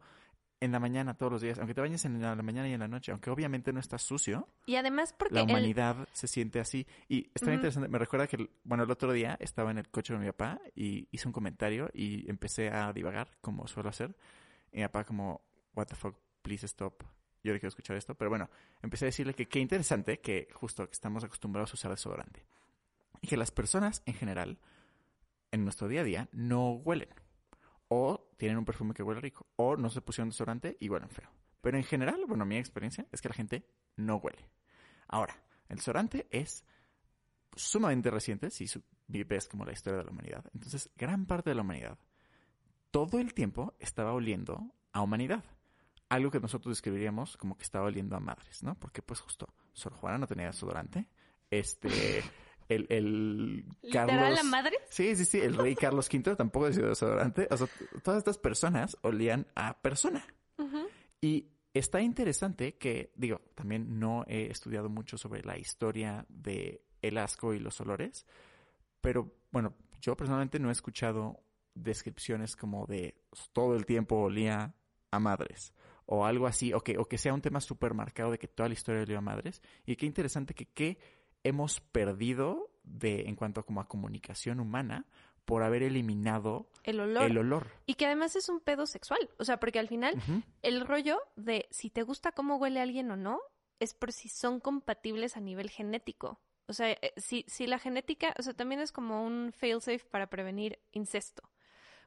en 0.61 0.71
la 0.71 0.79
mañana 0.79 1.15
todos 1.17 1.31
los 1.33 1.41
días, 1.41 1.57
aunque 1.59 1.73
te 1.73 1.81
bañes 1.81 2.05
en 2.05 2.21
la, 2.21 2.33
mañana 2.37 2.67
y 2.69 2.73
en 2.73 2.79
la 2.79 2.87
noche, 2.87 3.11
aunque 3.11 3.29
obviamente 3.29 3.73
no 3.73 3.79
estás 3.79 4.01
sucio, 4.03 4.47
Y 4.65 4.75
además 4.77 5.13
porque 5.13 5.35
la 5.35 5.41
el- 5.41 5.49
humanidad 5.49 6.07
se 6.13 6.27
siente 6.27 6.59
así. 6.59 6.87
Y 7.09 7.29
está 7.35 7.53
interesante, 7.53 7.89
me 7.89 7.99
recuerda 7.99 8.25
que, 8.27 8.37
el- 8.37 8.49
bueno, 8.63 8.83
el 8.83 8.91
otro 8.91 9.11
día 9.11 9.37
estaba 9.41 9.71
en 9.71 9.79
el 9.79 9.89
coche 9.89 10.13
de 10.13 10.19
mi 10.19 10.27
papá 10.27 10.61
y 10.73 11.07
hice 11.11 11.27
un 11.27 11.33
comentario 11.33 11.89
y 11.93 12.29
empecé 12.29 12.69
a 12.69 12.93
divagar, 12.93 13.29
como 13.41 13.67
suelo 13.67 13.89
hacer. 13.89 14.15
Y 14.71 14.77
mi 14.77 14.83
papá 14.83 15.03
como, 15.03 15.41
what 15.75 15.87
the 15.87 15.95
fuck, 15.95 16.15
please 16.41 16.65
stop. 16.67 17.03
Yo 17.45 17.53
no 17.53 17.59
quiero 17.59 17.69
escuchar 17.69 17.95
esto, 17.95 18.15
pero 18.15 18.31
bueno, 18.31 18.49
empecé 18.81 19.05
a 19.05 19.07
decirle 19.07 19.35
que 19.35 19.47
qué 19.47 19.59
interesante 19.59 20.19
que 20.19 20.47
justo 20.51 20.87
que 20.87 20.93
estamos 20.93 21.23
acostumbrados 21.23 21.71
a 21.71 21.73
usar 21.75 21.91
desodorante. 21.91 22.43
Y 23.21 23.27
que 23.27 23.37
las 23.37 23.51
personas 23.51 24.01
en 24.07 24.15
general, 24.15 24.57
en 25.51 25.63
nuestro 25.63 25.87
día 25.87 26.01
a 26.01 26.03
día, 26.03 26.27
no 26.31 26.71
huelen. 26.71 27.09
O 27.87 28.31
tienen 28.37 28.57
un 28.57 28.65
perfume 28.65 28.95
que 28.95 29.03
huele 29.03 29.21
rico. 29.21 29.45
O 29.57 29.77
no 29.77 29.91
se 29.91 30.01
pusieron 30.01 30.29
desodorante 30.29 30.75
y 30.79 30.89
huelen 30.89 31.09
feo. 31.09 31.29
Pero 31.61 31.77
en 31.77 31.83
general, 31.83 32.23
bueno, 32.27 32.47
mi 32.47 32.57
experiencia 32.57 33.05
es 33.11 33.21
que 33.21 33.29
la 33.29 33.35
gente 33.35 33.69
no 33.95 34.15
huele. 34.15 34.49
Ahora, 35.07 35.35
el 35.69 35.75
desodorante 35.75 36.27
es 36.31 36.65
sumamente 37.55 38.09
reciente, 38.09 38.49
si 38.49 38.65
ves 39.07 39.47
como 39.47 39.65
la 39.65 39.71
historia 39.71 39.99
de 39.99 40.05
la 40.05 40.11
humanidad. 40.11 40.45
Entonces, 40.51 40.89
gran 40.97 41.27
parte 41.27 41.51
de 41.51 41.55
la 41.55 41.61
humanidad, 41.61 41.99
todo 42.89 43.19
el 43.19 43.35
tiempo 43.35 43.75
estaba 43.77 44.13
oliendo 44.13 44.73
a 44.93 45.01
humanidad. 45.01 45.43
Algo 46.09 46.31
que 46.31 46.39
nosotros 46.39 46.75
describiríamos 46.75 47.37
como 47.37 47.57
que 47.57 47.63
estaba 47.63 47.85
oliendo 47.85 48.15
a 48.15 48.19
madres, 48.19 48.63
¿no? 48.63 48.75
Porque 48.75 49.01
pues 49.01 49.19
justo, 49.19 49.47
Sor 49.73 49.93
Juana 49.93 50.17
no 50.17 50.27
tenía 50.27 50.47
desodorante. 50.47 51.07
Este, 51.49 52.23
el, 52.69 52.85
el 52.89 53.65
Carlos... 53.91 54.35
la 54.35 54.43
madre 54.43 54.77
Sí, 54.89 55.15
sí, 55.15 55.25
sí. 55.25 55.39
El 55.39 55.55
rey 55.55 55.75
Carlos 55.75 56.09
V 56.11 56.35
tampoco 56.35 56.67
decía 56.67 56.85
desodorante. 56.85 57.47
O 57.49 57.57
sea, 57.57 57.67
todas 58.03 58.19
estas 58.19 58.37
personas 58.37 58.97
olían 59.01 59.47
a 59.55 59.81
persona. 59.81 60.25
Y 61.21 61.49
está 61.73 62.01
interesante 62.01 62.77
que, 62.77 63.11
digo, 63.15 63.41
también 63.55 63.99
no 63.99 64.23
he 64.27 64.51
estudiado 64.51 64.89
mucho 64.89 65.17
sobre 65.17 65.43
la 65.43 65.57
historia 65.57 66.25
de 66.29 66.85
el 67.01 67.17
asco 67.17 67.53
y 67.53 67.59
los 67.59 67.79
olores, 67.81 68.25
pero 69.01 69.31
bueno, 69.51 69.75
yo 70.01 70.15
personalmente 70.15 70.59
no 70.59 70.69
he 70.69 70.71
escuchado 70.71 71.43
descripciones 71.73 72.55
como 72.55 72.85
de 72.85 73.15
todo 73.53 73.75
el 73.75 73.85
tiempo 73.85 74.15
olía 74.17 74.75
a 75.11 75.19
madres 75.19 75.73
o 76.05 76.25
algo 76.25 76.47
así, 76.47 76.73
o 76.73 76.81
que, 76.81 76.97
o 76.97 77.05
que 77.05 77.17
sea 77.17 77.33
un 77.33 77.41
tema 77.41 77.61
súper 77.61 77.93
marcado 77.93 78.31
de 78.31 78.37
que 78.37 78.47
toda 78.47 78.69
la 78.69 78.73
historia 78.73 79.01
olía 79.01 79.17
a 79.17 79.21
madres. 79.21 79.61
Y 79.85 79.95
qué 79.95 80.05
interesante 80.05 80.53
que 80.53 80.65
qué 80.65 80.97
hemos 81.43 81.79
perdido 81.79 82.71
de, 82.83 83.21
en 83.27 83.35
cuanto 83.35 83.61
a 83.61 83.65
como 83.65 83.81
a 83.81 83.87
comunicación 83.87 84.59
humana 84.59 85.05
por 85.45 85.61
haber 85.63 85.83
eliminado 85.83 86.67
el 86.83 86.99
olor. 86.99 87.23
el 87.23 87.37
olor. 87.37 87.67
Y 87.85 87.95
que 87.95 88.07
además 88.07 88.35
es 88.35 88.49
un 88.49 88.59
pedo 88.59 88.85
sexual. 88.87 89.29
O 89.37 89.45
sea, 89.45 89.59
porque 89.59 89.79
al 89.79 89.87
final 89.87 90.15
el 90.63 90.81
rollo 90.81 91.19
de 91.35 91.67
si 91.69 91.89
te 91.89 92.01
gusta 92.01 92.31
cómo 92.31 92.57
huele 92.57 92.81
alguien 92.81 93.11
o 93.11 93.15
no 93.15 93.39
es 93.79 93.93
por 93.93 94.11
si 94.11 94.27
son 94.27 94.59
compatibles 94.59 95.37
a 95.37 95.41
nivel 95.41 95.69
genético. 95.69 96.39
O 96.67 96.73
sea, 96.73 96.91
eh, 96.91 97.13
si, 97.17 97.45
si 97.47 97.67
la 97.67 97.77
genética, 97.77 98.33
o 98.39 98.41
sea, 98.41 98.53
también 98.53 98.81
es 98.81 98.91
como 98.91 99.23
un 99.23 99.53
failsafe 99.53 100.03
para 100.09 100.27
prevenir 100.27 100.79
incesto. 100.91 101.43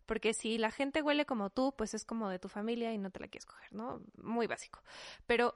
Porque 0.09 0.33
si 0.33 0.57
la 0.57 0.71
gente 0.71 1.03
huele 1.03 1.27
como 1.27 1.51
tú, 1.51 1.75
pues 1.77 1.93
es 1.93 2.07
como 2.07 2.31
de 2.31 2.39
tu 2.39 2.49
familia 2.49 2.95
y 2.95 2.99
no 2.99 3.11
te 3.11 3.21
la 3.21 3.29
quieres 3.29 3.45
coger, 3.45 3.75
¿no? 3.75 4.01
Muy 4.17 4.47
básico. 4.47 4.81
Pero 5.27 5.55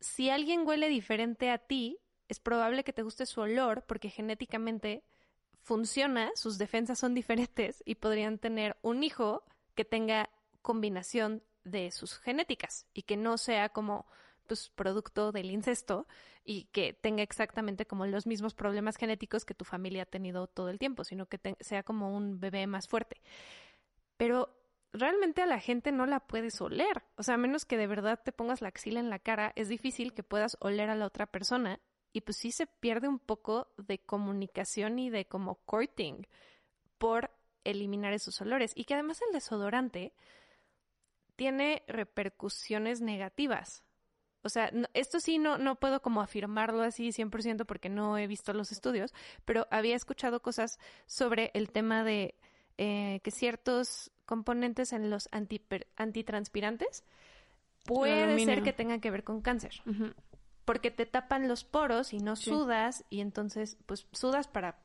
si 0.00 0.28
alguien 0.28 0.66
huele 0.66 0.90
diferente 0.90 1.50
a 1.50 1.56
ti, 1.56 1.98
es 2.28 2.38
probable 2.38 2.84
que 2.84 2.92
te 2.92 3.00
guste 3.00 3.24
su 3.24 3.40
olor 3.40 3.84
porque 3.86 4.10
genéticamente 4.10 5.02
funciona, 5.62 6.30
sus 6.34 6.58
defensas 6.58 6.98
son 6.98 7.14
diferentes 7.14 7.82
y 7.86 7.94
podrían 7.94 8.38
tener 8.38 8.76
un 8.82 9.02
hijo 9.02 9.44
que 9.74 9.86
tenga 9.86 10.28
combinación 10.60 11.42
de 11.64 11.90
sus 11.90 12.18
genéticas 12.18 12.84
y 12.92 13.02
que 13.02 13.16
no 13.16 13.38
sea 13.38 13.70
como 13.70 14.06
pues 14.46 14.68
producto 14.68 15.32
del 15.32 15.50
incesto 15.50 16.06
y 16.44 16.64
que 16.64 16.92
tenga 16.92 17.22
exactamente 17.22 17.86
como 17.86 18.06
los 18.06 18.26
mismos 18.26 18.54
problemas 18.54 18.96
genéticos 18.96 19.46
que 19.46 19.54
tu 19.54 19.64
familia 19.64 20.02
ha 20.02 20.06
tenido 20.06 20.46
todo 20.46 20.68
el 20.68 20.78
tiempo, 20.78 21.02
sino 21.02 21.26
que 21.26 21.56
sea 21.60 21.82
como 21.82 22.14
un 22.14 22.38
bebé 22.38 22.66
más 22.66 22.86
fuerte. 22.86 23.20
Pero 24.16 24.56
realmente 24.92 25.42
a 25.42 25.46
la 25.46 25.60
gente 25.60 25.92
no 25.92 26.06
la 26.06 26.20
puedes 26.20 26.60
oler. 26.60 27.04
O 27.16 27.22
sea, 27.22 27.34
a 27.34 27.38
menos 27.38 27.64
que 27.64 27.76
de 27.76 27.86
verdad 27.86 28.20
te 28.24 28.32
pongas 28.32 28.60
la 28.60 28.68
axila 28.68 29.00
en 29.00 29.10
la 29.10 29.18
cara, 29.18 29.52
es 29.56 29.68
difícil 29.68 30.14
que 30.14 30.22
puedas 30.22 30.56
oler 30.60 30.90
a 30.90 30.96
la 30.96 31.06
otra 31.06 31.26
persona. 31.26 31.80
Y 32.12 32.22
pues 32.22 32.38
sí 32.38 32.50
se 32.50 32.66
pierde 32.66 33.08
un 33.08 33.18
poco 33.18 33.68
de 33.76 33.98
comunicación 33.98 34.98
y 34.98 35.10
de 35.10 35.26
como 35.26 35.56
courting 35.66 36.26
por 36.98 37.30
eliminar 37.64 38.12
esos 38.14 38.40
olores. 38.40 38.72
Y 38.74 38.84
que 38.84 38.94
además 38.94 39.20
el 39.26 39.32
desodorante 39.32 40.14
tiene 41.36 41.82
repercusiones 41.86 43.02
negativas. 43.02 43.84
O 44.42 44.48
sea, 44.48 44.70
esto 44.94 45.18
sí 45.18 45.38
no, 45.38 45.58
no 45.58 45.74
puedo 45.74 46.00
como 46.00 46.20
afirmarlo 46.20 46.82
así 46.82 47.08
100% 47.10 47.66
porque 47.66 47.88
no 47.88 48.16
he 48.16 48.28
visto 48.28 48.52
los 48.52 48.70
estudios, 48.70 49.12
pero 49.44 49.66
había 49.72 49.96
escuchado 49.96 50.40
cosas 50.40 50.78
sobre 51.06 51.50
el 51.52 51.70
tema 51.70 52.04
de 52.04 52.36
eh, 52.78 53.20
que 53.22 53.30
ciertos 53.30 54.10
componentes 54.24 54.92
en 54.92 55.08
los 55.10 55.28
antitranspirantes 55.96 57.04
puede 57.84 58.38
ser 58.44 58.62
que 58.62 58.72
tengan 58.72 59.00
que 59.00 59.10
ver 59.10 59.24
con 59.24 59.40
cáncer, 59.40 59.80
porque 60.64 60.90
te 60.90 61.06
tapan 61.06 61.48
los 61.48 61.64
poros 61.64 62.12
y 62.12 62.18
no 62.18 62.34
Sí. 62.36 62.50
sudas 62.50 63.04
y 63.10 63.20
entonces 63.20 63.78
pues 63.86 64.06
sudas 64.12 64.48
para 64.48 64.78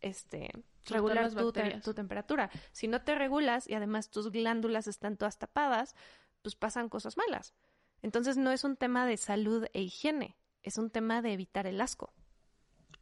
este 0.00 0.50
regular 0.86 1.32
tu, 1.34 1.52
te- 1.52 1.80
tu 1.80 1.94
temperatura. 1.94 2.50
Si 2.72 2.86
no 2.88 3.02
te 3.02 3.14
regulas 3.14 3.68
y 3.68 3.74
además 3.74 4.10
tus 4.10 4.30
glándulas 4.30 4.86
están 4.86 5.16
todas 5.16 5.38
tapadas, 5.38 5.94
pues 6.42 6.54
pasan 6.54 6.88
cosas 6.88 7.16
malas. 7.16 7.54
Entonces 8.02 8.36
no 8.36 8.52
es 8.52 8.62
un 8.64 8.76
tema 8.76 9.04
de 9.06 9.16
salud 9.16 9.66
e 9.72 9.82
higiene, 9.82 10.36
es 10.62 10.78
un 10.78 10.90
tema 10.90 11.22
de 11.22 11.32
evitar 11.32 11.66
el 11.66 11.80
asco. 11.80 12.12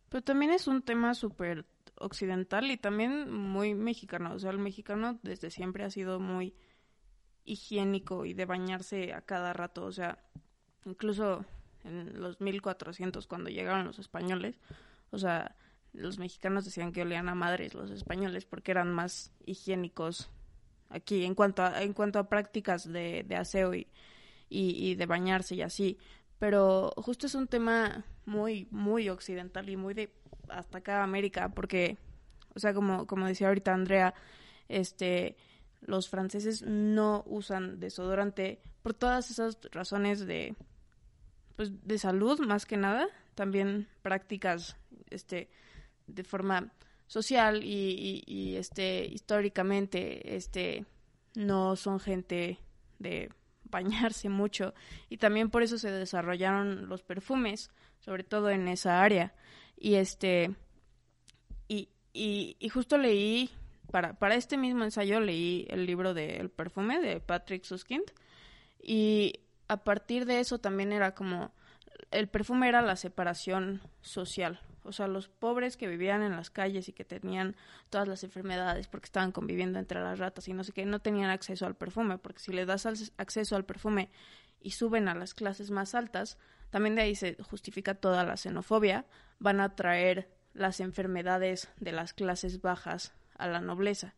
Pero 0.08 0.22
también 0.24 0.50
es 0.52 0.66
un 0.66 0.82
tema 0.82 1.14
súper 1.14 1.66
occidental 1.96 2.70
y 2.70 2.76
también 2.76 3.30
muy 3.30 3.74
mexicano. 3.74 4.34
O 4.34 4.38
sea, 4.38 4.50
el 4.50 4.58
mexicano 4.58 5.18
desde 5.22 5.50
siempre 5.50 5.84
ha 5.84 5.90
sido 5.90 6.20
muy 6.20 6.54
higiénico 7.44 8.24
y 8.24 8.34
de 8.34 8.46
bañarse 8.46 9.12
a 9.12 9.20
cada 9.22 9.52
rato. 9.52 9.84
O 9.84 9.92
sea, 9.92 10.18
incluso 10.84 11.44
en 11.84 12.20
los 12.20 12.40
1400 12.40 13.26
cuando 13.26 13.50
llegaron 13.50 13.86
los 13.86 13.98
españoles, 13.98 14.58
o 15.10 15.18
sea, 15.18 15.56
los 15.92 16.18
mexicanos 16.18 16.64
decían 16.64 16.92
que 16.92 17.02
olían 17.02 17.28
a 17.28 17.34
madres 17.34 17.74
los 17.74 17.90
españoles 17.90 18.44
porque 18.44 18.72
eran 18.72 18.92
más 18.92 19.32
higiénicos 19.46 20.30
aquí 20.88 21.24
en 21.24 21.34
cuanto 21.34 21.62
a, 21.62 21.82
en 21.82 21.92
cuanto 21.92 22.18
a 22.18 22.28
prácticas 22.28 22.90
de, 22.90 23.24
de 23.26 23.36
aseo 23.36 23.74
y, 23.74 23.88
y, 24.48 24.94
de 24.94 25.06
bañarse 25.06 25.54
y 25.54 25.62
así. 25.62 25.98
Pero 26.38 26.92
justo 26.96 27.26
es 27.26 27.34
un 27.34 27.46
tema 27.46 28.04
muy, 28.26 28.68
muy 28.70 29.08
occidental 29.08 29.68
y 29.68 29.76
muy 29.76 29.94
de 29.94 30.12
hasta 30.48 30.78
acá 30.78 31.02
América, 31.02 31.50
porque, 31.50 31.96
o 32.54 32.58
sea, 32.58 32.74
como, 32.74 33.06
como 33.06 33.26
decía 33.26 33.48
ahorita 33.48 33.72
Andrea, 33.72 34.14
este, 34.68 35.36
los 35.80 36.08
franceses 36.08 36.62
no 36.62 37.22
usan 37.26 37.80
desodorante 37.80 38.60
por 38.82 38.94
todas 38.94 39.30
esas 39.30 39.58
razones 39.72 40.26
de, 40.26 40.54
pues, 41.56 41.72
de 41.86 41.98
salud 41.98 42.38
más 42.40 42.66
que 42.66 42.76
nada, 42.76 43.06
también 43.34 43.88
prácticas, 44.02 44.76
este, 45.10 45.48
de 46.06 46.24
forma 46.24 46.72
social 47.06 47.62
y, 47.64 48.22
y, 48.26 48.56
este 48.56 49.04
históricamente 49.04 50.36
este 50.36 50.84
no 51.34 51.76
son 51.76 52.00
gente 52.00 52.58
de 52.98 53.30
bañarse 53.74 54.28
mucho 54.28 54.72
y 55.08 55.18
también 55.18 55.50
por 55.50 55.62
eso 55.62 55.78
se 55.78 55.90
desarrollaron 55.90 56.88
los 56.88 57.02
perfumes 57.02 57.70
sobre 57.98 58.22
todo 58.22 58.50
en 58.50 58.68
esa 58.68 59.02
área. 59.02 59.34
Y 59.76 59.94
este 59.94 60.54
y, 61.68 61.88
y, 62.12 62.56
y 62.60 62.68
justo 62.68 62.98
leí 62.98 63.50
para, 63.90 64.18
para 64.18 64.34
este 64.34 64.56
mismo 64.56 64.84
ensayo 64.84 65.20
leí 65.20 65.66
el 65.70 65.86
libro 65.86 66.14
de 66.14 66.36
El 66.36 66.50
perfume 66.50 67.00
de 67.00 67.20
Patrick 67.20 67.64
Suskind 67.64 68.04
y 68.80 69.40
a 69.68 69.82
partir 69.82 70.26
de 70.26 70.40
eso 70.40 70.58
también 70.58 70.92
era 70.92 71.14
como 71.14 71.52
el 72.10 72.28
perfume 72.28 72.68
era 72.68 72.82
la 72.82 72.96
separación 72.96 73.80
social 74.02 74.60
o 74.84 74.92
sea, 74.92 75.08
los 75.08 75.28
pobres 75.28 75.76
que 75.76 75.88
vivían 75.88 76.22
en 76.22 76.32
las 76.32 76.50
calles 76.50 76.88
y 76.88 76.92
que 76.92 77.04
tenían 77.04 77.56
todas 77.90 78.08
las 78.08 78.24
enfermedades 78.24 78.88
porque 78.88 79.06
estaban 79.06 79.32
conviviendo 79.32 79.78
entre 79.78 80.00
las 80.00 80.18
ratas 80.18 80.48
y 80.48 80.52
no 80.52 80.64
sé 80.64 80.72
qué, 80.72 80.84
no 80.84 81.00
tenían 81.00 81.30
acceso 81.30 81.66
al 81.66 81.74
perfume, 81.74 82.18
porque 82.18 82.40
si 82.40 82.52
le 82.52 82.66
das 82.66 82.86
acceso 83.16 83.56
al 83.56 83.64
perfume 83.64 84.10
y 84.60 84.72
suben 84.72 85.08
a 85.08 85.14
las 85.14 85.34
clases 85.34 85.70
más 85.70 85.94
altas, 85.94 86.38
también 86.70 86.94
de 86.94 87.02
ahí 87.02 87.14
se 87.14 87.36
justifica 87.42 87.94
toda 87.94 88.24
la 88.24 88.36
xenofobia, 88.36 89.06
van 89.38 89.60
a 89.60 89.74
traer 89.76 90.28
las 90.54 90.80
enfermedades 90.80 91.68
de 91.78 91.92
las 91.92 92.14
clases 92.14 92.60
bajas 92.60 93.12
a 93.36 93.46
la 93.46 93.60
nobleza. 93.60 94.14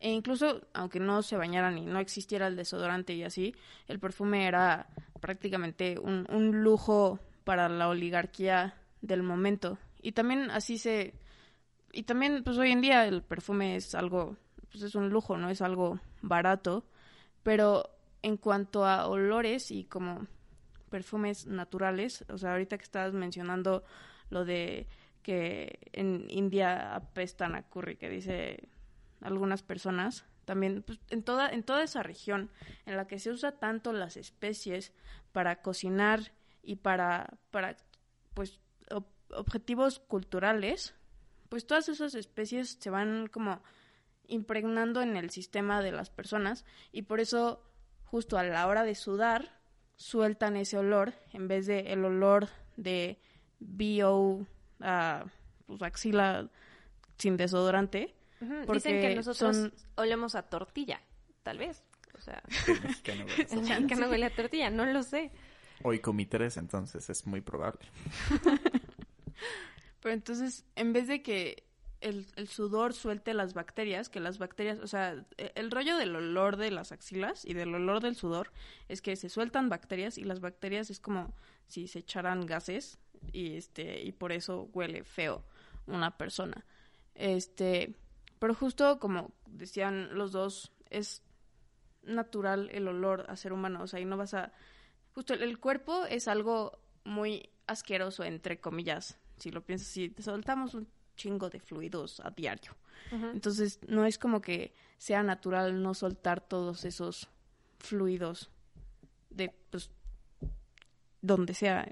E 0.00 0.10
incluso, 0.10 0.66
aunque 0.74 1.00
no 1.00 1.22
se 1.22 1.36
bañaran 1.36 1.78
y 1.78 1.86
no 1.86 1.98
existiera 1.98 2.46
el 2.46 2.56
desodorante 2.56 3.14
y 3.14 3.22
así, 3.22 3.54
el 3.88 4.00
perfume 4.00 4.46
era 4.46 4.88
prácticamente 5.20 5.98
un, 5.98 6.26
un 6.30 6.62
lujo 6.62 7.20
para 7.44 7.68
la 7.68 7.88
oligarquía 7.88 8.74
del 9.00 9.22
momento 9.22 9.78
y 10.04 10.12
también 10.12 10.50
así 10.50 10.76
se... 10.76 11.14
Y 11.90 12.02
también, 12.02 12.44
pues 12.44 12.58
hoy 12.58 12.72
en 12.72 12.82
día 12.82 13.06
el 13.06 13.22
perfume 13.22 13.76
es 13.76 13.94
algo, 13.94 14.36
pues 14.70 14.82
es 14.82 14.94
un 14.94 15.08
lujo, 15.08 15.38
¿no? 15.38 15.48
Es 15.48 15.62
algo 15.62 15.98
barato. 16.20 16.84
Pero 17.42 17.88
en 18.20 18.36
cuanto 18.36 18.84
a 18.84 19.06
olores 19.06 19.70
y 19.70 19.84
como 19.84 20.26
perfumes 20.90 21.46
naturales, 21.46 22.22
o 22.28 22.36
sea, 22.36 22.52
ahorita 22.52 22.76
que 22.76 22.84
estabas 22.84 23.14
mencionando 23.14 23.82
lo 24.28 24.44
de 24.44 24.88
que 25.22 25.78
en 25.92 26.26
India 26.28 26.94
apestan 26.94 27.54
a 27.54 27.62
curry, 27.62 27.96
que 27.96 28.10
dice 28.10 28.68
algunas 29.22 29.62
personas, 29.62 30.26
también 30.44 30.82
pues, 30.82 31.00
en 31.08 31.22
toda 31.22 31.48
en 31.48 31.62
toda 31.62 31.82
esa 31.82 32.02
región 32.02 32.50
en 32.84 32.98
la 32.98 33.06
que 33.06 33.18
se 33.18 33.30
usa 33.30 33.52
tanto 33.52 33.94
las 33.94 34.18
especies 34.18 34.92
para 35.32 35.62
cocinar 35.62 36.32
y 36.62 36.76
para 36.76 37.38
para 37.50 37.78
pues 38.34 38.60
objetivos 39.30 39.98
culturales, 39.98 40.94
pues 41.48 41.66
todas 41.66 41.88
esas 41.88 42.14
especies 42.14 42.78
se 42.80 42.90
van 42.90 43.26
como 43.28 43.62
impregnando 44.26 45.02
en 45.02 45.16
el 45.16 45.30
sistema 45.30 45.82
de 45.82 45.92
las 45.92 46.10
personas 46.10 46.64
y 46.92 47.02
por 47.02 47.20
eso 47.20 47.62
justo 48.04 48.38
a 48.38 48.42
la 48.42 48.66
hora 48.66 48.84
de 48.84 48.94
sudar 48.94 49.60
sueltan 49.96 50.56
ese 50.56 50.78
olor 50.78 51.12
en 51.32 51.48
vez 51.48 51.66
de 51.66 51.92
el 51.92 52.04
olor 52.04 52.48
de 52.76 53.18
bio 53.58 54.16
uh, 54.16 54.46
pues 55.66 55.82
axila 55.82 56.48
sin 57.18 57.36
desodorante. 57.36 58.14
Dicen 58.72 59.00
que 59.00 59.14
nosotros 59.14 59.70
olemos 59.94 60.34
a 60.34 60.42
tortilla, 60.42 61.00
tal 61.42 61.58
vez. 61.58 61.82
O 62.16 62.20
sea, 62.20 62.42
el 62.66 63.86
no 63.98 64.08
huele 64.08 64.26
a 64.26 64.34
tortilla, 64.34 64.70
no 64.70 64.84
lo 64.86 65.02
sé. 65.02 65.30
Hoy 65.82 65.98
comí 65.98 66.26
tres, 66.26 66.56
entonces 66.56 67.08
es 67.10 67.26
muy 67.26 67.40
probable. 67.40 67.86
Pero 70.00 70.14
entonces, 70.14 70.64
en 70.76 70.92
vez 70.92 71.08
de 71.08 71.22
que 71.22 71.64
el, 72.04 72.48
sudor 72.48 72.92
suelte 72.92 73.32
las 73.32 73.54
bacterias, 73.54 74.10
que 74.10 74.20
las 74.20 74.38
bacterias, 74.38 74.78
o 74.80 74.86
sea, 74.86 75.24
e, 75.38 75.52
el 75.54 75.70
rollo 75.70 75.96
del 75.96 76.14
olor 76.14 76.56
de 76.56 76.70
las 76.70 76.92
axilas 76.92 77.44
y 77.46 77.54
del 77.54 77.74
olor 77.74 78.02
del 78.02 78.14
sudor 78.14 78.52
es 78.88 79.00
que 79.00 79.16
se 79.16 79.30
sueltan 79.30 79.70
bacterias 79.70 80.18
y 80.18 80.24
las 80.24 80.40
bacterias 80.40 80.90
es 80.90 81.00
como 81.00 81.34
si 81.66 81.88
se 81.88 82.00
echaran 82.00 82.44
gases 82.44 82.98
y 83.32 83.56
este 83.56 84.02
y 84.02 84.12
por 84.12 84.32
eso 84.32 84.68
huele 84.74 85.04
feo 85.04 85.44
una 85.86 86.16
persona. 86.18 86.66
Este, 87.14 87.96
pero 88.38 88.54
justo 88.54 88.98
como 88.98 89.32
decían 89.46 90.14
los 90.14 90.32
dos, 90.32 90.72
es 90.90 91.22
natural 92.02 92.68
el 92.72 92.86
olor 92.86 93.24
a 93.28 93.36
ser 93.36 93.54
humano, 93.54 93.82
o 93.82 93.86
sea, 93.86 94.00
y 94.00 94.04
no 94.04 94.18
vas 94.18 94.34
a 94.34 94.52
justo 95.14 95.32
el 95.32 95.58
cuerpo 95.58 96.04
es 96.04 96.28
algo 96.28 96.78
muy 97.04 97.48
asqueroso, 97.66 98.24
entre 98.24 98.60
comillas, 98.60 99.18
si 99.36 99.50
lo 99.50 99.64
piensas 99.64 99.88
si 99.88 100.14
soltamos 100.18 100.74
un 100.74 100.88
chingo 101.16 101.48
de 101.50 101.60
fluidos 101.60 102.20
a 102.20 102.30
diario. 102.30 102.72
Entonces, 103.10 103.78
no 103.86 104.06
es 104.06 104.18
como 104.18 104.40
que 104.40 104.74
sea 104.98 105.22
natural 105.22 105.82
no 105.82 105.94
soltar 105.94 106.40
todos 106.40 106.84
esos 106.84 107.28
fluidos 107.78 108.50
de, 109.30 109.54
pues, 109.70 109.90
donde 111.20 111.54
sea. 111.54 111.88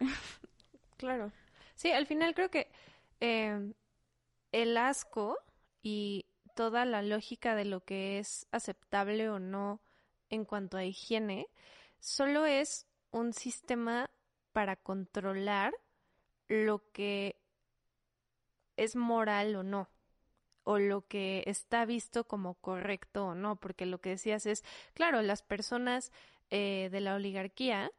Claro. 0.97 1.33
Sí, 1.75 1.91
al 1.91 2.07
final 2.07 2.35
creo 2.35 2.51
que 2.51 2.71
eh, 3.21 3.73
el 4.53 4.77
asco 4.77 5.37
y 5.83 6.27
toda 6.55 6.85
la 6.85 7.03
lógica 7.03 7.55
de 7.55 7.65
lo 7.65 7.85
que 7.85 8.19
es 8.19 8.47
aceptable 8.53 9.29
o 9.29 9.39
no 9.39 9.81
en 10.31 10.45
cuanto 10.45 10.77
a 10.77 10.85
higiene 10.85 11.49
solo 11.99 12.47
es 12.47 12.87
un 13.11 13.33
sistema 13.33 14.11
para 14.53 14.77
controlar 14.77 15.73
lo 16.53 16.91
que 16.93 17.37
es 18.77 18.95
moral 18.95 19.57
o 19.57 19.63
no, 19.63 19.89
o 20.65 20.79
lo 20.79 21.07
que 21.09 21.43
está 21.47 21.87
visto 21.87 22.25
como 22.25 22.55
correcto 22.55 23.29
o 23.29 23.35
no, 23.35 23.57
porque 23.57 23.87
lo 23.87 24.01
que 24.01 24.11
decías 24.11 24.45
es, 24.45 24.63
claro, 24.93 25.23
las 25.23 25.43
personas 25.43 26.13
eh, 26.51 26.91
de 26.93 27.01
la 27.01 27.15
oligarquía 27.15 27.91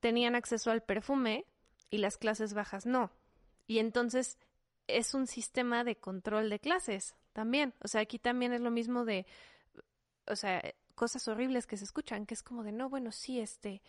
tenían 0.00 0.34
acceso 0.34 0.70
al 0.70 0.82
perfume 0.82 1.44
y 1.90 1.98
las 1.98 2.16
clases 2.16 2.54
bajas 2.54 2.86
no. 2.86 3.10
Y 3.66 3.80
entonces 3.80 4.38
es 4.86 5.12
un 5.12 5.26
sistema 5.26 5.84
de 5.84 5.96
control 5.96 6.48
de 6.48 6.60
clases 6.60 7.16
también. 7.34 7.74
O 7.82 7.88
sea, 7.88 8.00
aquí 8.00 8.18
también 8.18 8.54
es 8.54 8.62
lo 8.62 8.70
mismo 8.70 9.04
de, 9.04 9.26
o 10.26 10.36
sea, 10.36 10.62
cosas 10.94 11.28
horribles 11.28 11.66
que 11.66 11.76
se 11.76 11.84
escuchan, 11.84 12.24
que 12.24 12.32
es 12.32 12.42
como 12.42 12.64
de, 12.64 12.72
no, 12.72 12.88
bueno, 12.88 13.12
sí, 13.12 13.40
este, 13.40 13.82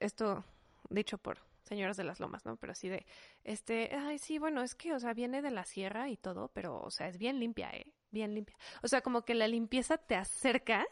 esto 0.00 0.42
dicho 0.88 1.18
por 1.18 1.38
señoras 1.64 1.96
de 1.96 2.04
las 2.04 2.20
lomas, 2.20 2.44
¿no? 2.44 2.56
Pero 2.56 2.72
así 2.72 2.88
de, 2.88 3.06
este, 3.42 3.90
ay, 3.94 4.18
sí, 4.18 4.38
bueno, 4.38 4.62
es 4.62 4.74
que, 4.74 4.94
o 4.94 5.00
sea, 5.00 5.14
viene 5.14 5.42
de 5.42 5.50
la 5.50 5.64
sierra 5.64 6.08
y 6.08 6.16
todo, 6.16 6.48
pero, 6.48 6.80
o 6.80 6.90
sea, 6.90 7.08
es 7.08 7.18
bien 7.18 7.40
limpia, 7.40 7.70
¿eh? 7.70 7.92
Bien 8.10 8.34
limpia. 8.34 8.56
O 8.82 8.88
sea, 8.88 9.00
como 9.00 9.24
que 9.24 9.34
la 9.34 9.48
limpieza 9.48 9.98
te 9.98 10.14
acerca, 10.14 10.86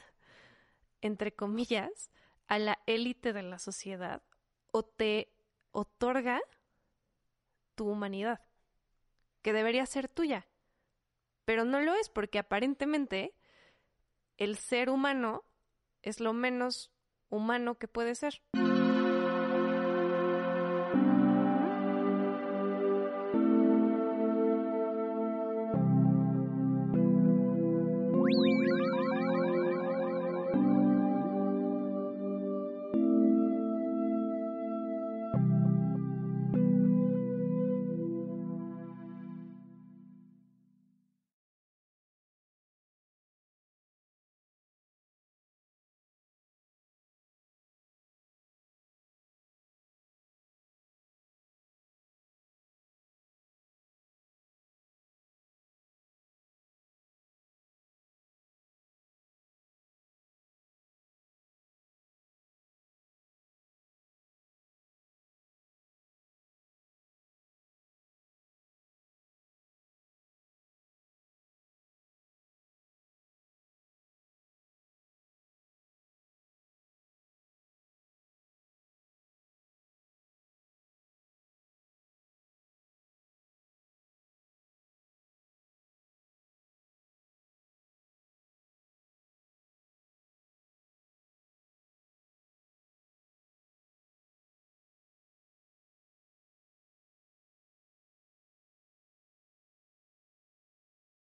entre 1.01 1.35
comillas, 1.35 2.11
a 2.49 2.59
la 2.59 2.79
élite 2.87 3.33
de 3.33 3.43
la 3.43 3.59
sociedad 3.59 4.23
o 4.73 4.83
te 4.83 5.33
otorga 5.70 6.41
tu 7.75 7.89
humanidad, 7.89 8.41
que 9.43 9.53
debería 9.53 9.87
ser 9.87 10.09
tuya. 10.09 10.49
Pero 11.45 11.64
no 11.64 11.81
lo 11.81 11.95
es 11.95 12.09
porque 12.09 12.39
aparentemente 12.39 13.35
el 14.37 14.57
ser 14.57 14.91
humano 14.91 15.45
es 16.03 16.20
lo 16.20 16.33
menos 16.33 16.93
humano 17.29 17.79
que 17.79 17.89
puede 17.89 18.14
ser. 18.14 18.43